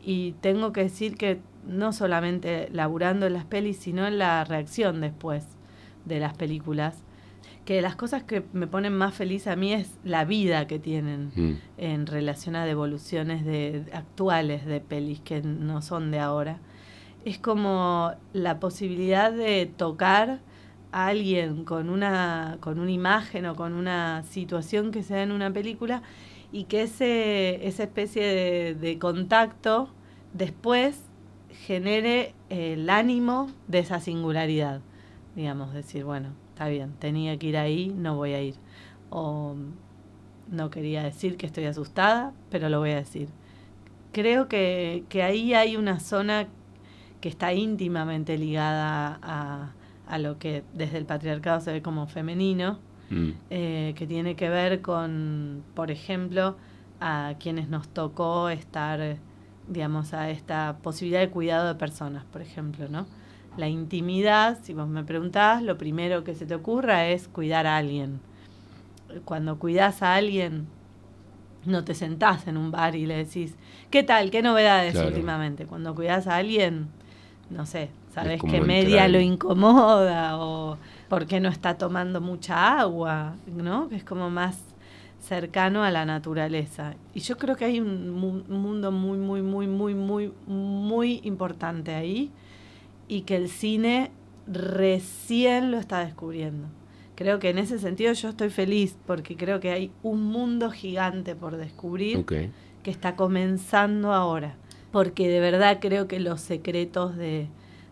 y 0.05 0.34
tengo 0.41 0.74
que 0.74 0.84
decir 0.84 1.15
que 1.15 1.39
no 1.65 1.93
solamente 1.93 2.69
laburando 2.71 3.26
en 3.26 3.34
las 3.34 3.45
pelis, 3.45 3.78
sino 3.78 4.05
en 4.05 4.19
la 4.19 4.43
reacción 4.43 5.01
después 5.01 5.45
de 6.05 6.19
las 6.19 6.36
películas, 6.36 7.01
que 7.66 7.82
las 7.82 7.95
cosas 7.95 8.24
que 8.24 8.43
me 8.53 8.68
ponen 8.68 8.93
más 8.93 9.14
feliz 9.14 9.47
a 9.47 9.55
mí 9.55 9.74
es 9.74 9.97
la 10.03 10.26
vida 10.26 10.68
que 10.68 10.80
tienen 10.80 11.32
Mm. 11.36 11.53
en 11.78 12.05
relación 12.07 12.55
a 12.55 12.66
devoluciones 12.66 13.45
de 13.45 13.86
actuales 13.93 14.66
de 14.66 14.82
pelis 14.82 15.22
que 15.22 15.41
no 15.41 15.82
son 15.82 16.11
de 16.11 16.20
ahora. 16.20 16.59
Es 17.26 17.39
como 17.39 18.11
la 18.34 18.59
posibilidad 18.59 19.32
de 19.32 19.66
tocar 19.66 20.39
a 20.91 21.07
alguien 21.07 21.64
con 21.64 21.89
una, 21.89 22.57
con 22.59 22.80
una 22.80 22.91
imagen 22.91 23.45
o 23.45 23.55
con 23.55 23.74
una 23.74 24.24
situación 24.24 24.91
que 24.91 25.01
se 25.03 25.14
da 25.16 25.24
en 25.24 25.32
una 25.32 25.51
película 25.51 26.01
y 26.51 26.66
que 26.66 26.84
ese, 26.84 27.66
esa 27.66 27.84
especie 27.84 28.24
de, 28.24 28.76
de 28.76 28.99
contacto 28.99 29.89
después 30.34 31.01
genere 31.66 32.34
el 32.49 32.89
ánimo 32.89 33.49
de 33.68 33.80
esa 33.80 33.99
singularidad. 34.01 34.82
Digamos, 35.36 35.74
decir, 35.74 36.03
bueno, 36.03 36.30
está 36.53 36.67
bien, 36.67 36.93
tenía 36.99 37.37
que 37.39 37.47
ir 37.47 37.57
ahí, 37.57 37.91
no 37.97 38.15
voy 38.15 38.33
a 38.33 38.41
ir. 38.41 38.55
O 39.09 39.55
no 40.51 40.69
quería 40.69 41.03
decir 41.03 41.35
que 41.35 41.47
estoy 41.47 41.65
asustada, 41.65 42.31
pero 42.51 42.69
lo 42.69 42.79
voy 42.79 42.91
a 42.91 42.95
decir. 42.97 43.29
Creo 44.11 44.47
que, 44.47 45.03
que 45.09 45.23
ahí 45.23 45.55
hay 45.55 45.75
una 45.75 45.99
zona 45.99 46.47
que 47.21 47.29
está 47.29 47.53
íntimamente 47.53 48.37
ligada 48.37 49.19
a, 49.23 49.71
a 50.07 50.19
lo 50.19 50.37
que 50.37 50.63
desde 50.73 50.97
el 50.99 51.05
patriarcado 51.05 51.59
se 51.59 51.71
ve 51.71 51.81
como 51.81 52.07
femenino, 52.07 52.79
Mm. 53.09 53.31
eh, 53.49 53.93
que 53.95 54.07
tiene 54.07 54.35
que 54.35 54.49
ver 54.49 54.81
con, 54.81 55.61
por 55.75 55.91
ejemplo, 55.91 56.55
a 56.99 57.35
quienes 57.39 57.67
nos 57.67 57.87
tocó 57.89 58.49
estar, 58.49 59.17
digamos, 59.67 60.13
a 60.13 60.29
esta 60.29 60.77
posibilidad 60.81 61.19
de 61.19 61.29
cuidado 61.29 61.67
de 61.67 61.75
personas, 61.75 62.23
por 62.25 62.41
ejemplo, 62.41 62.87
¿no? 62.89 63.05
La 63.57 63.67
intimidad, 63.67 64.57
si 64.63 64.73
vos 64.73 64.87
me 64.87 65.03
preguntás, 65.03 65.61
lo 65.61 65.77
primero 65.77 66.23
que 66.23 66.33
se 66.33 66.45
te 66.45 66.55
ocurra 66.55 67.07
es 67.07 67.27
cuidar 67.27 67.67
a 67.67 67.77
alguien. 67.77 68.19
Cuando 69.25 69.59
cuidas 69.59 70.01
a 70.01 70.15
alguien, 70.15 70.65
no 71.65 71.83
te 71.83 71.93
sentás 71.93 72.47
en 72.47 72.57
un 72.57 72.71
bar 72.71 72.95
y 72.95 73.05
le 73.05 73.15
decís, 73.15 73.55
¿qué 73.91 74.01
tal? 74.03 74.31
¿Qué 74.31 74.41
novedades 74.41 74.93
Claro. 74.93 75.09
últimamente? 75.09 75.65
Cuando 75.65 75.93
cuidas 75.93 76.25
a 76.27 76.37
alguien, 76.37 76.87
no 77.51 77.65
sé, 77.67 77.89
sabes 78.13 78.41
que 78.41 78.59
media 78.67 79.07
lo 79.07 79.19
incomoda 79.21 80.37
o 80.39 80.77
por 81.07 81.27
qué 81.27 81.39
no 81.39 81.49
está 81.49 81.77
tomando 81.77 82.21
mucha 82.21 82.79
agua, 82.79 83.35
¿no? 83.45 83.87
Que 83.87 83.95
es 83.97 84.03
como 84.03 84.31
más 84.31 84.59
cercano 85.21 85.83
a 85.83 85.91
la 85.91 86.05
naturaleza. 86.05 86.95
Y 87.13 87.19
yo 87.19 87.37
creo 87.37 87.55
que 87.55 87.65
hay 87.65 87.79
un 87.79 88.09
mu- 88.09 88.41
un 88.49 88.61
mundo 88.61 88.91
muy, 88.91 89.17
muy, 89.19 89.41
muy, 89.43 89.67
muy, 89.67 89.93
muy, 89.93 90.33
muy 90.47 91.21
importante 91.23 91.93
ahí 91.93 92.31
y 93.07 93.21
que 93.21 93.35
el 93.35 93.49
cine 93.49 94.11
recién 94.47 95.71
lo 95.71 95.79
está 95.79 96.03
descubriendo. 96.05 96.67
Creo 97.15 97.39
que 97.39 97.49
en 97.49 97.59
ese 97.59 97.77
sentido 97.79 98.11
yo 98.13 98.29
estoy 98.29 98.49
feliz 98.49 98.97
porque 99.05 99.35
creo 99.37 99.59
que 99.59 99.71
hay 99.71 99.91
un 100.01 100.23
mundo 100.23 100.71
gigante 100.71 101.35
por 101.35 101.57
descubrir 101.57 102.25
que 102.25 102.91
está 102.91 103.15
comenzando 103.15 104.13
ahora. 104.13 104.55
Porque 104.91 105.27
de 105.27 105.39
verdad 105.39 105.77
creo 105.79 106.07
que 106.07 106.19
los 106.19 106.41
secretos 106.41 107.15
de, 107.15 107.47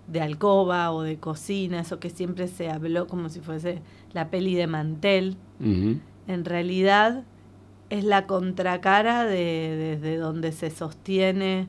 de 0.08 0.22
alcoba 0.22 0.92
o 0.92 1.04
de 1.04 1.18
cocina, 1.18 1.82
eso 1.82 2.00
que 2.00 2.10
siempre 2.10 2.48
se 2.48 2.70
habló 2.70 3.08
como 3.08 3.30
si 3.30 3.40
fuese 3.40 3.82
la 4.14 4.30
peli 4.30 4.56
de 4.56 4.68
mantel, 4.68 5.38
en 5.60 6.46
realidad 6.46 7.24
es 7.90 8.04
la 8.04 8.26
contracara 8.26 9.26
de 9.26 9.98
desde 10.02 10.18
donde 10.18 10.52
se 10.52 10.70
sostiene 10.70 11.68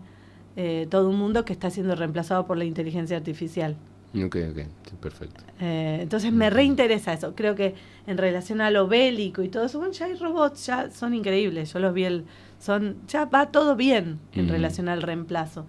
eh, 0.57 0.87
todo 0.91 1.09
un 1.09 1.17
mundo 1.17 1.45
que 1.45 1.53
está 1.53 1.71
siendo 1.71 1.95
reemplazado 1.95 2.47
por 2.47 2.57
la 2.57 2.65
inteligencia 2.65 3.17
artificial. 3.17 3.77
Ok, 4.15 4.37
ok, 4.51 4.59
sí, 4.89 4.97
perfecto. 5.01 5.43
Eh, 5.61 6.01
entonces 6.03 6.33
me 6.33 6.51
reinteresa 6.51 7.15
eso. 7.15 7.35
Creo 7.35 7.55
que 7.55 7.75
en 8.07 8.19
relación 8.19 8.61
a 8.61 8.71
lo 8.71 8.87
bélico 8.87 9.43
y 9.43 9.49
todo 9.49 9.65
eso, 9.65 9.79
bueno, 9.79 9.95
ya 9.95 10.07
hay 10.07 10.15
robots, 10.17 10.67
ya 10.67 10.91
son 10.91 11.15
increíbles. 11.15 11.73
Yo 11.73 11.79
los 11.79 11.95
vi, 11.95 12.05
el, 12.05 12.25
son, 12.59 12.97
ya 13.09 13.25
va 13.25 13.51
todo 13.51 13.75
bien 13.75 14.19
en 14.35 14.49
relación 14.49 14.89
al 14.89 15.01
reemplazo. 15.01 15.67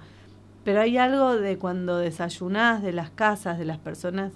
Pero 0.65 0.81
hay 0.81 0.97
algo 0.97 1.37
de 1.37 1.57
cuando 1.57 1.97
desayunás 1.97 2.83
de 2.83 2.91
las 2.91 3.09
casas, 3.09 3.57
de 3.57 3.65
las 3.65 3.77
personas 3.77 4.33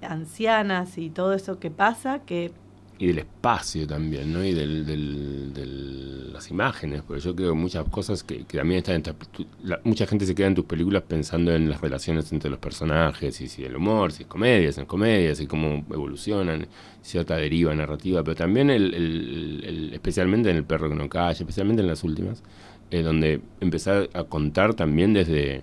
ancianas 0.00 0.96
y 0.98 1.10
todo 1.10 1.34
eso 1.34 1.58
que 1.58 1.70
pasa, 1.70 2.20
que 2.20 2.52
Y 3.00 3.06
del 3.06 3.20
espacio 3.20 3.86
también, 3.86 4.30
¿no? 4.30 4.44
Y 4.44 4.52
del, 4.52 4.84
del- 4.84 5.54
del- 5.54 6.32
las 6.34 6.50
imágenes, 6.50 7.00
porque 7.02 7.22
yo 7.22 7.34
creo 7.34 7.48
que 7.54 7.58
muchas 7.58 7.88
cosas 7.88 8.22
que, 8.22 8.44
que 8.44 8.58
también 8.58 8.78
están... 8.80 8.96
en 8.96 9.02
tu- 9.02 9.46
la- 9.64 9.80
mucha 9.84 10.06
gente 10.06 10.26
se 10.26 10.34
queda 10.34 10.48
en 10.48 10.54
tus 10.54 10.66
películas 10.66 11.02
pensando 11.08 11.50
en 11.54 11.70
las 11.70 11.80
relaciones 11.80 12.30
entre 12.30 12.50
los 12.50 12.58
personajes, 12.58 13.40
y 13.40 13.48
si 13.48 13.64
el 13.64 13.74
humor, 13.76 14.12
si 14.12 14.24
es 14.24 14.28
comedia, 14.28 14.70
si 14.70 14.80
es 14.82 14.86
comedia, 14.86 15.32
y 15.32 15.46
cómo 15.46 15.82
evolucionan, 15.90 16.66
cierta 17.00 17.36
deriva 17.36 17.74
narrativa, 17.74 18.22
pero 18.22 18.36
también, 18.36 18.68
el, 18.68 18.92
el- 18.94 19.64
el- 19.66 19.94
especialmente 19.94 20.50
en 20.50 20.56
El 20.58 20.64
perro 20.64 20.90
que 20.90 20.94
no 20.94 21.08
calla, 21.08 21.32
especialmente 21.32 21.80
en 21.80 21.88
las 21.88 22.04
últimas, 22.04 22.42
eh, 22.90 23.00
donde 23.02 23.40
empezar 23.60 24.10
a 24.12 24.24
contar 24.24 24.74
también 24.74 25.14
desde, 25.14 25.62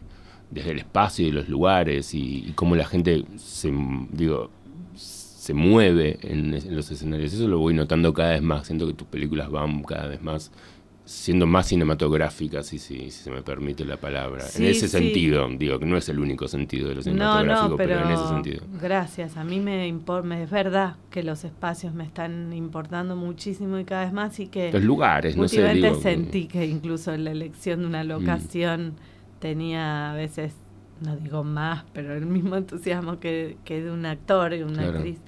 desde 0.49 0.71
el 0.71 0.79
espacio 0.79 1.27
y 1.27 1.31
los 1.31 1.49
lugares, 1.49 2.15
y, 2.15 2.45
y 2.47 2.53
cómo 2.55 2.75
la 2.75 2.85
gente 2.85 3.25
se, 3.37 3.71
digo, 4.11 4.49
se 5.47 5.53
mueve 5.53 6.19
en, 6.23 6.53
en 6.53 6.75
los 6.75 6.91
escenarios. 6.91 7.33
Eso 7.33 7.47
lo 7.47 7.59
voy 7.59 7.73
notando 7.73 8.13
cada 8.13 8.31
vez 8.31 8.41
más. 8.41 8.67
Siento 8.67 8.85
que 8.85 8.93
tus 8.93 9.07
películas 9.07 9.49
van 9.49 9.81
cada 9.83 10.07
vez 10.07 10.21
más 10.21 10.51
siendo 11.05 11.47
más 11.47 11.67
cinematográficas, 11.67 12.65
si, 12.65 12.79
si, 12.79 13.11
si 13.11 13.23
se 13.23 13.31
me 13.31 13.41
permite 13.41 13.85
la 13.85 13.95
palabra. 13.95 14.41
Sí, 14.43 14.61
en 14.61 14.71
ese 14.71 14.89
sí. 14.89 14.97
sentido, 14.97 15.47
digo 15.57 15.79
que 15.79 15.85
no 15.85 15.95
es 15.95 16.09
el 16.09 16.19
único 16.19 16.49
sentido 16.49 16.89
de 16.89 16.95
lo 16.95 16.99
no, 16.99 17.03
cinematográfico, 17.03 17.69
no, 17.69 17.77
pero, 17.77 17.95
pero, 17.95 18.05
en 18.07 18.11
ese 18.11 18.27
sentido. 18.27 18.65
gracias. 18.81 19.37
A 19.37 19.45
mí 19.45 19.61
me 19.61 19.87
importa, 19.87 20.37
es 20.37 20.51
verdad 20.51 20.97
que 21.09 21.23
los 21.23 21.45
espacios 21.45 21.93
me 21.93 22.03
están 22.03 22.51
importando 22.51 23.15
muchísimo 23.15 23.79
y 23.79 23.85
cada 23.85 24.03
vez 24.03 24.11
más 24.11 24.37
y 24.41 24.47
que 24.47 24.69
Los 24.73 24.83
lugares, 24.83 25.37
no 25.37 25.47
sé, 25.47 25.73
digo. 25.75 25.95
sentí 26.01 26.47
que 26.47 26.65
incluso 26.65 27.15
la 27.15 27.31
elección 27.31 27.79
de 27.79 27.85
una 27.87 28.03
locación 28.03 28.95
tenía 29.39 30.11
a 30.11 30.13
veces, 30.13 30.55
no 31.01 31.15
digo 31.15 31.43
más, 31.43 31.83
pero 31.93 32.13
el 32.15 32.25
mismo 32.25 32.55
entusiasmo 32.55 33.19
que, 33.19 33.57
que 33.65 33.81
de 33.81 33.91
un 33.91 34.05
actor 34.05 34.53
y 34.53 34.63
una 34.63 34.83
Claro. 34.83 34.97
actriz. 34.97 35.19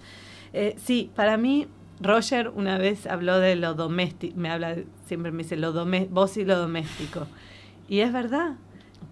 Eh, 0.54 0.76
sí, 0.78 1.12
para 1.16 1.38
mí, 1.38 1.68
Roger 2.02 2.50
una 2.50 2.78
vez 2.78 3.06
habló 3.08 3.40
de 3.40 3.56
lo 3.56 3.74
doméstico, 3.74 4.38
me 4.38 4.50
habla, 4.50 4.76
siempre 5.06 5.32
me 5.32 5.44
dice, 5.44 5.58
lo 5.58 5.74
vos 6.10 6.38
y 6.38 6.46
lo 6.46 6.58
doméstico. 6.58 7.28
Y 7.88 8.00
es 8.00 8.14
verdad. 8.14 8.56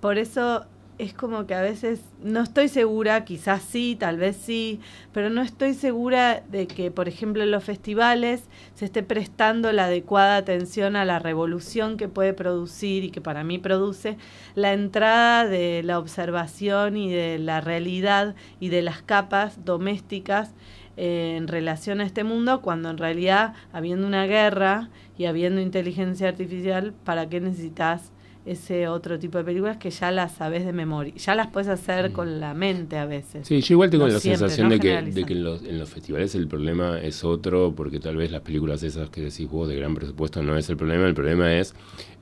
Por 0.01 0.18
eso 0.18 0.66
es 0.98 1.14
como 1.14 1.45
que 1.45 1.54
a 1.54 1.62
veces 1.62 2.02
no 2.24 2.41
estoy 2.41 2.70
segura, 2.70 3.24
quizás 3.24 3.62
sí, 3.62 3.95
tal 4.00 4.18
vez 4.18 4.36
sí, 4.36 4.80
pero 5.14 5.30
no 5.30 5.41
estoy 5.41 5.74
segura 5.74 6.43
de 6.50 6.68
que, 6.68 6.89
por 6.89 7.08
ejemplo, 7.08 7.43
en 7.43 7.52
los 7.52 7.64
festivales 7.64 8.43
se 8.74 8.86
esté 8.86 9.04
prestando 9.04 9.72
la 9.72 9.86
adecuada 9.86 10.38
atención 10.38 10.95
a 10.95 11.06
la 11.06 11.20
revolución 11.20 11.98
que 11.98 12.08
puede 12.08 12.34
producir 12.34 13.04
y 13.04 13.12
que 13.12 13.22
para 13.22 13.43
mí 13.43 13.60
produce 13.60 14.18
la 14.56 14.74
entrada 14.74 15.45
de 15.45 15.84
la 15.84 16.00
observación 16.00 16.98
y 16.98 17.12
de 17.12 17.38
la 17.38 17.62
realidad 17.62 18.36
y 18.60 18.70
de 18.70 18.82
las 18.82 19.04
capas 19.04 19.64
domésticas 19.66 20.56
eh, 20.98 21.36
en 21.38 21.48
relación 21.48 22.02
a 22.02 22.06
este 22.06 22.24
mundo, 22.24 22.62
cuando 22.62 22.89
en 22.89 22.98
realidad, 22.98 23.54
habiendo 23.72 24.08
una 24.08 24.26
guerra 24.26 24.89
y 25.16 25.26
habiendo 25.26 25.62
inteligencia 25.62 26.28
artificial, 26.28 26.93
¿para 27.04 27.30
qué 27.30 27.39
necesitas 27.39 28.12
ese 28.48 28.88
otro 28.88 29.20
tipo 29.20 29.38
de 29.38 29.43
películas 29.43 29.78
que 29.78 29.89
ya 29.89 30.12
las 30.12 30.34
sabes 30.36 30.66
de 30.66 30.74
memoria? 30.74 31.14
Ya 31.16 31.36
las 31.36 31.48
puedes 31.48 31.68
hacer 31.70 32.12
con 32.12 32.39
la 32.39 32.54
mente 32.54 32.98
a 32.98 33.06
veces. 33.06 33.48
Sí, 33.48 33.62
yo 33.62 33.74
igual 33.76 33.89
tengo 33.89 34.08
No 34.08 34.14
la 34.14 34.20
siempre, 34.20 34.39
sensación 34.39 34.68
no 34.70 34.74
de 34.76 34.80
que, 34.80 34.88
generalizando. 34.88 35.22
de 35.22 35.26
que 35.28 35.34
en, 35.34 35.43
los, 35.43 35.64
en 35.64 35.80
los 35.80 35.89
festivales 35.89 36.36
el 36.36 36.48
problema 36.48 37.00
es 37.02 37.24
otro, 37.24 37.74
porque 37.76 38.00
tal 38.00 38.16
vez 38.18 38.32
las 38.32 38.41
películas 38.41 38.82
esas 38.84 39.10
que 39.10 39.22
decís 39.22 39.50
vos 39.50 39.68
de 39.68 39.76
gran 39.76 39.93
presupuesto 39.95 40.41
no 40.41 40.58
es 40.58 40.70
el 40.70 40.78
problema, 40.78 41.06
el 41.08 41.14
problema 41.14 41.54
es 41.54 41.76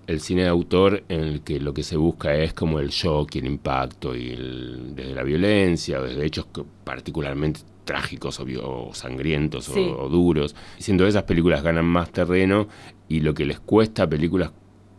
el 0.07 0.19
cine 0.21 0.43
de 0.43 0.49
autor 0.49 1.03
en 1.09 1.21
el 1.21 1.41
que 1.41 1.59
lo 1.59 1.73
que 1.73 1.82
se 1.82 1.97
busca 1.97 2.36
es 2.36 2.53
como 2.53 2.80
el 2.80 2.89
shock 2.89 3.36
y 3.36 3.39
el 3.39 3.47
impacto, 3.47 4.15
y 4.15 4.30
el- 4.30 4.95
desde 4.95 5.15
la 5.15 5.23
violencia, 5.23 5.99
desde 6.01 6.26
hechos 6.26 6.45
que- 6.53 6.63
particularmente 6.84 7.61
trágicos 7.86 8.39
o, 8.39 8.89
sangrientos 8.93 9.69
o- 9.69 9.73
Sí. 9.73 9.91
o, 9.95 10.09
duros. 10.09 10.55
Y 10.80 10.82
siendo 10.84 11.05
esas 11.07 11.23
películas 11.23 11.61
ganan 11.63 11.86
más 11.86 12.11
terreno 12.11 12.67
y 13.07 13.19
lo 13.19 13.34
que 13.36 13.45
les 13.45 13.59
cuesta 13.59 14.03
a 14.03 14.09
películas 14.09 14.51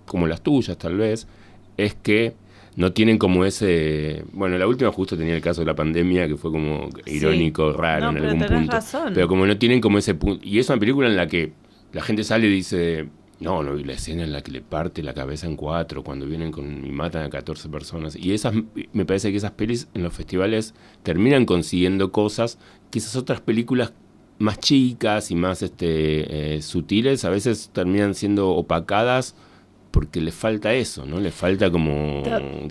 como 0.07 0.27
las 0.27 0.43
tuyas 0.43 0.79
tal 0.79 0.97
vez 0.97 1.27
es 1.77 1.95
que 1.95 2.35
no 2.77 2.93
tienen 2.93 3.17
como 3.17 3.45
ese... 3.45 4.23
Bueno, 4.33 4.59
la 4.59 4.67
última 4.67 4.93
justo 4.93 5.17
tenía 5.17 5.35
el 5.35 5.41
caso 5.41 5.63
de 5.63 5.67
la 5.67 5.75
pandemia, 5.75 6.29
que 6.29 6.37
fue 6.37 6.51
como 6.51 6.91
irónico, 7.07 7.73
raro 7.73 8.07
No, 8.07 8.09
en 8.11 8.15
pero 8.17 8.29
algún 8.29 8.43
tenés 8.47 8.59
punto. 8.59 8.73
razón. 8.73 9.13
Pero 9.15 9.29
como 9.29 9.47
no 9.47 9.57
tienen 9.57 9.81
como 9.81 9.97
ese 9.99 10.15
punto... 10.15 10.45
Y 10.47 10.59
es 10.59 10.69
una 10.69 10.79
película 10.79 11.09
en 11.09 11.17
la 11.17 11.27
que 11.27 11.53
la 11.93 12.03
gente 12.03 12.23
sale 12.23 12.47
y 12.47 12.51
dice... 12.51 13.09
No, 13.39 13.63
no, 13.63 13.79
y 13.79 13.85
la 13.85 13.93
escena 13.95 14.25
en 14.25 14.33
la 14.33 14.43
que 14.43 14.51
le 14.51 14.63
parte 14.63 15.03
la 15.03 15.13
cabeza 15.13 15.47
en 15.47 15.57
cuatro 15.57 16.03
cuando 16.03 16.27
vienen 16.27 16.51
con 16.51 16.87
y 16.87 16.91
matan 16.91 17.23
a 17.25 17.31
14 17.31 17.69
personas. 17.69 18.17
Y 18.17 18.33
esas, 18.33 18.55
me 18.93 19.05
parece 19.05 19.31
que 19.31 19.37
esas 19.37 19.51
pelis 19.53 19.89
en 19.93 20.03
los 20.03 20.15
festivales 20.15 20.75
terminan 21.03 21.45
consiguiendo 21.45 22.13
cosas 22.13 22.59
que 22.91 22.99
esas 22.99 23.15
otras 23.17 23.41
películas 23.43 23.93
más 24.39 24.59
chicas 24.59 25.31
y 25.31 25.35
más 25.35 25.63
este, 25.63 26.57
eh, 26.57 26.63
sutiles 26.63 27.25
a 27.25 27.31
veces 27.31 27.71
terminan 27.73 28.15
siendo 28.15 28.51
opacadas 28.51 29.35
porque 29.97 30.21
le 30.21 30.31
falta 30.31 30.75
eso, 30.75 31.07
¿no? 31.07 31.21
Le 31.21 31.31
falta 31.31 31.71
como, 31.71 32.23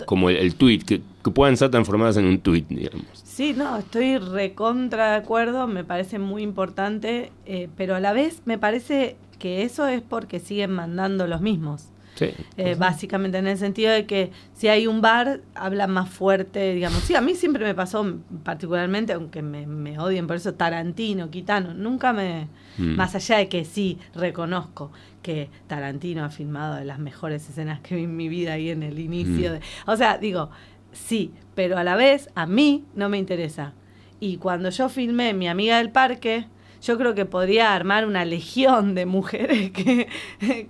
como 0.04 0.30
el, 0.30 0.36
el 0.36 0.54
tweet, 0.54 0.78
que, 0.86 1.02
que 1.24 1.30
puedan 1.32 1.56
ser 1.56 1.72
transformadas 1.72 2.16
en 2.18 2.26
un 2.26 2.38
tweet, 2.38 2.66
digamos. 2.68 3.04
Sí, 3.24 3.52
no, 3.52 3.76
estoy 3.78 4.18
recontra 4.18 5.10
de 5.10 5.16
acuerdo, 5.16 5.66
me 5.66 5.82
parece 5.82 6.20
muy 6.20 6.44
importante, 6.44 7.32
eh, 7.44 7.68
pero 7.76 7.96
a 7.96 8.00
la 8.00 8.12
vez 8.12 8.42
me 8.44 8.58
parece 8.58 9.16
que 9.40 9.64
eso 9.64 9.88
es 9.88 10.02
porque 10.02 10.38
siguen 10.38 10.70
mandando 10.70 11.26
los 11.26 11.40
mismos. 11.40 11.88
Sí. 12.16 12.30
Eh, 12.56 12.74
básicamente 12.76 13.38
en 13.38 13.46
el 13.46 13.58
sentido 13.58 13.92
de 13.92 14.06
que 14.06 14.32
si 14.54 14.68
hay 14.68 14.86
un 14.86 15.00
bar, 15.00 15.42
hablan 15.54 15.90
más 15.90 16.08
fuerte, 16.08 16.72
digamos. 16.72 17.00
Sí, 17.02 17.14
a 17.14 17.20
mí 17.20 17.34
siempre 17.34 17.64
me 17.64 17.74
pasó 17.74 18.18
particularmente, 18.42 19.12
aunque 19.12 19.42
me, 19.42 19.66
me 19.66 19.98
odien 19.98 20.26
por 20.26 20.36
eso, 20.36 20.54
Tarantino, 20.54 21.30
Quitano, 21.30 21.74
nunca 21.74 22.12
me... 22.12 22.48
Mm. 22.78 22.96
Más 22.96 23.14
allá 23.14 23.38
de 23.38 23.48
que 23.48 23.64
sí, 23.64 23.98
reconozco 24.14 24.90
que 25.22 25.50
Tarantino 25.66 26.24
ha 26.24 26.30
filmado 26.30 26.76
de 26.76 26.84
las 26.84 26.98
mejores 26.98 27.48
escenas 27.48 27.80
que 27.80 27.96
vi 27.96 28.04
en 28.04 28.16
mi 28.16 28.28
vida 28.28 28.54
ahí 28.54 28.70
en 28.70 28.82
el 28.82 28.98
inicio. 28.98 29.50
Mm. 29.50 29.52
De, 29.54 29.60
o 29.86 29.96
sea, 29.96 30.18
digo, 30.18 30.50
sí, 30.92 31.32
pero 31.54 31.78
a 31.78 31.84
la 31.84 31.96
vez 31.96 32.30
a 32.34 32.46
mí 32.46 32.84
no 32.94 33.08
me 33.08 33.18
interesa. 33.18 33.74
Y 34.18 34.38
cuando 34.38 34.70
yo 34.70 34.88
filmé 34.88 35.34
Mi 35.34 35.48
amiga 35.48 35.78
del 35.78 35.90
parque, 35.90 36.46
yo 36.82 36.98
creo 36.98 37.14
que 37.14 37.24
podría 37.24 37.74
armar 37.74 38.06
una 38.06 38.24
legión 38.24 38.94
de 38.94 39.06
mujeres 39.06 39.70
que, 39.72 40.08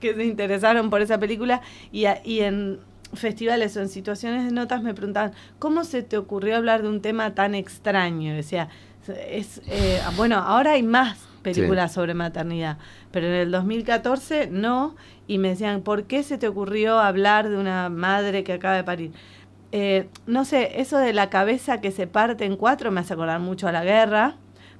que 0.01 0.15
se 0.15 0.25
interesaron 0.25 0.91
por 0.91 1.01
esa 1.03 1.19
película 1.19 1.61
y, 1.93 2.05
a- 2.07 2.21
y 2.25 2.41
en 2.41 2.79
festivales 3.13 3.77
o 3.77 3.81
en 3.81 3.89
situaciones 3.89 4.45
de 4.45 4.51
notas 4.53 4.83
me 4.83 4.93
preguntaban, 4.95 5.33
¿cómo 5.59 5.85
se 5.85 6.03
te 6.03 6.19
ocurrió 6.19 6.57
hablar 6.57 6.83
de 6.83 6.89
un 6.89 7.01
tema 7.01 7.35
tan 7.35 7.55
extraño? 7.55 8.35
Decía, 8.35 8.69
es, 9.31 9.63
eh, 9.69 10.01
bueno, 10.17 10.37
ahora 10.39 10.73
hay 10.73 10.83
más 10.83 11.19
películas 11.43 11.93
sobre 11.93 12.13
maternidad, 12.15 12.77
pero 13.13 13.29
en 13.29 13.35
el 13.35 13.51
2014 13.53 14.49
no, 14.51 14.97
y 15.29 15.39
me 15.39 15.51
decían, 15.51 15.83
¿por 15.83 16.05
qué 16.05 16.25
se 16.25 16.39
te 16.39 16.49
ocurrió 16.49 16.99
hablar 16.99 17.49
de 17.49 17.57
una 17.57 17.89
madre 17.89 18.43
que 18.43 18.55
acaba 18.55 18.75
de 18.75 18.83
parir? 18.85 19.13
Eh, 19.73 20.09
no 20.27 20.45
sé, 20.45 20.81
eso 20.81 20.99
de 20.99 21.13
la 21.13 21.31
cabeza 21.31 21.81
que 21.81 21.93
se 21.93 22.07
parte 22.09 22.45
en 22.45 22.57
cuatro 22.57 22.91
me 22.91 23.01
hace 23.01 23.13
acordar 23.15 23.39
mucho 23.41 23.69
a 23.69 23.73
la 23.73 23.85
guerra, 23.85 24.37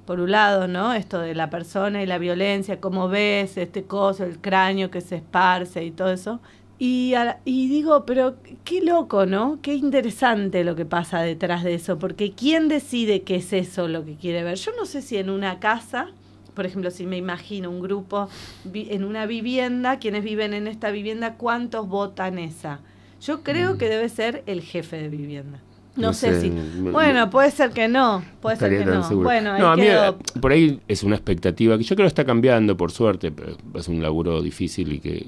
por 0.07 0.21
un 0.21 0.31
lado, 0.31 0.69
¿no? 0.69 0.93
Esto 0.93 1.19
de 1.19 1.35
la 1.35 1.49
persona 1.49 2.01
y 2.01 2.05
la 2.05 2.17
violencia, 2.17 2.79
cómo 2.79 3.09
ves 3.09 3.57
este 3.57 3.83
coso, 3.83 4.23
el 4.23 4.39
cráneo 4.39 4.89
que 4.89 5.01
se 5.01 5.17
esparce 5.17 5.83
y 5.83 5.91
todo 5.91 6.11
eso. 6.11 6.39
Y, 6.79 7.13
a 7.15 7.39
y 7.43 7.67
digo, 7.67 8.05
pero 8.05 8.35
qué 8.63 8.81
loco, 8.81 9.25
¿no? 9.25 9.59
Qué 9.61 9.75
interesante 9.75 10.63
lo 10.63 10.75
que 10.75 10.85
pasa 10.85 11.21
detrás 11.21 11.63
de 11.65 11.73
eso, 11.73 11.99
porque 11.99 12.31
¿quién 12.31 12.69
decide 12.69 13.23
qué 13.23 13.35
es 13.35 13.51
eso 13.51 13.89
lo 13.89 14.05
que 14.05 14.15
quiere 14.15 14.43
ver? 14.43 14.55
Yo 14.55 14.71
no 14.77 14.85
sé 14.85 15.01
si 15.01 15.17
en 15.17 15.29
una 15.29 15.59
casa, 15.59 16.07
por 16.53 16.65
ejemplo, 16.65 16.89
si 16.89 17.05
me 17.05 17.17
imagino 17.17 17.69
un 17.69 17.81
grupo 17.81 18.29
en 18.73 19.03
una 19.03 19.25
vivienda, 19.25 19.99
quienes 19.99 20.23
viven 20.23 20.53
en 20.53 20.67
esta 20.67 20.89
vivienda, 20.89 21.35
¿cuántos 21.35 21.89
votan 21.89 22.39
esa? 22.39 22.79
Yo 23.19 23.43
creo 23.43 23.77
que 23.77 23.89
debe 23.89 24.07
ser 24.07 24.43
el 24.45 24.61
jefe 24.61 24.95
de 24.95 25.09
vivienda. 25.09 25.59
No, 25.97 26.07
No 26.07 26.13
sé, 26.13 26.33
sé, 26.35 26.41
si. 26.41 26.49
Bueno, 26.79 27.29
puede 27.29 27.51
ser 27.51 27.71
que 27.71 27.87
no, 27.87 28.23
puede 28.39 28.55
ser 28.55 28.69
que 28.77 28.85
tan 28.85 28.99
no. 28.99 29.03
seguro. 29.03 29.25
Bueno, 29.25 29.51
ahí 29.53 29.61
no, 29.61 29.67
a 29.71 29.75
mí 29.75 29.81
quedó. 29.83 30.11
eh, 30.11 30.15
por 30.39 30.51
ahí 30.51 30.79
es 30.87 31.03
una 31.03 31.15
expectativa 31.15 31.77
que 31.77 31.83
yo 31.83 31.95
creo 31.95 32.05
que 32.05 32.09
está 32.09 32.23
cambiando, 32.25 32.77
por 32.77 32.91
suerte, 32.91 33.31
pero 33.31 33.57
es 33.75 33.87
un 33.87 34.01
laburo 34.01 34.41
difícil 34.41 34.93
y 34.93 34.99
que 34.99 35.27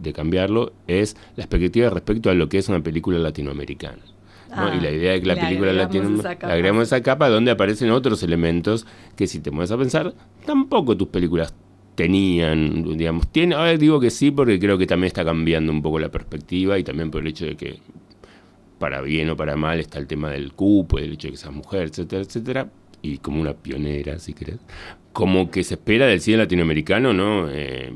de 0.00 0.12
cambiarlo, 0.12 0.72
es 0.86 1.16
la 1.36 1.44
expectativa 1.44 1.90
respecto 1.90 2.30
a 2.30 2.34
lo 2.34 2.48
que 2.48 2.58
es 2.58 2.68
una 2.68 2.80
película 2.82 3.18
latinoamericana. 3.18 3.98
¿no? 4.50 4.56
Ah, 4.62 4.74
y 4.76 4.80
la 4.80 4.90
idea 4.90 5.12
de 5.12 5.20
que 5.20 5.26
la 5.26 5.34
película 5.34 5.72
latinoamericana 5.72 6.52
agregamos 6.52 6.84
esa 6.84 7.02
capa 7.02 7.28
donde 7.28 7.50
aparecen 7.50 7.90
otros 7.90 8.22
elementos 8.22 8.86
que 9.16 9.26
si 9.26 9.40
te 9.40 9.50
pones 9.50 9.70
a 9.70 9.76
pensar, 9.78 10.14
tampoco 10.44 10.96
tus 10.96 11.08
películas 11.08 11.52
tenían, 11.96 12.96
digamos, 12.96 13.26
tiene, 13.28 13.54
ahora 13.54 13.76
digo 13.76 13.98
que 13.98 14.10
sí 14.10 14.30
porque 14.30 14.60
creo 14.60 14.76
que 14.78 14.86
también 14.86 15.08
está 15.08 15.24
cambiando 15.24 15.72
un 15.72 15.82
poco 15.82 15.98
la 15.98 16.10
perspectiva 16.10 16.78
y 16.78 16.84
también 16.84 17.10
por 17.10 17.22
el 17.22 17.28
hecho 17.28 17.46
de 17.46 17.56
que 17.56 17.80
para 18.78 19.00
bien 19.00 19.30
o 19.30 19.36
para 19.36 19.56
mal, 19.56 19.80
está 19.80 19.98
el 19.98 20.06
tema 20.06 20.30
del 20.30 20.52
cupo, 20.52 20.98
del 20.98 21.12
hecho 21.12 21.28
de 21.28 21.32
que 21.32 21.38
seas 21.38 21.52
mujer, 21.52 21.88
etcétera, 21.88 22.22
etcétera, 22.22 22.70
y 23.02 23.18
como 23.18 23.40
una 23.40 23.54
pionera, 23.54 24.18
si 24.18 24.34
querés, 24.34 24.58
como 25.12 25.50
que 25.50 25.64
se 25.64 25.74
espera 25.74 26.06
del 26.06 26.20
cine 26.20 26.38
latinoamericano, 26.38 27.12
¿no? 27.12 27.48
Eh, 27.50 27.92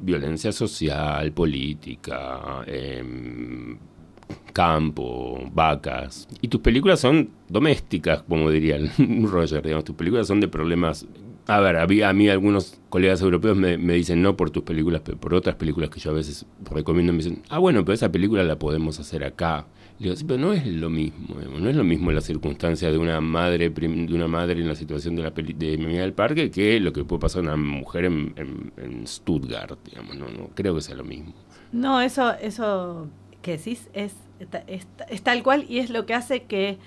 violencia 0.00 0.52
social, 0.52 1.32
política, 1.32 2.64
em, 2.66 3.78
campo, 4.52 5.48
vacas. 5.52 6.28
Y 6.40 6.48
tus 6.48 6.60
películas 6.60 7.00
son 7.00 7.30
domésticas, 7.48 8.22
como 8.22 8.50
diría 8.50 8.78
Roger, 9.22 9.62
digamos, 9.62 9.84
tus 9.84 9.96
películas 9.96 10.26
son 10.26 10.40
de 10.40 10.48
problemas 10.48 11.06
a 11.48 11.60
ver, 11.60 11.76
a 11.76 12.12
mí, 12.12 12.28
algunos 12.28 12.80
colegas 12.88 13.22
europeos 13.22 13.56
me, 13.56 13.76
dicen 13.76 14.20
no 14.20 14.36
por 14.36 14.50
tus 14.50 14.64
películas, 14.64 15.02
pero 15.04 15.16
por 15.16 15.32
otras 15.32 15.54
películas 15.54 15.90
que 15.90 16.00
yo 16.00 16.10
a 16.10 16.14
veces 16.14 16.44
recomiendo, 16.72 17.12
me 17.12 17.18
dicen, 17.18 17.42
ah, 17.48 17.58
bueno, 17.58 17.84
pero 17.84 17.94
esa 17.94 18.10
película 18.10 18.42
la 18.42 18.58
podemos 18.58 18.98
hacer 18.98 19.22
acá. 19.22 19.66
Digo, 19.98 20.14
sí, 20.14 20.24
pero 20.24 20.38
no 20.38 20.52
es 20.52 20.66
lo 20.66 20.90
mismo, 20.90 21.36
no 21.58 21.70
es 21.70 21.76
lo 21.76 21.84
mismo 21.84 22.12
la 22.12 22.20
circunstancia 22.20 22.90
de 22.90 22.98
una 22.98 23.20
madre 23.22 23.70
de 23.70 24.14
una 24.14 24.28
madre 24.28 24.60
en 24.60 24.68
la 24.68 24.74
situación 24.74 25.16
de 25.16 25.22
la 25.22 25.32
peli, 25.32 25.54
de 25.54 25.78
Mi 25.78 25.94
del 25.94 26.12
Parque 26.12 26.50
que 26.50 26.78
lo 26.80 26.92
que 26.92 27.04
puede 27.04 27.20
pasar 27.20 27.40
a 27.40 27.54
una 27.54 27.56
mujer 27.56 28.04
en, 28.04 28.34
en, 28.76 29.06
Stuttgart, 29.06 29.78
digamos, 29.84 30.16
no, 30.16 30.28
no 30.28 30.50
creo 30.54 30.74
que 30.74 30.82
sea 30.82 30.96
lo 30.96 31.04
mismo. 31.04 31.32
No, 31.72 32.02
eso, 32.02 32.34
eso 32.34 33.08
que 33.40 33.56
decís 33.56 33.88
es, 33.94 34.14
es, 34.66 34.86
tal 35.22 35.42
cual 35.42 35.64
y 35.66 35.78
es 35.78 35.88
lo 35.88 36.04
que 36.04 36.12
hace 36.12 36.42
que 36.42 36.78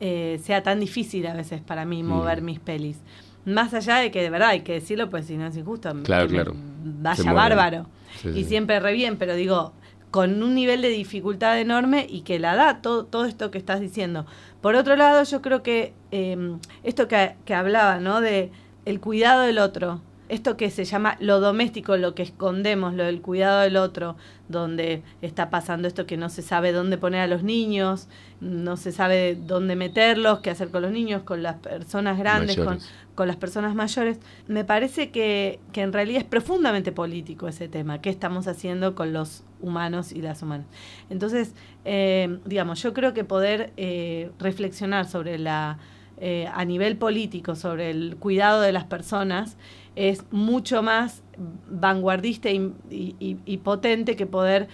eh, 0.00 0.38
sea 0.42 0.62
tan 0.62 0.78
difícil 0.80 1.26
a 1.26 1.34
veces 1.34 1.62
para 1.62 1.86
mí 1.86 2.02
mover 2.02 2.42
mm. 2.42 2.44
mis 2.44 2.60
pelis. 2.60 2.98
Más 3.46 3.72
allá 3.72 3.96
de 3.96 4.10
que 4.10 4.20
de 4.20 4.28
verdad 4.28 4.50
hay 4.50 4.60
que 4.60 4.74
decirlo, 4.74 5.08
pues 5.08 5.24
si 5.24 5.38
no 5.38 5.46
es 5.46 5.56
injusto, 5.56 5.90
claro, 6.02 6.28
claro. 6.28 6.52
vaya 6.54 7.32
bárbaro. 7.32 7.86
y 8.34 8.44
siempre 8.44 8.78
re 8.78 8.92
bien, 8.92 9.16
pero 9.16 9.34
digo, 9.34 9.72
con 10.10 10.42
un 10.42 10.54
nivel 10.54 10.82
de 10.82 10.88
dificultad 10.88 11.58
enorme 11.60 12.06
y 12.08 12.22
que 12.22 12.38
la 12.38 12.54
da 12.54 12.80
todo, 12.80 13.04
todo 13.04 13.24
esto 13.24 13.50
que 13.50 13.58
estás 13.58 13.80
diciendo. 13.80 14.26
Por 14.60 14.74
otro 14.74 14.96
lado, 14.96 15.22
yo 15.24 15.42
creo 15.42 15.62
que 15.62 15.92
em, 16.10 16.58
esto 16.82 17.08
que, 17.08 17.36
que 17.44 17.54
hablaba, 17.54 17.98
¿no? 18.00 18.20
De 18.20 18.50
el 18.84 19.00
cuidado 19.00 19.42
del 19.42 19.58
otro, 19.58 20.00
esto 20.28 20.56
que 20.56 20.70
se 20.70 20.84
llama 20.84 21.16
lo 21.20 21.40
doméstico, 21.40 21.96
lo 21.96 22.14
que 22.14 22.22
escondemos, 22.22 22.94
lo 22.94 23.04
del 23.04 23.20
cuidado 23.20 23.60
del 23.60 23.76
otro, 23.76 24.16
donde 24.48 25.02
está 25.22 25.50
pasando 25.50 25.88
esto 25.88 26.06
que 26.06 26.16
no 26.16 26.28
se 26.28 26.42
sabe 26.42 26.72
dónde 26.72 26.98
poner 26.98 27.20
a 27.20 27.26
los 27.26 27.42
niños, 27.42 28.08
no 28.40 28.76
se 28.76 28.92
sabe 28.92 29.34
dónde 29.34 29.76
meterlos, 29.76 30.40
qué 30.40 30.50
hacer 30.50 30.70
con 30.70 30.82
los 30.82 30.90
niños, 30.90 31.22
con 31.22 31.42
las 31.42 31.56
personas 31.56 32.18
grandes, 32.18 32.56
con, 32.56 32.78
con, 33.14 33.26
las 33.26 33.36
personas 33.36 33.74
mayores. 33.74 34.18
Me 34.46 34.64
parece 34.64 35.10
que, 35.10 35.60
que, 35.72 35.82
en 35.82 35.92
realidad 35.92 36.22
es 36.22 36.28
profundamente 36.28 36.92
político 36.92 37.48
ese 37.48 37.68
tema, 37.68 38.00
qué 38.00 38.10
estamos 38.10 38.46
haciendo 38.48 38.94
con 38.94 39.12
los 39.12 39.44
humanos 39.60 40.12
y 40.12 40.22
las 40.22 40.42
humanas. 40.42 40.66
Entonces, 41.10 41.54
eh, 41.84 42.38
digamos, 42.44 42.82
yo 42.82 42.92
creo 42.94 43.14
que 43.14 43.24
poder 43.24 43.72
eh, 43.76 44.30
reflexionar 44.38 45.06
sobre 45.06 45.38
la... 45.38 45.78
Eh, 46.20 46.48
a 46.52 46.64
nivel 46.64 46.96
político 46.96 47.54
sobre 47.54 47.90
el 47.90 48.16
cuidado 48.16 48.60
de 48.60 48.72
las 48.72 48.82
personas 48.82 49.56
es 49.94 50.24
mucho 50.32 50.82
más 50.82 51.22
vanguardista 51.68 52.48
y, 52.50 53.60
potente 53.62 54.16
que 54.16 54.26
poder 54.26 54.68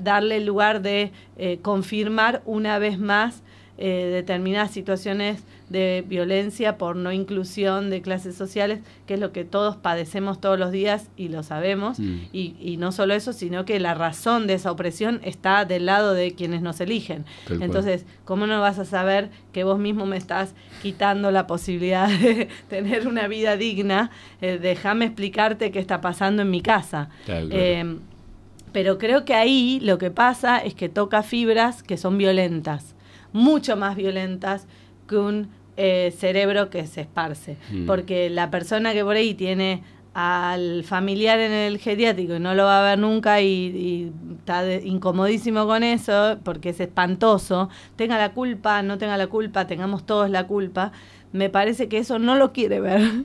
darle 0.00 0.36
el 0.36 0.46
lugar 0.46 0.82
de 0.82 1.12
eh, 1.36 1.58
confirmar 1.62 2.42
una 2.44 2.78
vez 2.78 2.98
más 2.98 3.42
eh, 3.84 4.10
determinadas 4.12 4.70
situaciones 4.70 5.42
de 5.68 6.04
violencia 6.06 6.78
por 6.78 6.94
no 6.94 7.10
inclusión 7.10 7.90
de 7.90 8.00
clases 8.00 8.36
sociales, 8.36 8.78
que 9.06 9.14
es 9.14 9.20
lo 9.20 9.32
que 9.32 9.44
todos 9.44 9.74
padecemos 9.74 10.40
todos 10.40 10.56
los 10.56 10.70
días 10.70 11.08
y 11.16 11.30
lo 11.30 11.42
sabemos. 11.42 11.98
Mm. 11.98 12.18
Y, 12.32 12.76
no 12.78 12.92
solo 12.92 13.12
eso, 13.12 13.32
sino 13.32 13.64
que 13.64 13.80
la 13.80 13.94
razón 13.94 14.46
de 14.46 14.54
esa 14.54 14.70
opresión 14.70 15.20
está 15.24 15.64
del 15.64 15.86
lado 15.86 16.14
de 16.14 16.32
quienes 16.32 16.62
nos 16.62 16.80
eligen. 16.80 17.24
Entonces, 17.50 18.06
¿cómo 18.24 18.46
no 18.46 18.60
vas 18.60 18.78
a 18.78 18.84
saber 18.84 19.30
que 19.52 19.64
vos 19.64 19.80
mismo 19.80 20.06
me 20.06 20.16
estás 20.16 20.54
quitando 20.80 21.32
la 21.32 21.48
posibilidad 21.48 22.08
de 22.20 22.46
tener 22.68 23.08
una 23.08 23.26
vida 23.26 23.56
digna? 23.56 24.12
Eh, 24.40 24.60
déjame 24.62 25.06
explicarte 25.06 25.72
qué 25.72 25.80
está 25.80 26.00
pasando 26.00 26.42
en 26.42 26.52
mi 26.52 26.62
casa. 26.62 27.08
Em, 27.26 27.98
pero 28.72 28.96
creo 28.98 29.24
que 29.24 29.34
ahí 29.34 29.80
lo 29.82 29.98
que 29.98 30.12
pasa 30.12 30.58
es 30.58 30.74
que 30.74 30.88
toca 30.88 31.24
fibras 31.24 31.82
que 31.82 31.96
son 31.96 32.16
violentas, 32.16 32.94
mucho 33.32 33.76
más 33.76 33.96
violentas 33.96 34.66
que 35.08 35.16
un 35.16 35.48
eh, 35.76 36.12
cerebro 36.16 36.70
que 36.70 36.86
se 36.86 37.02
esparce. 37.02 37.56
Mm. 37.70 37.86
Porque 37.86 38.30
la 38.30 38.50
persona 38.50 38.92
que 38.92 39.04
por 39.04 39.16
ahí 39.16 39.34
tiene 39.34 39.82
al 40.14 40.84
familiar 40.84 41.38
en 41.38 41.52
el 41.52 41.78
geriátrico 41.78 42.34
y 42.34 42.40
no 42.40 42.54
lo 42.54 42.64
va 42.64 42.80
a 42.80 42.90
ver 42.90 42.98
nunca 42.98 43.40
y, 43.40 44.12
está 44.38 44.70
incomodísimo 44.74 45.66
con 45.66 45.82
eso 45.82 46.38
porque 46.44 46.70
es 46.70 46.80
espantoso, 46.80 47.70
tenga 47.96 48.18
la 48.18 48.32
culpa, 48.32 48.82
no 48.82 48.98
tenga 48.98 49.16
la 49.16 49.28
culpa, 49.28 49.66
tengamos 49.66 50.04
todos 50.04 50.28
la 50.28 50.46
culpa, 50.46 50.92
me 51.32 51.48
parece 51.48 51.88
que 51.88 51.98
eso 51.98 52.18
no 52.18 52.36
lo 52.36 52.52
quiere 52.52 52.80
ver. 52.80 53.24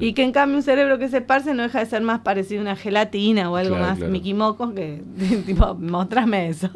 Y 0.00 0.12
que 0.12 0.22
en 0.22 0.32
cambio 0.32 0.56
un 0.56 0.62
cerebro 0.62 0.98
que 0.98 1.08
se 1.08 1.18
esparce 1.18 1.54
no 1.54 1.62
deja 1.62 1.78
de 1.78 1.86
ser 1.86 2.02
más 2.02 2.20
parecido 2.20 2.60
a 2.60 2.62
una 2.62 2.76
gelatina 2.76 3.50
o 3.50 3.56
algo 3.56 3.76
más 3.76 3.98
Mickey 3.98 4.34
Moco 4.34 4.74
que, 4.74 5.02
tipo, 5.46 5.74
mostrame 5.74 6.48
eso. 6.48 6.68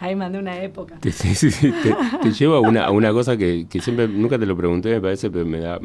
Ahí 0.00 0.14
mandé 0.14 0.38
una 0.38 0.62
época. 0.62 0.98
Te, 1.00 1.10
llevo 2.32 2.56
a 2.56 2.60
una, 2.60 2.84
a 2.84 2.90
una 2.90 3.12
cosa 3.12 3.36
que, 3.36 3.66
siempre, 3.80 4.06
nunca 4.06 4.38
te 4.38 4.44
lo 4.44 4.56
pregunté, 4.56 4.90
me 4.90 5.00
parece, 5.00 5.30
pero 5.30 5.46
me 5.46 5.60
da 5.60 5.80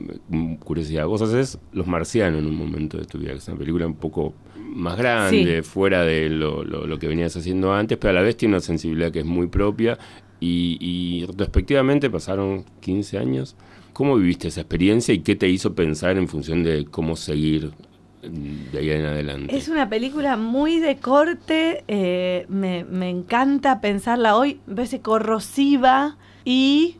curiosidad. 0.59 1.07
Vos 1.07 1.21
haces 1.21 1.57
Los 1.71 1.87
Marcianos 1.87 2.39
en 2.39 2.47
un 2.47 2.55
momento 2.55 2.97
de 2.97 3.05
tu 3.05 3.17
vida, 3.17 3.31
que 3.31 3.37
es 3.37 3.47
una 3.47 3.57
película 3.57 3.87
un 3.87 3.95
poco 3.95 4.33
más 4.55 4.97
grande, 4.97 5.63
fuera 5.63 6.03
de 6.03 6.29
lo, 6.29 6.63
lo, 6.63 6.99
que 6.99 7.07
venías 7.07 7.35
haciendo 7.35 7.73
antes, 7.73 7.97
pero 7.97 8.11
a 8.11 8.13
la 8.13 8.21
vez 8.21 8.35
tiene 8.37 8.55
una 8.55 8.61
sensibilidad 8.61 9.11
que 9.11 9.19
es 9.19 9.25
muy 9.25 9.47
propia 9.47 9.97
y, 10.39 10.77
y 10.79 11.25
retrospectivamente 11.25 12.09
pasaron 12.09 12.65
15 12.81 13.17
años 13.17 13.55
¿Cómo 13.99 14.15
viviste 14.15 14.47
esa 14.47 14.61
experiencia 14.61 15.13
y 15.13 15.19
qué 15.19 15.35
te 15.35 15.49
hizo 15.49 15.75
pensar 15.75 16.17
en 16.17 16.29
función 16.29 16.63
de 16.63 16.85
cómo 16.85 17.17
seguir 17.17 17.73
de 18.21 18.79
ahí 18.79 18.91
en 18.91 19.03
adelante? 19.03 19.53
Es 19.53 19.67
una 19.67 19.89
película 19.89 20.37
muy 20.37 20.79
de 20.79 20.95
corte, 20.99 21.83
eh, 21.89 22.45
me, 22.47 23.09
encanta 23.09 23.81
pensarla 23.81 24.37
hoy, 24.37 24.61
me 24.67 24.75
parece 24.75 25.01
corrosiva 25.01 26.15
y 26.45 26.95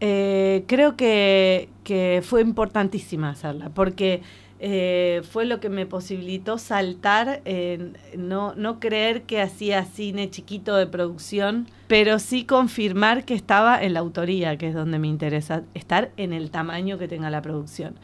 eh, 0.00 0.64
creo 0.66 0.94
que, 0.94 1.70
que 1.84 2.20
fue 2.22 2.42
importantísima 2.42 3.30
hacerla, 3.30 3.70
porque 3.70 4.20
eh, 4.64 5.22
fue 5.28 5.44
lo 5.44 5.58
que 5.58 5.68
me 5.68 5.86
posibilitó 5.86 6.56
saltar, 6.56 7.42
no, 8.16 8.54
no 8.54 8.78
creer 8.78 9.22
que 9.22 9.40
hacía 9.40 9.84
cine 9.84 10.30
chiquito 10.30 10.76
de 10.76 10.86
producción, 10.86 11.66
pero 11.88 12.20
sí 12.20 12.44
confirmar 12.44 13.24
que 13.24 13.34
estaba 13.34 13.82
en 13.82 13.94
la 13.94 14.00
autoría, 14.00 14.56
que 14.56 14.68
es 14.68 14.74
donde 14.74 15.00
me 15.00 15.08
interesa 15.08 15.64
estar 15.74 16.12
en 16.16 16.32
el 16.32 16.52
tamaño 16.52 16.96
que 16.96 17.08
tenga 17.08 17.28
la 17.28 17.42
producción. 17.42 17.96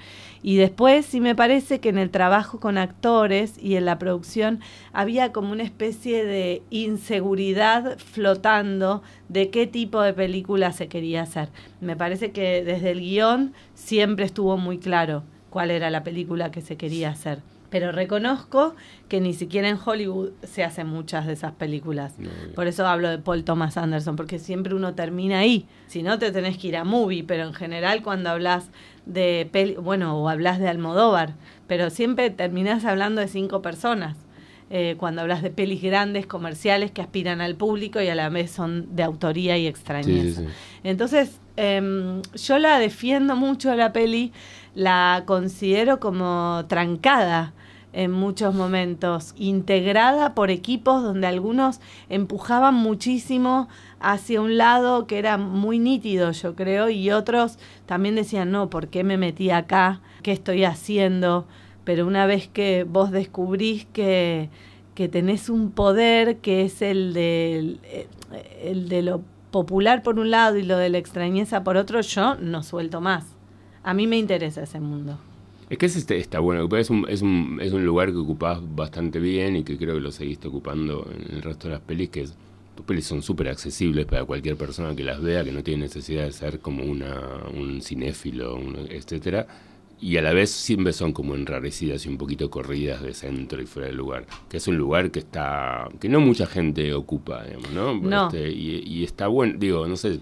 Y 0.43 0.57
después 0.57 1.07
sí 1.07 1.21
me 1.21 1.37
parece 1.37 1.79
que 1.79 1.91
en 1.91 1.99
el 1.99 2.11
trabajo 2.11 2.59
con 2.59 2.77
actores 2.77 3.57
y 3.63 3.77
en 3.77 3.85
la 3.85 4.01
producción 4.01 4.59
había 4.93 5.33
como 5.33 5.53
una 5.53 5.63
especie 5.63 6.25
de 6.25 6.63
inseguridad 6.71 7.99
flotando 7.99 9.03
de 9.29 9.51
qué 9.51 9.69
tipo 9.69 10.03
de 10.03 10.13
película 10.13 10.73
se 10.73 10.89
quería 10.89 11.23
hacer. 11.23 11.51
Me 11.81 11.95
parece 11.95 12.33
que 12.33 12.65
desde 12.65 12.91
el 12.91 13.01
guion 13.01 13.55
siempre 13.75 14.25
estuvo 14.25 14.57
muy 14.57 14.79
claro 14.79 15.23
cuál 15.51 15.71
era 15.71 15.91
la 15.91 16.03
película 16.03 16.51
que 16.51 16.61
se 16.61 16.77
quería 16.77 17.11
hacer. 17.11 17.41
Pero 17.71 17.93
reconozco 17.93 18.75
que 19.09 19.21
ni 19.21 19.35
siquiera 19.35 19.69
en 19.69 19.79
Hollywood 19.85 20.31
se 20.43 20.65
hacen 20.65 20.87
muchas 20.87 21.27
de 21.27 21.35
esas 21.35 21.53
películas. 21.53 22.15
Por 22.55 22.67
eso 22.67 22.87
hablo 22.87 23.11
de 23.11 23.19
Paul 23.19 23.45
Thomas 23.45 23.77
Anderson, 23.77 24.17
porque 24.17 24.39
siempre 24.39 24.75
uno 24.75 24.95
termina 24.95 25.41
ahí. 25.41 25.67
Si 25.87 26.03
no, 26.03 26.19
te 26.19 26.33
tenés 26.33 26.57
que 26.57 26.69
ir 26.69 26.77
a 26.77 26.85
movie, 26.85 27.25
pero 27.25 27.45
en 27.45 27.53
general 27.53 28.03
cuando 28.03 28.31
hablas 28.31 28.71
de 29.05 29.49
peli, 29.53 29.75
bueno, 29.75 30.19
o 30.19 30.29
hablas 30.29 30.59
de 30.59 30.69
Almodóvar, 30.69 31.35
pero 31.67 31.91
siempre 31.91 32.31
terminás 32.31 32.85
hablando 32.87 33.21
de 33.21 33.29
cinco 33.29 33.61
personas. 33.61 34.17
Eh, 34.71 34.97
cuando 34.99 35.23
hablas 35.23 35.43
de 35.43 35.51
pelis 35.51 35.81
grandes, 35.81 36.27
comerciales, 36.27 36.91
que 36.91 37.01
aspiran 37.01 37.41
al 37.41 37.55
público 37.55 38.03
y 38.03 38.09
a 38.09 38.15
la 38.15 38.29
vez 38.29 38.51
son 38.51 38.95
de 38.95 39.03
autoría 39.03 39.57
y 39.57 39.67
extrañeza. 39.67 40.43
Entonces, 40.85 41.41
em, 41.57 42.21
yo 42.35 42.59
la 42.59 42.79
defiendo 42.79 43.35
mucho 43.35 43.75
la 43.75 43.95
peli 43.95 44.31
la 44.75 45.25
considero 45.27 46.01
como 46.01 46.65
trancada 46.69 47.53
en 47.93 48.13
muchos 48.13 48.55
momentos, 48.55 49.35
integrada 49.37 50.35
por 50.35 50.51
equipos 50.51 51.03
donde 51.03 51.27
algunos 51.27 51.81
empujaban 52.09 52.75
muchísimo 52.75 53.69
hacia 53.99 54.41
un 54.41 54.57
lado 54.57 55.07
que 55.07 55.19
era 55.19 55.39
muy 55.39 55.79
nítido, 55.79 56.31
yo 56.33 56.55
creo, 56.55 56.91
y 56.91 57.11
otros 57.11 57.59
también 57.87 58.15
decían, 58.15 58.51
no, 58.51 58.71
¿por 58.71 58.89
qué 58.89 59.05
me 59.05 59.17
metí 59.17 59.51
acá? 59.51 60.01
¿Qué 60.23 60.33
estoy 60.33 60.65
haciendo? 60.65 61.47
Pero 61.85 62.07
una 62.07 62.27
vez 62.27 62.49
que 62.49 62.85
vos 62.85 63.11
descubrís 63.11 63.87
que, 63.87 64.51
que 64.95 65.09
tenés 65.09 65.49
un 65.49 65.71
poder 65.71 66.39
que 66.39 66.63
es 66.63 66.83
el 66.83 67.15
de, 67.15 67.79
el 68.63 68.89
de 68.89 69.03
lo 69.03 69.23
popular 69.51 70.03
por 70.03 70.19
un 70.19 70.31
lado 70.31 70.59
y 70.59 70.63
lo 70.63 70.77
de 70.77 70.91
la 70.91 70.99
extrañeza 70.99 71.65
por 71.65 71.77
otro, 71.79 72.03
yo 72.03 72.35
no 72.37 72.63
suelto 72.63 73.01
más. 73.01 73.38
A 73.89 73.95
mí 73.95 74.07
me 74.07 74.19
interesa 74.19 74.65
ese 74.65 74.81
mundo. 74.81 75.19
Es 75.71 75.79
que 75.79 75.87
ese 75.87 75.99
este, 75.99 76.19
está 76.19 76.41
bueno, 76.41 76.69
es 76.77 76.91
un, 76.91 77.07
es, 77.09 77.23
un, 77.23 77.59
es 77.63 77.73
un 77.73 77.87
lugar 77.87 78.11
que 78.11 78.19
ocupás 78.19 78.59
bastante 78.77 79.19
bien 79.19 79.57
y 79.57 79.65
que 79.65 79.79
creo 79.79 79.95
que 79.95 80.03
lo 80.03 80.13
seguiste 80.13 80.49
ocupando 80.49 81.11
en 81.11 81.37
el 81.37 81.41
resto 81.41 81.69
de 81.69 81.73
las 81.73 81.81
pelis, 81.81 82.11
que 82.11 82.21
es 82.21 82.35
tus 82.75 82.85
pelis 82.85 83.07
son 83.07 83.23
súper 83.23 83.49
accesibles 83.49 84.05
para 84.05 84.27
cualquier 84.27 84.57
persona 84.57 84.95
que 84.95 85.05
las 85.05 85.23
vea, 85.23 85.43
que 85.43 85.53
no 85.53 85.63
tiene 85.63 85.85
necesidad 85.85 86.25
de 86.25 86.33
ser 86.33 86.61
como 86.61 86.85
una, 86.85 87.19
un 87.55 87.81
cinéfilo, 87.81 88.57
un, 88.57 88.77
etcétera 88.91 89.47
y 89.99 90.19
a 90.19 90.23
la 90.23 90.35
vez 90.35 90.51
siempre 90.51 90.93
son 90.93 91.15
como 91.15 91.35
enrarecidas 91.35 92.05
y 92.05 92.11
un 92.11 92.19
poquito 92.19 92.51
corridas 92.51 93.01
de 93.03 93.15
centro 93.15 93.63
y 93.63 93.67
fuera 93.67 93.89
del 93.89 93.97
lugar. 93.97 94.27
Que 94.51 94.59
es 94.59 94.69
un 94.69 94.77
lugar 94.77 95.11
que 95.11 95.19
está. 95.19 95.89
que 95.99 96.09
no 96.09 96.21
mucha 96.21 96.47
gente 96.47 96.93
ocupa, 96.95 97.43
digamos, 97.45 97.73
¿no? 97.73 97.95
No. 97.99 98.27
Este, 98.27 98.49
y, 98.49 98.85
y 98.87 99.03
está 99.03 99.27
bueno, 99.27 99.55
digo, 99.59 99.89
no 99.89 99.97
sé 99.97 100.21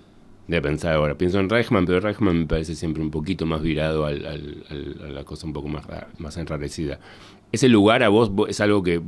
de 0.49 0.63
pensar 0.63 0.95
ahora. 0.95 1.17
Pienso 1.19 1.41
en 1.41 1.49
Reichman, 1.49 1.87
pero 1.87 2.01
Reichman 2.01 2.39
me 2.41 2.47
parece 2.47 2.75
siempre 2.75 3.03
un 3.03 3.11
poquito 3.11 3.47
más 3.47 3.63
virado 3.63 4.05
al, 4.07 4.25
al- 4.27 4.65
al- 4.71 5.01
a 5.07 5.11
la 5.13 5.25
cosa 5.25 5.47
un 5.47 5.53
poco 5.53 5.69
más, 5.69 5.85
más 6.19 6.37
enrarecida. 6.37 6.99
¿Ese 7.53 7.69
lugar 7.69 8.03
a 8.03 8.09
vos 8.09 8.31
vo- 8.31 8.49
es 8.49 8.61
algo 8.61 8.83
que 8.83 9.01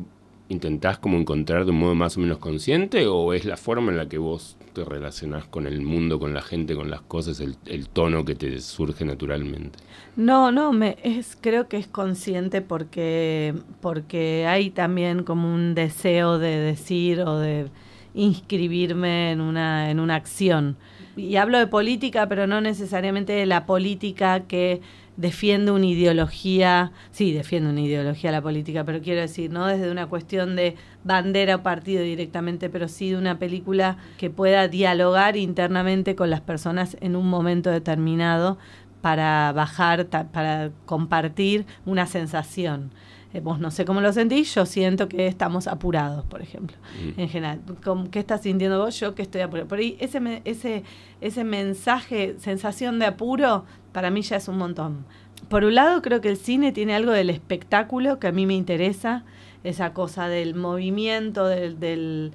intentás 0.51 0.99
como 0.99 1.18
encontrar 1.18 1.66
de 1.66 1.72
un 1.72 1.78
modo 1.78 1.95
más 1.95 2.16
o 2.16 2.20
menos 2.20 2.39
consciente 2.39 3.07
o 3.07 3.34
es 3.34 3.45
la 3.45 3.59
forma 3.59 3.93
en 3.93 3.99
la 3.99 4.09
que 4.09 4.16
vos 4.16 4.57
te 4.72 4.82
relacionás 4.82 5.45
con 5.45 5.66
el 5.66 5.82
mundo, 5.82 6.18
con 6.18 6.32
la 6.32 6.41
gente, 6.41 6.74
con 6.74 6.89
las 6.89 7.03
cosas, 7.03 7.41
el, 7.41 7.57
el 7.66 7.89
tono 7.91 8.24
que 8.24 8.34
te 8.34 8.59
surge 8.61 9.05
naturalmente? 9.05 9.78
No, 10.16 10.51
no, 10.51 10.72
me, 10.72 10.97
es, 11.03 11.36
creo 11.39 11.68
que 11.68 11.76
es 11.76 11.86
consciente 11.86 12.62
porque, 12.62 13.55
porque 13.82 14.47
hay 14.47 14.70
también 14.70 15.22
como 15.22 15.53
un 15.55 15.74
deseo 15.74 16.39
de 16.39 16.57
decir 16.57 17.20
o 17.20 17.39
de 17.39 17.66
inscribirme 18.14 19.32
en 19.32 19.41
una, 19.41 19.91
en 19.91 20.01
una 20.01 20.14
acción. 20.14 20.76
Y 21.18 21.36
hablo 21.36 21.58
de 21.58 21.66
política, 21.66 22.28
pero 22.28 22.46
no 22.46 22.60
necesariamente 22.60 23.32
de 23.32 23.46
la 23.46 23.66
política 23.66 24.40
que 24.40 24.80
defiende 25.16 25.72
una 25.72 25.86
ideología, 25.86 26.92
sí, 27.10 27.32
defiende 27.32 27.70
una 27.70 27.80
ideología 27.80 28.30
la 28.30 28.40
política, 28.40 28.84
pero 28.84 29.02
quiero 29.02 29.20
decir, 29.20 29.50
no 29.50 29.66
desde 29.66 29.90
una 29.90 30.06
cuestión 30.06 30.54
de 30.54 30.76
bandera 31.02 31.56
o 31.56 31.62
partido 31.64 32.02
directamente, 32.04 32.70
pero 32.70 32.86
sí 32.86 33.10
de 33.10 33.16
una 33.16 33.36
película 33.36 33.96
que 34.16 34.30
pueda 34.30 34.68
dialogar 34.68 35.36
internamente 35.36 36.14
con 36.14 36.30
las 36.30 36.40
personas 36.40 36.96
en 37.00 37.16
un 37.16 37.28
momento 37.28 37.70
determinado 37.70 38.58
para 39.00 39.52
bajar, 39.52 40.06
para 40.06 40.70
compartir 40.86 41.66
una 41.84 42.06
sensación. 42.06 42.92
Eh, 43.35 43.41
vos 43.41 43.59
no 43.61 43.70
sé 43.70 43.85
cómo 43.85 44.01
lo 44.01 44.11
sentís, 44.12 44.55
yo 44.55 44.64
siento 44.64 45.07
que 45.09 45.26
estamos 45.26 45.66
apurados, 45.66 46.24
por 46.24 46.41
ejemplo, 46.41 46.76
Mm. 47.16 47.20
en 47.20 47.29
general. 47.29 47.61
¿Cómo- 47.85 48.11
¿Qué 48.11 48.20
estás 48.20 48.41
sintiendo 48.43 48.79
vos? 48.83 48.99
Yo 48.99 49.14
que 49.14 49.20
estoy 49.22 49.43
apurado. 49.43 49.68
Por 49.68 49.79
ahí 49.79 49.97
ese, 50.01 50.18
me- 50.20 50.41
ese, 50.47 50.83
ese 51.20 51.45
mensaje, 51.45 52.37
sensación 52.39 52.99
de 52.99 53.05
apuro, 53.07 53.64
para 53.93 54.11
mí 54.11 54.22
ya 54.22 54.37
es 54.37 54.49
un 54.49 54.57
montón. 54.57 55.05
Por 55.51 55.64
un 55.64 55.74
lado, 55.74 56.01
creo 56.01 56.20
que 56.22 56.29
el 56.31 56.37
cine 56.39 56.72
tiene 56.72 56.95
algo 56.95 57.12
del 57.12 57.29
espectáculo 57.31 58.18
que 58.18 58.29
a 58.29 58.33
mí 58.33 58.47
me 58.47 58.55
interesa, 58.55 59.24
esa 59.62 59.93
cosa 59.93 60.29
del 60.29 60.55
movimiento, 60.55 61.47
del, 61.47 61.79
del, 61.79 62.33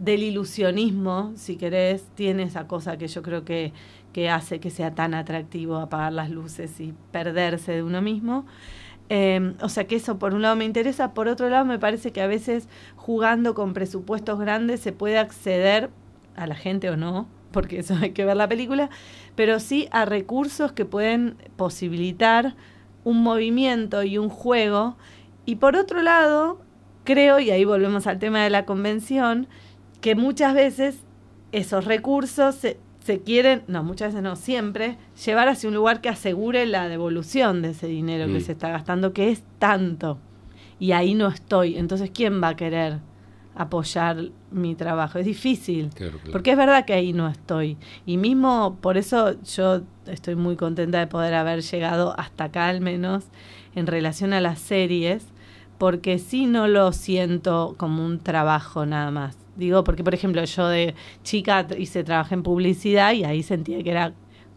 del 0.00 0.22
ilusionismo, 0.22 1.32
si 1.34 1.56
querés, 1.56 2.04
tiene 2.14 2.44
esa 2.44 2.66
cosa 2.68 2.96
que 2.96 3.08
yo 3.08 3.22
creo 3.22 3.44
que, 3.44 3.72
que 4.12 4.30
hace 4.30 4.60
que 4.60 4.70
sea 4.70 4.94
tan 4.94 5.14
atractivo 5.14 5.76
apagar 5.78 6.12
las 6.12 6.30
luces 6.30 6.78
y 6.80 6.94
perderse 7.12 7.72
de 7.72 7.82
uno 7.82 8.00
mismo. 8.02 8.46
Eh, 9.10 9.54
o 9.62 9.68
sea 9.68 9.86
que 9.86 9.96
eso 9.96 10.18
por 10.18 10.34
un 10.34 10.42
lado 10.42 10.56
me 10.56 10.66
interesa, 10.66 11.14
por 11.14 11.28
otro 11.28 11.48
lado 11.48 11.64
me 11.64 11.78
parece 11.78 12.12
que 12.12 12.20
a 12.20 12.26
veces 12.26 12.68
jugando 12.96 13.54
con 13.54 13.72
presupuestos 13.72 14.38
grandes 14.38 14.80
se 14.80 14.92
puede 14.92 15.18
acceder 15.18 15.88
a 16.36 16.46
la 16.46 16.54
gente 16.54 16.90
o 16.90 16.96
no, 16.96 17.26
porque 17.50 17.78
eso 17.78 17.94
hay 18.00 18.10
que 18.10 18.24
ver 18.24 18.36
la 18.36 18.48
película, 18.48 18.90
pero 19.34 19.60
sí 19.60 19.88
a 19.92 20.04
recursos 20.04 20.72
que 20.72 20.84
pueden 20.84 21.36
posibilitar 21.56 22.54
un 23.04 23.22
movimiento 23.22 24.02
y 24.02 24.18
un 24.18 24.28
juego. 24.28 24.96
Y 25.46 25.56
por 25.56 25.76
otro 25.76 26.02
lado, 26.02 26.60
creo, 27.04 27.40
y 27.40 27.50
ahí 27.50 27.64
volvemos 27.64 28.06
al 28.06 28.18
tema 28.18 28.44
de 28.44 28.50
la 28.50 28.66
convención, 28.66 29.48
que 30.02 30.14
muchas 30.14 30.54
veces 30.54 30.98
esos 31.52 31.86
recursos 31.86 32.54
se, 32.54 32.78
se 33.08 33.20
quieren, 33.22 33.62
no, 33.68 33.82
muchas 33.82 34.08
veces 34.12 34.22
no, 34.22 34.36
siempre, 34.36 34.98
llevar 35.24 35.48
hacia 35.48 35.66
un 35.70 35.74
lugar 35.74 36.02
que 36.02 36.10
asegure 36.10 36.66
la 36.66 36.90
devolución 36.90 37.62
de 37.62 37.70
ese 37.70 37.86
dinero 37.86 38.26
que 38.26 38.40
Mm. 38.40 38.42
se 38.42 38.52
está 38.52 38.68
gastando, 38.68 39.14
que 39.14 39.30
es 39.30 39.42
tanto. 39.58 40.18
Y 40.78 40.92
ahí 40.92 41.14
no 41.14 41.26
estoy. 41.28 41.78
Entonces, 41.78 42.10
¿quién 42.12 42.42
va 42.42 42.48
a 42.48 42.56
querer 42.56 42.98
apoyar 43.54 44.24
mi 44.50 44.74
trabajo? 44.74 45.18
Es 45.18 45.24
difícil. 45.24 45.88
Claro, 45.94 46.18
claro. 46.18 46.32
Porque 46.32 46.50
es 46.50 46.58
verdad 46.58 46.84
que 46.84 46.92
ahí 46.92 47.14
no 47.14 47.28
estoy. 47.28 47.78
Y 48.04 48.18
mismo 48.18 48.76
por 48.82 48.98
eso 48.98 49.40
yo 49.42 49.80
estoy 50.06 50.34
muy 50.36 50.56
contenta 50.56 50.98
de 50.98 51.06
poder 51.06 51.32
haber 51.32 51.62
llegado 51.62 52.14
hasta 52.20 52.44
acá 52.44 52.68
al 52.68 52.82
menos 52.82 53.24
en 53.74 53.86
relación 53.86 54.34
a 54.34 54.42
las 54.42 54.58
series, 54.58 55.24
porque 55.78 56.18
sí 56.18 56.44
no 56.44 56.68
lo 56.68 56.92
siento 56.92 57.74
como 57.78 58.04
un 58.04 58.18
trabajo 58.18 58.84
nada 58.84 59.10
más. 59.10 59.37
Digo, 59.58 59.84
porque 59.84 60.02
por 60.02 60.14
ejemplo 60.14 60.42
yo 60.44 60.68
de 60.68 60.94
chica 61.22 61.66
hice 61.76 62.04
trabajé 62.04 62.34
en 62.36 62.42
publicidad 62.42 63.12
y 63.12 63.24
ahí 63.24 63.42
sentía 63.42 63.82
que 63.82 63.90
era 63.90 64.14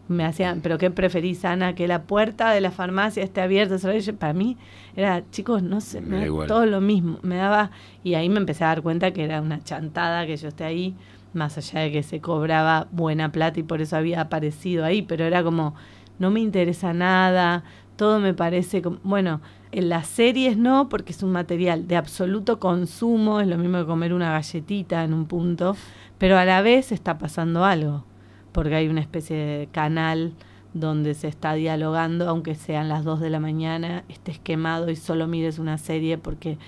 me 0.08 0.24
hacían, 0.24 0.60
pero 0.62 0.78
¿qué 0.78 0.90
preferís, 0.90 1.44
Ana? 1.44 1.74
Que 1.74 1.86
la 1.88 2.02
puerta 2.02 2.50
de 2.50 2.60
la 2.60 2.70
farmacia 2.70 3.22
esté 3.22 3.40
abierta. 3.40 3.76
Yo- 3.76 4.16
Para 4.16 4.32
mí 4.32 4.56
era, 4.96 5.22
chicos, 5.30 5.62
no 5.62 5.80
sé, 5.80 6.00
Me 6.00 6.06
me 6.08 6.14
da 6.16 6.20
da 6.22 6.26
igual. 6.26 6.48
todo 6.48 6.66
lo 6.66 6.80
mismo. 6.80 7.18
Me 7.22 7.36
daba, 7.36 7.70
y 8.04 8.14
ahí 8.14 8.28
me 8.28 8.38
empecé 8.38 8.64
a 8.64 8.68
dar 8.68 8.82
cuenta 8.82 9.12
que 9.12 9.24
era 9.24 9.40
una 9.40 9.62
chantada 9.62 10.26
que 10.26 10.36
yo 10.36 10.48
esté 10.48 10.64
ahí, 10.64 10.94
más 11.34 11.56
allá 11.56 11.80
de 11.80 11.92
que 11.92 12.02
se 12.02 12.20
cobraba 12.20 12.88
buena 12.90 13.32
plata 13.32 13.58
y 13.60 13.62
por 13.62 13.80
eso 13.80 13.96
había 13.96 14.20
aparecido 14.20 14.84
ahí, 14.84 15.02
pero 15.02 15.24
era 15.24 15.42
como, 15.42 15.74
no 16.18 16.30
me 16.30 16.40
interesa 16.40 16.92
nada, 16.92 17.64
todo 17.96 18.20
me 18.20 18.34
parece, 18.34 18.82
como- 18.82 18.98
bueno, 19.04 19.40
en 19.72 19.88
las 19.88 20.06
series 20.06 20.58
no, 20.58 20.90
porque 20.90 21.12
es 21.12 21.22
un 21.22 21.32
material 21.32 21.88
de 21.88 21.96
absoluto 21.96 22.60
consumo, 22.60 23.40
es 23.40 23.48
lo 23.48 23.56
mismo 23.56 23.78
que 23.78 23.86
comer 23.86 24.12
una 24.12 24.30
galletita 24.30 25.02
en 25.02 25.14
un 25.14 25.24
punto, 25.26 25.76
pero 26.18 26.36
a 26.38 26.44
la 26.44 26.60
vez 26.60 26.92
está 26.92 27.16
pasando 27.16 27.64
algo, 27.64 28.04
porque 28.52 28.74
hay 28.74 28.88
una 28.88 29.00
especie 29.00 29.36
de 29.36 29.66
canal 29.72 30.34
donde 30.74 31.14
se 31.14 31.28
está 31.28 31.54
dialogando, 31.54 32.28
aunque 32.28 32.54
sean 32.54 32.90
las 32.90 33.02
2 33.04 33.20
de 33.20 33.30
la 33.30 33.40
mañana, 33.40 34.04
estés 34.08 34.38
quemado 34.38 34.90
y 34.90 34.96
solo 34.96 35.26
mires 35.26 35.58
una 35.58 35.78
serie 35.78 36.18
porque 36.18 36.58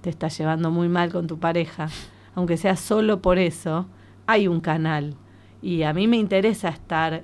te 0.00 0.08
está 0.08 0.28
llevando 0.28 0.70
muy 0.70 0.88
mal 0.88 1.12
con 1.12 1.26
tu 1.26 1.38
pareja, 1.38 1.88
aunque 2.34 2.56
sea 2.56 2.76
solo 2.76 3.20
por 3.20 3.38
eso, 3.38 3.86
hay 4.26 4.48
un 4.48 4.60
canal. 4.60 5.14
Y 5.60 5.82
a 5.82 5.92
mí 5.92 6.06
me 6.06 6.16
interesa 6.16 6.68
estar 6.68 7.22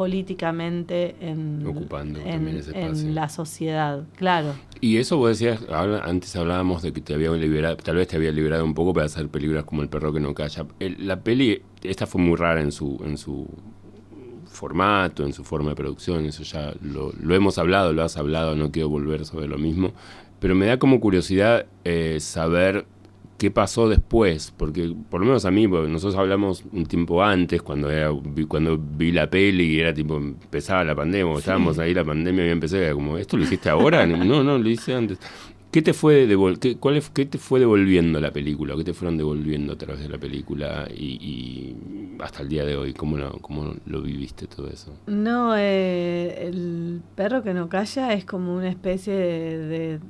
políticamente 0.00 1.14
en, 1.20 1.62
Ocupando 1.66 2.20
en- 2.20 2.30
también 2.32 2.56
ese 2.56 2.70
en 2.70 2.86
espacio. 2.86 3.12
la 3.12 3.28
sociedad, 3.28 4.04
claro. 4.16 4.54
Y 4.80 4.96
eso 4.96 5.18
vos 5.18 5.28
decías, 5.38 5.60
antes 5.70 6.34
hablábamos 6.36 6.80
de 6.80 6.94
que 6.94 7.02
te 7.02 7.12
había 7.12 7.30
liberado, 7.32 7.76
tal 7.76 7.96
vez 7.96 8.08
te 8.08 8.16
había 8.16 8.32
liberado 8.32 8.64
un 8.64 8.72
poco 8.72 8.94
para 8.94 9.04
hacer 9.06 9.28
películas 9.28 9.64
como 9.64 9.82
El 9.82 9.90
perro 9.90 10.10
que 10.10 10.20
no 10.20 10.32
calla. 10.32 10.64
El- 10.78 11.06
la 11.06 11.20
peli, 11.20 11.60
esta 11.82 12.06
fue 12.06 12.18
muy 12.22 12.34
rara 12.36 12.62
en 12.62 12.72
su, 12.72 12.98
en 13.04 13.18
su 13.18 13.46
formato, 14.46 15.22
en 15.24 15.34
su 15.34 15.44
forma 15.44 15.70
de 15.70 15.76
producción, 15.76 16.24
eso 16.24 16.42
ya 16.44 16.72
lo, 16.80 17.12
lo 17.20 17.34
hemos 17.34 17.58
hablado, 17.58 17.92
lo 17.92 18.02
has 18.02 18.16
hablado, 18.16 18.56
no 18.56 18.70
quiero 18.72 18.88
volver 18.88 19.26
sobre 19.26 19.48
lo 19.48 19.58
mismo, 19.58 19.92
pero 20.40 20.54
me 20.54 20.64
da 20.66 20.78
como 20.78 20.98
curiosidad 20.98 21.66
eh, 21.84 22.16
saber 22.20 22.86
qué 23.40 23.50
pasó 23.50 23.88
después, 23.88 24.52
porque 24.54 24.94
por 25.08 25.20
lo 25.22 25.26
menos 25.28 25.46
a 25.46 25.50
mí, 25.50 25.66
nosotros 25.66 26.14
hablamos 26.14 26.62
un 26.72 26.84
tiempo 26.84 27.22
antes, 27.22 27.62
cuando 27.62 27.90
era, 27.90 28.10
cuando 28.46 28.76
vi 28.78 29.12
la 29.12 29.30
peli 29.30 29.64
y 29.76 29.80
era 29.80 29.94
tipo, 29.94 30.18
empezaba 30.18 30.84
la 30.84 30.94
pandemia, 30.94 31.32
o 31.32 31.38
estábamos 31.38 31.78
ahí, 31.78 31.94
la 31.94 32.04
pandemia 32.04 32.42
había 32.42 32.52
empezado, 32.52 32.82
era 32.82 32.92
como, 32.92 33.16
¿esto 33.16 33.38
lo 33.38 33.44
hiciste 33.44 33.70
ahora? 33.70 34.06
No, 34.06 34.44
no, 34.44 34.58
lo 34.58 34.68
hice 34.68 34.94
antes. 34.94 35.18
¿Qué 35.72 35.80
te 35.80 35.94
fue 35.94 36.26
devol 36.26 36.58
qué, 36.58 36.76
cuál 36.76 36.98
es- 36.98 37.08
qué 37.08 37.24
te 37.24 37.38
fue 37.38 37.60
devolviendo 37.60 38.20
la 38.20 38.30
película? 38.30 38.74
¿Qué 38.76 38.84
te 38.84 38.92
fueron 38.92 39.16
devolviendo 39.16 39.72
a 39.72 39.78
través 39.78 40.00
de 40.02 40.08
la 40.10 40.18
película 40.18 40.86
y, 40.94 41.04
y 41.04 41.76
hasta 42.20 42.42
el 42.42 42.48
día 42.50 42.66
de 42.66 42.76
hoy? 42.76 42.92
¿Cómo 42.92 43.16
lo, 43.16 43.30
cómo 43.38 43.72
lo 43.86 44.02
viviste 44.02 44.46
todo 44.48 44.68
eso? 44.68 44.92
No, 45.06 45.54
eh, 45.56 46.46
el 46.46 47.00
perro 47.14 47.42
que 47.42 47.54
no 47.54 47.68
calla 47.70 48.12
es 48.12 48.24
como 48.26 48.54
una 48.54 48.68
especie 48.68 49.14
de, 49.14 49.58
de 49.68 50.00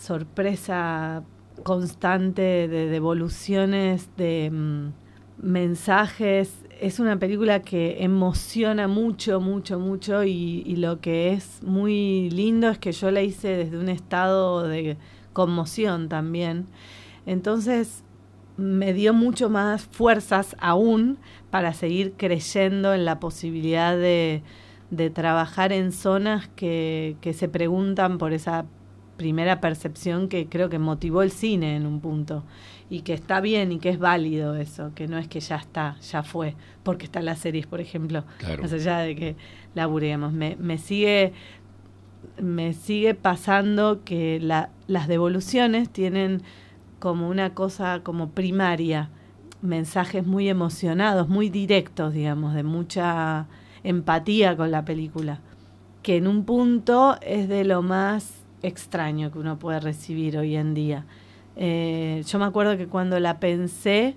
sorpresa 0.00 1.22
constante 1.62 2.68
de 2.68 2.86
devoluciones 2.86 4.10
de 4.16 4.50
mm, 4.50 4.92
mensajes. 5.42 6.64
Es 6.80 7.00
una 7.00 7.18
película 7.18 7.62
que 7.62 8.02
emociona 8.02 8.88
mucho, 8.88 9.40
mucho, 9.40 9.78
mucho 9.78 10.24
y, 10.24 10.76
lo 10.76 11.00
que 11.00 11.32
es 11.32 11.62
muy 11.62 12.30
lindo 12.30 12.68
es 12.68 12.78
que 12.78 12.92
yo 12.92 13.10
la 13.10 13.22
hice 13.22 13.48
desde 13.56 13.78
un 13.78 13.88
estado 13.88 14.66
de 14.66 14.96
conmoción 15.32 16.08
también. 16.08 16.66
Entonces 17.26 18.04
me 18.56 18.92
dio 18.92 19.14
mucho 19.14 19.48
más 19.48 19.82
fuerzas 19.84 20.56
aún 20.60 21.18
para 21.50 21.72
seguir 21.72 22.14
creyendo 22.16 22.94
en 22.94 23.04
la 23.04 23.20
posibilidad 23.20 23.96
de, 23.96 24.42
trabajar 25.14 25.72
en 25.72 25.90
zonas 25.92 26.48
que 26.54 27.34
se 27.34 27.48
preguntan 27.48 28.18
por 28.18 28.32
esa 28.32 28.66
primera 29.16 29.60
percepción 29.60 30.28
que 30.28 30.48
creo 30.48 30.68
que 30.68 30.78
motivó 30.78 31.22
el 31.22 31.30
cine 31.30 31.76
en 31.76 31.86
un 31.86 32.00
punto 32.00 32.44
y 32.90 33.00
que 33.02 33.12
está 33.14 33.40
bien 33.40 33.70
y 33.72 33.78
que 33.78 33.88
es 33.90 33.98
válido 33.98 34.56
eso, 34.56 34.92
que 34.94 35.06
no 35.08 35.16
es 35.18 35.28
que 35.28 35.40
ya 35.40 35.56
está, 35.56 35.96
ya 36.00 36.22
fue, 36.22 36.54
porque 36.82 37.04
están 37.04 37.24
las 37.24 37.38
series, 37.38 37.66
por 37.66 37.80
ejemplo, 37.80 38.24
Claro. 38.38 38.62
más 38.62 38.72
allá 38.72 38.98
de 38.98 39.14
que 39.16 39.36
laburemos. 39.74 40.32
Me, 40.32 40.56
me 40.56 40.78
sigue 40.78 41.32
me 42.40 42.72
sigue 42.72 43.14
pasando 43.14 44.02
que 44.04 44.38
la- 44.40 44.70
las 44.86 45.08
devoluciones 45.08 45.90
tienen 45.90 46.42
como 46.98 47.28
una 47.28 47.54
cosa 47.54 48.00
como 48.02 48.30
primaria. 48.30 49.10
mensajes 49.60 50.26
muy 50.26 50.48
emocionados, 50.48 51.28
muy 51.28 51.48
directos, 51.48 52.12
digamos, 52.12 52.52
de 52.54 52.64
mucha 52.64 53.46
empatía 53.84 54.56
con 54.56 54.72
la 54.72 54.84
película, 54.84 55.38
que 56.02 56.16
en 56.16 56.26
un 56.26 56.44
punto 56.44 57.16
es 57.20 57.48
de 57.48 57.62
lo 57.62 57.80
más 57.80 58.41
extraño 58.62 59.32
que 59.32 59.38
uno 59.38 59.58
puede 59.58 59.80
recibir 59.80 60.36
hoy 60.38 60.56
en 60.56 60.74
día. 60.74 61.04
Eh, 61.56 62.22
yo 62.26 62.38
me 62.38 62.44
acuerdo 62.44 62.76
que 62.76 62.86
cuando 62.86 63.20
la 63.20 63.38
pensé, 63.40 64.16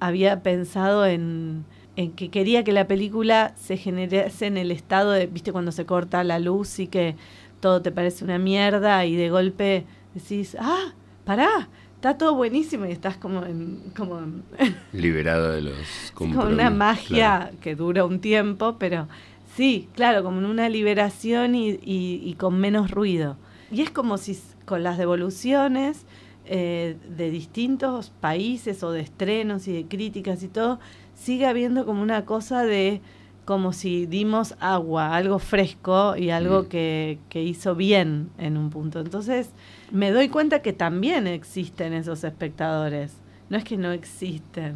había 0.00 0.42
pensado 0.42 1.06
en, 1.06 1.64
en 1.96 2.12
que 2.12 2.30
quería 2.30 2.64
que 2.64 2.72
la 2.72 2.86
película 2.86 3.54
se 3.56 3.76
generase 3.76 4.46
en 4.46 4.56
el 4.56 4.70
estado 4.70 5.12
de, 5.12 5.26
viste, 5.26 5.52
cuando 5.52 5.72
se 5.72 5.86
corta 5.86 6.22
la 6.24 6.38
luz 6.38 6.78
y 6.78 6.86
que 6.86 7.16
todo 7.60 7.82
te 7.82 7.90
parece 7.90 8.24
una 8.24 8.38
mierda 8.38 9.04
y 9.06 9.16
de 9.16 9.30
golpe 9.30 9.86
decís, 10.14 10.56
ah, 10.60 10.92
pará, 11.24 11.68
está 11.94 12.18
todo 12.18 12.34
buenísimo 12.34 12.86
y 12.86 12.92
estás 12.92 13.16
como 13.16 13.44
en... 13.44 13.92
Como 13.96 14.20
Liberado 14.92 15.52
de 15.52 15.62
los... 15.62 16.12
Como 16.14 16.42
una 16.42 16.70
magia 16.70 17.52
que 17.60 17.74
dura 17.74 18.04
un 18.04 18.20
tiempo, 18.20 18.76
pero 18.78 19.08
sí, 19.54 19.88
claro, 19.94 20.22
como 20.22 20.38
en 20.38 20.46
una 20.46 20.68
liberación 20.68 21.54
y, 21.54 21.78
y, 21.82 22.34
con 22.34 22.60
menos 22.60 22.90
ruido. 22.90 23.36
Y 23.70 23.82
es 23.82 23.90
como 23.90 24.18
si 24.18 24.38
con 24.64 24.82
las 24.82 24.98
devoluciones 24.98 26.04
eh, 26.44 26.96
de 27.16 27.30
distintos 27.30 28.10
países 28.20 28.82
o 28.82 28.92
de 28.92 29.00
estrenos 29.00 29.66
y 29.68 29.72
de 29.72 29.86
críticas 29.86 30.42
y 30.42 30.48
todo, 30.48 30.78
sigue 31.14 31.46
habiendo 31.46 31.84
como 31.86 32.02
una 32.02 32.24
cosa 32.24 32.64
de 32.64 33.00
como 33.44 33.72
si 33.72 34.06
dimos 34.06 34.56
agua, 34.58 35.14
algo 35.14 35.38
fresco 35.38 36.16
y 36.16 36.30
algo 36.30 36.62
mm. 36.62 36.66
que, 36.66 37.18
que, 37.28 37.42
hizo 37.42 37.76
bien 37.76 38.30
en 38.38 38.56
un 38.56 38.70
punto. 38.70 38.98
Entonces 38.98 39.50
me 39.92 40.10
doy 40.10 40.28
cuenta 40.28 40.62
que 40.62 40.72
también 40.72 41.28
existen 41.28 41.92
esos 41.92 42.24
espectadores. 42.24 43.12
No 43.48 43.56
es 43.56 43.62
que 43.62 43.76
no 43.76 43.92
existen, 43.92 44.74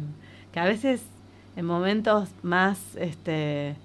que 0.53 0.61
a 0.61 0.65
veces 0.65 1.03
en 1.55 1.65
momentos 1.65 2.29
más, 2.43 2.95
este, 2.95 3.75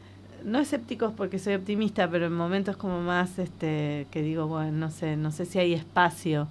no 0.46 0.60
escépticos 0.60 1.12
porque 1.12 1.40
soy 1.40 1.54
optimista, 1.54 2.08
pero 2.08 2.26
en 2.26 2.32
momentos 2.32 2.76
como 2.76 3.02
más, 3.02 3.38
este, 3.40 4.06
que 4.12 4.22
digo, 4.22 4.46
bueno, 4.46 4.70
no 4.70 4.90
sé, 4.92 5.16
no 5.16 5.32
sé 5.32 5.44
si 5.44 5.58
hay 5.58 5.74
espacio 5.74 6.46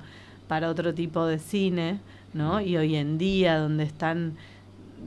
para 0.49 0.69
otro 0.69 0.93
tipo 0.93 1.25
de 1.25 1.39
cine, 1.39 2.01
¿no? 2.33 2.59
Y 2.59 2.75
hoy 2.75 2.97
en 2.97 3.17
día 3.17 3.57
donde 3.57 3.85
es 3.85 3.93
tan 3.93 4.35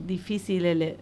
difícil 0.06 0.64
el, 0.64 0.96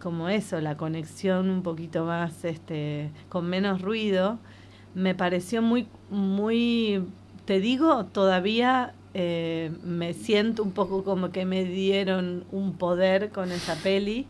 como 0.00 0.30
eso, 0.30 0.58
la 0.62 0.78
conexión 0.78 1.50
un 1.50 1.62
poquito 1.62 2.06
más, 2.06 2.46
este, 2.46 3.10
con 3.28 3.46
menos 3.46 3.82
ruido, 3.82 4.38
me 4.94 5.14
pareció 5.14 5.60
muy, 5.60 5.86
muy, 6.08 7.04
te 7.44 7.60
digo, 7.60 8.06
todavía 8.06 8.94
eh, 9.12 9.70
me 9.84 10.14
siento 10.14 10.62
un 10.62 10.72
poco 10.72 11.04
como 11.04 11.30
que 11.30 11.44
me 11.44 11.66
dieron 11.66 12.44
un 12.52 12.72
poder 12.72 13.28
con 13.32 13.52
esa 13.52 13.74
peli, 13.74 14.26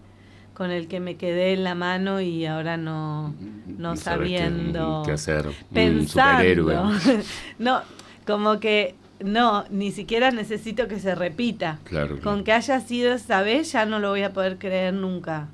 con 0.55 0.70
el 0.70 0.88
que 0.88 1.00
me 1.00 1.16
quedé 1.16 1.55
en 1.55 1.64
la 1.64 1.74
mano 1.74 2.20
y 2.20 2.46
ahora 2.46 2.76
no, 2.76 3.34
no 3.66 3.96
sabiendo 3.96 5.03
qué, 5.05 5.12
hacer, 5.12 5.48
pensando, 5.72 6.00
un 6.00 6.09
superhéroe. 6.09 7.24
no, 7.59 7.80
como 8.26 8.61
que 8.61 8.94
no, 9.24 9.64
ni 9.70 9.92
siquiera 9.92 10.30
necesito 10.30 10.88
que 10.88 10.98
se 10.98 11.14
repita. 11.14 11.78
Claro, 11.84 12.20
Con 12.20 12.44
que 12.44 12.53
haya 12.53 12.80
sido 12.80 13.12
esa 13.12 13.42
vez 13.42 13.72
ya 13.72 13.86
no 13.86 13.98
lo 13.98 14.11
voy 14.11 14.22
a 14.22 14.32
poder 14.32 14.59
creer 14.59 14.94
nunca. 14.94 15.48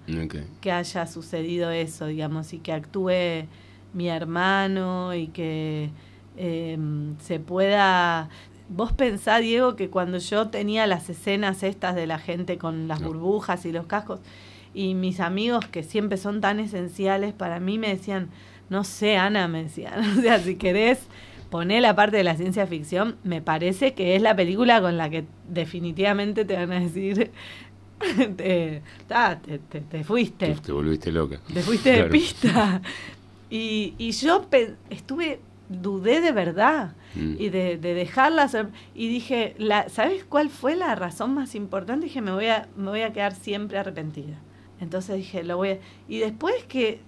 Que 0.60 0.72
haya 0.72 1.06
sucedido 1.06 1.70
eso, 1.70 2.06
digamos, 2.06 2.52
y 2.52 2.58
que 2.58 2.72
actúe 2.72 3.46
mi 3.92 4.08
hermano 4.08 5.14
y 5.14 5.28
que 5.28 5.90
em, 6.36 7.18
se 7.18 7.40
pueda... 7.40 8.28
Vos 8.70 8.92
pensá, 8.92 9.38
Diego, 9.38 9.76
que 9.76 9.88
cuando 9.88 10.18
yo 10.18 10.48
tenía 10.48 10.86
las 10.86 11.08
escenas 11.08 11.62
estas 11.62 11.94
de 11.94 12.06
la 12.06 12.18
gente 12.18 12.58
con 12.58 12.86
las 12.86 13.02
burbujas 13.02 13.64
y 13.64 13.72
los 13.72 13.86
cascos, 13.86 14.20
y 14.78 14.94
mis 14.94 15.18
amigos 15.18 15.66
que 15.66 15.82
siempre 15.82 16.18
son 16.18 16.40
tan 16.40 16.60
esenciales 16.60 17.32
para 17.32 17.58
mí 17.58 17.78
me 17.78 17.88
decían, 17.88 18.28
no 18.70 18.84
sé, 18.84 19.16
Ana, 19.16 19.48
me 19.48 19.64
decían, 19.64 19.98
o 20.18 20.20
sea, 20.20 20.38
si 20.38 20.54
querés 20.54 21.00
poné 21.50 21.80
la 21.80 21.96
parte 21.96 22.18
de 22.18 22.22
la 22.22 22.36
ciencia 22.36 22.64
ficción, 22.64 23.16
me 23.24 23.42
parece 23.42 23.94
que 23.94 24.14
es 24.14 24.22
la 24.22 24.36
película 24.36 24.80
con 24.80 24.96
la 24.96 25.10
que 25.10 25.24
definitivamente 25.48 26.44
te 26.44 26.54
van 26.54 26.70
a 26.70 26.78
decir, 26.78 27.32
te, 28.36 28.82
te, 29.90 30.04
fuiste. 30.04 30.54
Te, 30.64 30.70
volviste 30.70 31.10
loca. 31.10 31.40
Te 31.52 31.60
fuiste 31.62 31.90
de 31.90 32.04
pista. 32.04 32.80
Y, 33.50 33.94
y 33.98 34.12
yo 34.12 34.46
estuve, 34.90 35.40
dudé 35.68 36.20
de 36.20 36.30
verdad 36.30 36.92
mm. 37.16 37.34
y 37.36 37.48
de, 37.48 37.78
de 37.78 37.94
dejarla 37.94 38.48
y 38.94 39.08
dije, 39.08 39.56
la, 39.58 39.88
¿sabes 39.88 40.22
cuál 40.22 40.50
fue 40.50 40.76
la 40.76 40.94
razón 40.94 41.34
más 41.34 41.56
importante? 41.56 42.06
Dije, 42.06 42.20
me 42.20 42.30
voy 42.30 42.46
a, 42.46 42.68
me 42.76 42.90
voy 42.90 43.00
a 43.00 43.12
quedar 43.12 43.34
siempre 43.34 43.78
arrepentida. 43.78 44.38
Entonces 44.80 45.16
dije, 45.16 45.44
lo 45.44 45.56
voy 45.56 45.70
a... 45.70 45.78
Y 46.08 46.18
después 46.18 46.54
que 46.68 47.00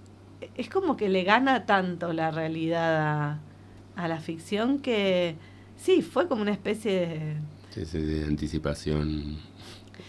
es 0.55 0.69
como 0.69 0.97
que 0.97 1.09
le 1.09 1.23
gana 1.23 1.65
tanto 1.65 2.13
la 2.13 2.31
realidad 2.31 3.01
a 3.01 3.39
a 3.95 4.07
la 4.07 4.19
ficción 4.19 4.79
que 4.79 5.35
sí, 5.77 6.01
fue 6.01 6.27
como 6.27 6.41
una 6.41 6.51
especie 6.51 6.91
de... 6.91 7.85
Sí, 7.85 7.97
de 7.99 8.25
anticipación. 8.25 9.37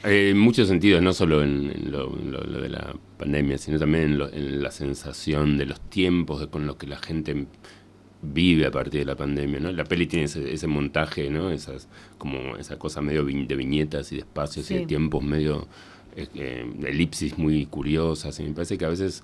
Eh, 0.04 0.30
en 0.30 0.38
muchos 0.38 0.68
sentidos, 0.68 1.02
no 1.02 1.12
solo 1.12 1.42
en, 1.42 1.92
lo, 1.92 2.08
de 2.10 2.68
la 2.68 2.94
pandemia, 3.18 3.58
sino 3.58 3.78
también 3.78 4.20
en, 4.32 4.62
la 4.62 4.70
sensación 4.70 5.58
de 5.58 5.66
los 5.66 5.80
tiempos 5.80 6.46
con 6.48 6.66
los 6.66 6.76
que 6.76 6.86
la 6.86 6.98
gente 6.98 7.46
vive 8.20 8.66
a 8.66 8.70
partir 8.70 9.00
de 9.00 9.06
la 9.06 9.16
pandemia, 9.16 9.60
¿no? 9.60 9.72
La 9.72 9.84
peli 9.84 10.06
tiene 10.06 10.24
ese, 10.24 10.66
montaje, 10.66 11.28
¿no? 11.30 11.50
Esas, 11.50 11.88
como 12.18 12.56
esa 12.56 12.78
cosa 12.78 13.00
medio 13.00 13.24
de 13.24 13.56
viñetas 13.56 14.12
y 14.12 14.16
de 14.16 14.20
espacios 14.22 14.70
y 14.70 14.74
de 14.74 14.86
tiempos 14.86 15.22
medio 15.22 15.68
eh, 16.16 16.70
elipsis 16.84 17.38
muy 17.38 17.66
curiosas. 17.66 18.38
Y 18.40 18.44
me 18.44 18.52
parece 18.52 18.78
que 18.78 18.84
a 18.84 18.88
veces, 18.88 19.22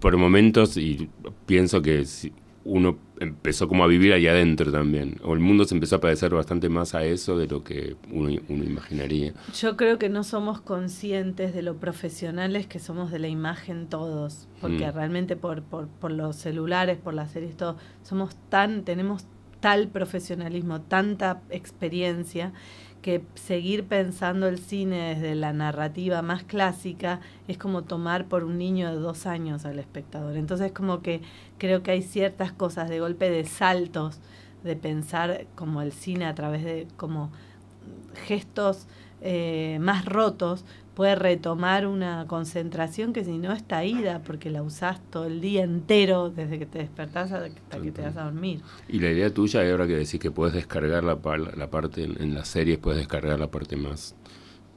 por 0.00 0.16
momentos, 0.16 0.76
y 0.76 1.08
pienso 1.46 1.82
que 1.82 2.04
si, 2.04 2.32
uno 2.64 2.98
empezó 3.18 3.68
como 3.68 3.84
a 3.84 3.86
vivir 3.86 4.12
ahí 4.12 4.26
adentro 4.26 4.70
también, 4.70 5.20
o 5.22 5.34
el 5.34 5.40
mundo 5.40 5.64
se 5.64 5.74
empezó 5.74 5.96
a 5.96 6.00
parecer 6.00 6.32
bastante 6.34 6.68
más 6.68 6.94
a 6.94 7.04
eso 7.04 7.36
de 7.36 7.46
lo 7.46 7.64
que 7.64 7.96
uno, 8.10 8.30
imaginaría. 8.30 9.32
Yo 9.54 9.76
creo 9.76 9.98
que 9.98 10.08
no 10.08 10.24
somos 10.24 10.60
conscientes 10.60 11.54
de 11.54 11.62
lo 11.62 11.76
profesionales 11.76 12.66
que 12.66 12.78
somos 12.78 13.10
de 13.10 13.18
la 13.18 13.28
imagen 13.28 13.88
todos, 13.88 14.48
porque 14.60 14.86
mm. 14.86 14.94
realmente 14.94 15.36
por, 15.36 15.62
por, 15.62 15.88
por 15.88 16.10
los 16.10 16.36
celulares, 16.36 16.98
por 16.98 17.14
las 17.14 17.32
series, 17.32 17.56
todo, 17.56 17.76
somos 18.02 18.36
tan, 18.48 18.84
tenemos 18.84 19.26
tal 19.60 19.88
profesionalismo, 19.88 20.80
tanta 20.82 21.40
experiencia, 21.50 22.52
que 23.02 23.20
seguir 23.34 23.84
pensando 23.84 24.46
el 24.46 24.58
cine 24.58 25.14
desde 25.14 25.34
la 25.34 25.52
narrativa 25.52 26.22
más 26.22 26.44
clásica 26.44 27.20
es 27.48 27.58
como 27.58 27.82
tomar 27.82 28.26
por 28.26 28.44
un 28.44 28.56
niño 28.56 28.88
de 28.90 28.96
dos 28.96 29.26
años 29.26 29.64
al 29.64 29.80
espectador. 29.80 30.36
Entonces 30.36 30.72
como 30.72 31.02
que 31.02 31.20
creo 31.58 31.82
que 31.82 31.90
hay 31.90 32.02
ciertas 32.02 32.52
cosas 32.52 32.88
de 32.88 33.00
golpe 33.00 33.28
de 33.28 33.44
saltos, 33.44 34.20
de 34.62 34.76
pensar 34.76 35.46
como 35.56 35.82
el 35.82 35.92
cine 35.92 36.26
a 36.26 36.34
través 36.34 36.64
de 36.64 36.86
como 36.96 37.30
gestos 38.26 38.86
eh, 39.20 39.78
más 39.80 40.04
rotos, 40.04 40.64
puede 40.94 41.14
retomar 41.14 41.86
una 41.86 42.26
concentración 42.26 43.12
que 43.12 43.24
si 43.24 43.38
no 43.38 43.52
está 43.52 43.84
ida, 43.84 44.22
porque 44.22 44.50
la 44.50 44.62
usás 44.62 45.00
todo 45.10 45.26
el 45.26 45.40
día 45.40 45.62
entero, 45.64 46.30
desde 46.30 46.58
que 46.58 46.66
te 46.66 46.78
despertás 46.78 47.32
hasta 47.32 47.80
que 47.80 47.90
te 47.90 48.02
vas 48.02 48.16
a 48.16 48.24
dormir. 48.24 48.60
Y 48.88 49.00
la 49.00 49.10
idea 49.10 49.32
tuya, 49.32 49.68
ahora 49.70 49.86
que 49.86 49.96
decís 49.96 50.20
que 50.20 50.30
puedes 50.30 50.54
descargar 50.54 51.04
la, 51.04 51.18
la 51.56 51.70
parte 51.70 52.04
en, 52.04 52.20
en 52.20 52.34
las 52.34 52.48
series, 52.48 52.78
puedes 52.78 52.98
descargar 52.98 53.38
la 53.38 53.50
parte 53.50 53.76
más 53.76 54.14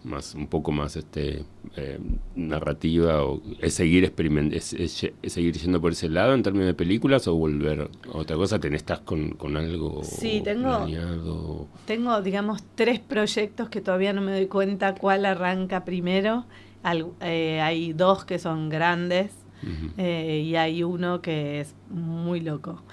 más 0.06 0.36
un 0.36 0.48
poco 0.48 0.72
más 0.72 0.96
este 0.96 1.44
eh, 1.76 2.00
narrativa 2.36 3.24
o 3.24 3.42
es 3.60 3.74
seguir 3.74 4.04
experiment 4.04 4.54
es, 4.54 4.76
seguir 5.24 5.58
yendo 5.58 5.82
por 5.82 5.92
ese 5.92 6.10
lado 6.10 6.34
en 6.34 6.44
términos 6.44 6.68
de 6.68 6.74
películas 6.74 7.28
o 7.28 7.36
volver 7.36 7.82
a 7.82 8.18
otra 8.18 8.36
cosa 8.36 8.60
tenés 8.60 8.82
estás 8.82 9.00
con, 9.00 9.32
con 9.32 9.58
algo 9.58 10.04
sí 10.04 10.42
tengo 10.44 11.68
tengo 11.86 12.22
digamos 12.22 12.64
tres 12.76 13.00
proyectos 13.00 13.70
que 13.70 13.82
todavía 13.82 14.14
no 14.14 14.22
me 14.22 14.32
doy 14.32 14.48
cuenta 14.48 14.96
cuál 14.96 15.26
arranca 15.26 15.86
primero. 15.86 16.46
Eh, 17.22 17.62
hay 17.62 17.94
dos 17.94 18.26
que 18.26 18.38
son 18.38 18.70
grandes 18.70 19.32
eh, 19.98 20.44
y 20.46 20.56
hay 20.56 20.84
uno 20.84 21.22
que 21.22 21.62
es 21.62 21.74
muy 21.90 22.42
loco. 22.42 22.84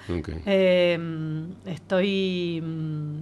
Estoy 1.65 2.61
mm, 2.65 3.17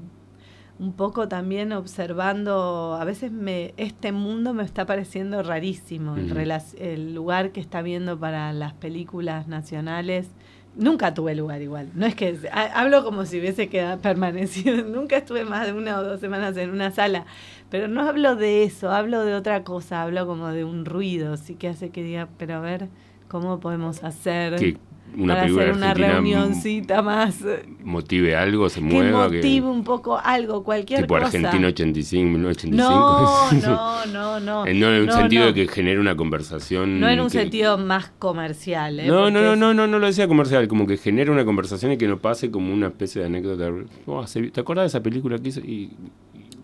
un 0.82 0.94
poco 0.94 1.28
también 1.28 1.74
observando, 1.74 2.98
a 3.00 3.06
veces 3.06 3.32
me 3.32 3.76
este 3.78 4.12
mundo 4.12 4.56
me 4.56 4.64
está 4.64 4.88
pareciendo 4.88 5.44
rarísimo, 5.44 6.16
el, 6.18 7.14
lugar 7.14 7.52
que 7.52 7.60
está 7.60 7.84
viendo 7.84 8.20
para 8.20 8.52
las 8.52 8.74
películas 8.74 9.48
nacionales. 9.48 10.32
Nunca 10.76 11.14
tuve 11.14 11.36
lugar 11.36 11.62
igual, 11.62 11.90
no 11.94 12.08
es 12.08 12.16
que 12.16 12.36
hablo 12.74 13.04
como 13.04 13.26
si 13.26 13.40
hubiese 13.40 13.68
quedado 13.70 14.00
permanecido, 14.02 14.84
nunca 14.88 15.18
estuve 15.18 15.46
más 15.46 15.68
de 15.68 15.74
una 15.74 16.00
o 16.00 16.04
dos 16.04 16.20
semanas 16.20 16.58
en 16.58 16.72
una 16.72 16.90
sala, 16.90 17.26
pero 17.70 17.88
no 17.88 18.02
hablo 18.02 18.36
de 18.36 18.64
eso, 18.64 18.90
hablo 18.90 19.24
de 19.24 19.36
otra 19.36 19.64
cosa, 19.64 20.02
hablo 20.02 20.26
como 20.26 20.48
de 20.48 20.64
un 20.64 20.86
ruido, 20.86 21.38
sí 21.38 21.56
que 21.56 21.68
hace 21.68 21.90
que 21.90 22.04
diga, 22.04 22.30
pero 22.40 22.56
a 22.56 22.60
ver, 22.60 22.88
¿cómo 23.28 23.60
podemos 23.60 24.04
hacer? 24.04 24.80
Una 25.18 25.34
para 25.34 25.44
película 25.44 25.64
hacer 25.66 25.76
una 25.78 25.90
argentina 25.92 26.14
reunioncita 26.14 27.02
más. 27.02 27.40
motive 27.84 28.36
algo, 28.36 28.70
se 28.70 28.80
Que 28.80 28.86
mueva, 28.86 29.30
que, 29.30 29.38
motive 29.38 29.68
un 29.68 29.84
poco 29.84 30.18
algo, 30.18 30.64
cualquier 30.64 31.02
tipo 31.02 31.16
cosa. 31.16 31.26
Argentina 31.26 31.68
85, 31.68 32.30
1985. 32.30 32.90
No, 32.92 33.56
no, 33.62 34.06
no, 34.08 34.40
no. 34.40 34.66
En- 34.68 34.80
no 34.80 34.94
en 34.94 35.02
un 35.02 35.06
No, 35.08 35.14
sentido 35.14 35.42
no. 35.46 35.48
de 35.48 35.54
que 35.54 35.68
genere 35.68 36.00
una 36.00 36.16
conversación. 36.16 37.00
No 37.00 37.10
en 37.10 37.20
un 37.20 37.28
que- 37.28 37.40
sentido 37.40 37.78
más 37.78 38.12
comercial, 38.20 39.00
¿eh? 39.00 39.08
No, 39.08 39.30
no, 39.32 39.42
no, 39.42 39.56
no, 39.56 39.74
no, 39.74 39.88
no 39.88 40.00
lo 40.00 40.06
decía 40.08 40.28
comercial, 40.28 40.68
como 40.68 40.88
que 40.88 40.98
genere 40.98 41.32
una 41.32 41.46
conversación 41.46 41.92
y 41.92 41.98
que 41.98 42.08
no 42.08 42.20
pase 42.20 42.50
como 42.52 42.74
una 42.74 42.88
especie 42.88 43.22
de 43.22 43.28
anécdota. 43.28 43.70
Oh, 44.06 44.26
¿Te 44.26 44.60
acordás 44.60 44.84
de 44.84 44.88
esa 44.88 45.04
película 45.04 45.38
que 45.40 45.50
hizo? 45.50 45.60
Y, 45.62 45.92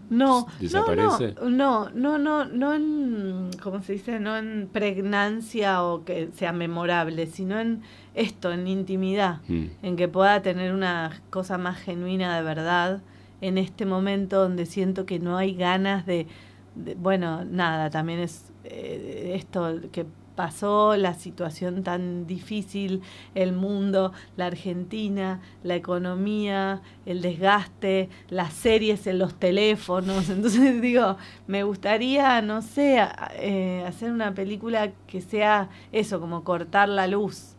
No, 0.09 0.47
desaparece. 0.61 1.35
No, 1.43 1.89
no, 1.89 1.89
no, 1.93 2.17
no, 2.17 2.45
no 2.45 2.73
en, 2.73 3.49
¿cómo 3.61 3.81
se 3.83 3.93
dice? 3.93 4.21
No 4.21 4.37
en 4.37 4.69
pregnancia 4.71 5.83
o 5.83 6.05
que 6.05 6.29
sea 6.33 6.53
memorable, 6.53 7.25
sino 7.27 7.59
en 7.59 7.81
esto, 8.17 8.51
en 8.51 8.67
intimidad, 8.67 9.39
Mm. 9.47 9.65
en 9.83 9.95
que 9.95 10.07
pueda 10.07 10.41
tener 10.41 10.73
una 10.73 11.21
cosa 11.29 11.57
más 11.57 11.77
genuina 11.77 12.35
de 12.35 12.43
verdad 12.43 13.01
en 13.41 13.57
este 13.57 13.85
momento 13.85 14.41
donde 14.41 14.65
siento 14.65 15.05
que 15.05 15.19
no 15.19 15.37
hay 15.37 15.53
ganas 15.55 16.05
de, 16.05 16.27
de- 16.75 16.95
bueno, 16.95 17.45
nada, 17.45 17.89
también 17.89 18.19
es 18.19 18.51
eh, 18.63 19.33
esto 19.35 19.75
que 19.91 20.05
pasó, 20.35 20.95
la 20.97 21.15
situación 21.15 21.81
tan 21.83 22.27
difícil, 22.27 23.01
el 23.33 23.53
mundo, 23.53 24.11
la 24.35 24.45
Argentina, 24.45 25.39
la 25.63 25.75
economía, 25.75 26.81
el 27.07 27.21
desgaste, 27.23 28.09
las 28.29 28.53
series 28.53 29.07
en 29.07 29.17
los 29.17 29.33
teléfonos. 29.35 30.29
Entonces 30.29 30.79
digo, 30.81 31.17
me 31.47 31.63
gustaría, 31.63 32.41
no 32.43 32.61
sé, 32.61 32.99
eh, 33.39 33.83
hacer 33.87 34.11
una 34.11 34.33
película 34.35 34.91
que 35.07 35.21
sea 35.21 35.69
eso, 35.91 36.19
como 36.19 36.43
cortar 36.43 36.89
la 36.89 37.07
luz 37.07 37.55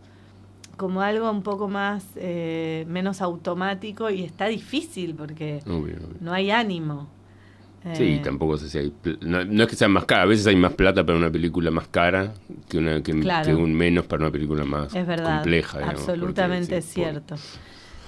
como 0.79 1.03
algo 1.03 1.31
un 1.31 1.43
poco 1.43 1.69
más 1.69 2.07
eh, 2.17 2.87
menos 2.89 3.21
automático 3.21 4.09
y 4.09 4.25
está 4.25 4.47
difícil 4.47 5.15
porque 5.15 5.61
Obvio, 5.67 5.97
obvio. 5.99 6.17
no 6.21 6.33
hay 6.33 6.51
ánimo. 6.51 7.09
Sí, 7.95 8.17
Eh, 8.17 8.21
tampoco 8.23 8.57
sé 8.59 8.69
si 8.69 8.79
hay. 8.79 8.93
No, 9.23 9.45
no 9.45 9.63
es 9.65 9.69
que 9.69 9.77
sea 9.77 9.89
más 9.89 10.05
cara, 10.05 10.23
a 10.23 10.27
veces 10.27 10.47
hay 10.47 10.57
más 10.57 10.73
plata 10.75 11.05
para 11.05 11.19
una 11.19 11.31
película 11.31 11.71
más 11.71 11.89
cara 11.89 12.35
que, 12.69 12.79
una, 12.79 13.03
que, 13.03 13.19
Claro. 13.19 13.45
que 13.47 13.55
un 13.55 13.75
menos 13.75 14.07
para 14.07 14.23
una 14.25 14.33
película 14.33 14.65
más 14.65 14.95
Es 14.95 15.07
verdad, 15.07 15.41
compleja. 15.43 15.79
digamos, 15.79 16.01
absolutamente 16.01 16.67
porque, 16.77 16.83
sí, 16.83 17.01
por- 17.01 17.05
cierto. 17.13 17.37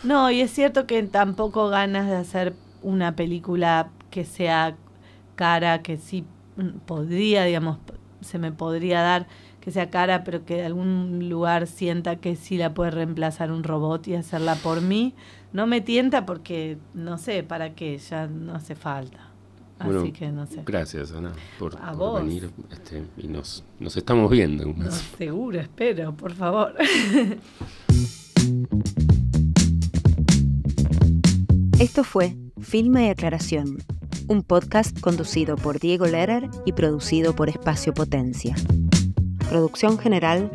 No, 0.02 0.30
y 0.30 0.40
es 0.40 0.50
cierto 0.50 0.86
que 0.86 1.02
tampoco 1.04 1.68
ganas 1.68 2.08
de 2.08 2.16
hacer 2.16 2.54
una 2.82 3.14
película 3.16 3.90
que 4.10 4.24
sea 4.24 4.76
cara, 5.36 5.82
que 5.82 5.96
sí 5.98 6.24
mm, 6.56 6.78
podría, 6.86 7.44
digamos, 7.44 7.78
se 8.20 8.38
me 8.38 8.52
podría 8.52 9.00
dar 9.02 9.26
que 9.60 9.70
sea 9.70 9.90
cara, 9.90 10.24
pero 10.24 10.44
que 10.44 10.56
de 10.56 10.64
algún 10.64 11.28
lugar 11.28 11.66
sienta 11.66 12.16
que 12.16 12.36
sí 12.36 12.56
la 12.56 12.72
puede 12.74 12.90
reemplazar 12.92 13.52
un 13.52 13.62
robot 13.62 14.08
y 14.08 14.14
hacerla 14.14 14.54
por 14.56 14.80
mí. 14.80 15.14
No 15.52 15.66
me 15.66 15.80
tienta 15.80 16.24
porque, 16.26 16.78
no 16.94 17.18
sé, 17.18 17.42
para 17.42 17.74
qué, 17.74 17.98
ya 17.98 18.26
no 18.26 18.54
hace 18.54 18.74
falta. 18.74 19.26
Así 19.78 19.90
Bueno, 19.92 20.12
que 20.12 20.30
no 20.30 20.46
sé. 20.46 20.62
Gracias, 20.66 21.12
Ana, 21.12 21.32
por, 21.58 21.74
A 21.76 21.88
por 21.92 21.96
vos. 21.96 22.22
venir. 22.24 22.50
este, 22.70 23.02
y 23.16 23.28
nos, 23.28 23.64
nos 23.78 23.96
estamos 23.96 24.30
viendo. 24.30 24.66
No, 24.66 24.90
seguro, 25.18 25.58
espero, 25.60 26.14
por 26.14 26.32
favor. 26.34 26.74
Esto 31.78 32.04
fue 32.04 32.36
Filma 32.60 33.02
y 33.04 33.08
Aclaración, 33.08 33.78
un 34.28 34.42
podcast 34.42 35.00
conducido 35.00 35.56
por 35.56 35.80
Diego 35.80 36.06
Lerer 36.06 36.48
y 36.66 36.72
producido 36.72 37.34
por 37.34 37.48
Espacio 37.48 37.94
Potencia. 37.94 38.54
Producción 39.50 39.98
general, 39.98 40.48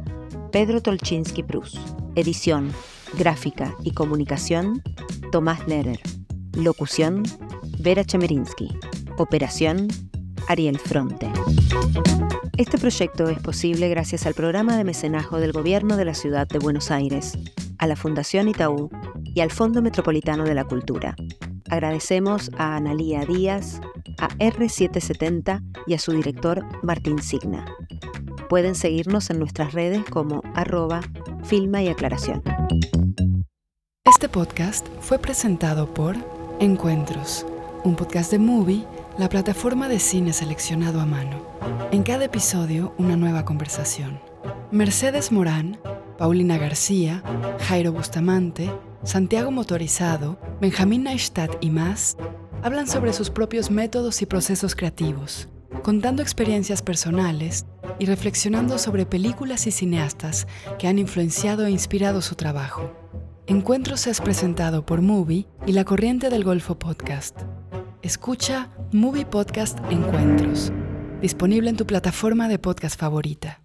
Pedro 0.54 0.82
Tolchinsky 0.82 1.44
Prus. 1.44 1.78
Edición, 2.16 2.72
gráfica 3.18 3.76
y 3.84 3.92
comunicación, 3.92 4.82
Tomás 5.34 5.68
Lerer. 5.68 6.00
Locución, 6.54 7.24
Vera 7.80 8.06
Chemerinsky. 8.06 8.70
Operación, 9.18 9.90
Ariel 10.48 10.80
Fronte. 10.80 11.30
Este 12.56 12.78
proyecto 12.78 13.28
es 13.28 13.38
posible 13.40 13.90
gracias 13.90 14.26
al 14.26 14.34
programa 14.34 14.78
de 14.78 14.86
mecenazgo 14.86 15.40
del 15.40 15.52
Gobierno 15.52 15.98
de 15.98 16.06
la 16.06 16.14
Ciudad 16.14 16.48
de 16.48 16.60
Buenos 16.60 16.90
Aires, 16.90 17.38
a 17.80 17.88
la 17.88 17.98
Fundación 17.98 18.48
Itaú 18.48 18.90
y 19.26 19.42
al 19.42 19.52
Fondo 19.52 19.82
Metropolitano 19.82 20.46
de 20.46 20.56
la 20.56 20.64
Cultura. 20.64 21.18
Agradecemos 21.70 22.50
a 22.58 22.78
Analía 22.78 23.26
Díaz, 23.26 23.82
a 24.20 24.30
R770 24.38 25.62
y 25.86 25.96
a 25.96 26.00
su 26.00 26.14
director 26.14 26.64
Martín 26.82 27.22
Signa. 27.22 27.66
Pueden 28.50 28.76
seguirnos 28.76 29.30
en 29.32 29.40
nuestras 29.40 29.74
redes 29.74 30.04
como 30.10 30.44
arroba 30.54 31.02
filma 31.44 31.82
y 31.82 31.88
aclaración. 31.88 32.44
Este 34.06 34.30
podcast 34.30 34.88
fue 35.02 35.18
presentado 35.18 35.92
por 35.92 36.16
Encuentros, 36.60 37.46
un 37.84 37.96
podcast 37.96 38.32
de 38.32 38.38
Movie, 38.38 38.86
la 39.18 39.30
plataforma 39.30 39.90
de 39.90 40.00
cine 40.00 40.32
seleccionado 40.32 41.02
a 41.02 41.06
mano. 41.06 41.42
En 41.92 42.04
cada 42.04 42.26
episodio, 42.26 42.94
una 43.00 43.16
nueva 43.18 43.46
conversación. 43.46 44.20
Mercedes 44.72 45.32
Morán, 45.32 45.80
Paulina 46.20 46.60
García, 46.60 47.24
Jairo 47.68 47.94
Bustamante, 47.94 48.72
Santiago 49.04 49.50
Motorizado, 49.50 50.38
Benjamín 50.62 51.04
Neistat 51.04 51.52
y 51.62 51.72
más 51.72 52.16
hablan 52.62 52.88
sobre 52.88 53.14
sus 53.14 53.30
propios 53.30 53.72
métodos 53.72 54.22
y 54.22 54.26
procesos 54.26 54.76
creativos, 54.76 55.50
contando 55.84 56.22
experiencias 56.22 56.82
personales 56.82 57.66
y 58.00 58.06
reflexionando 58.06 58.78
sobre 58.78 59.06
películas 59.06 59.68
y 59.68 59.72
cineastas 59.72 60.48
que 60.78 60.88
han 60.88 61.00
influenciado 61.00 61.66
e 61.66 61.72
inspirado 61.72 62.22
su 62.22 62.36
trabajo. 62.36 62.92
Encuentros 63.48 64.08
es 64.08 64.22
presentado 64.22 64.86
por 64.86 65.02
Movie 65.02 65.48
y 65.68 65.74
la 65.74 65.86
Corriente 65.86 66.30
del 66.30 66.44
Golfo 66.44 66.80
Podcast. 66.80 67.42
Escucha 68.02 68.70
Movie 68.92 69.26
Podcast 69.26 69.80
Encuentros, 69.90 70.72
disponible 71.22 71.70
en 71.70 71.78
tu 71.78 71.86
plataforma 71.86 72.48
de 72.48 72.60
podcast 72.60 73.00
favorita. 73.00 73.65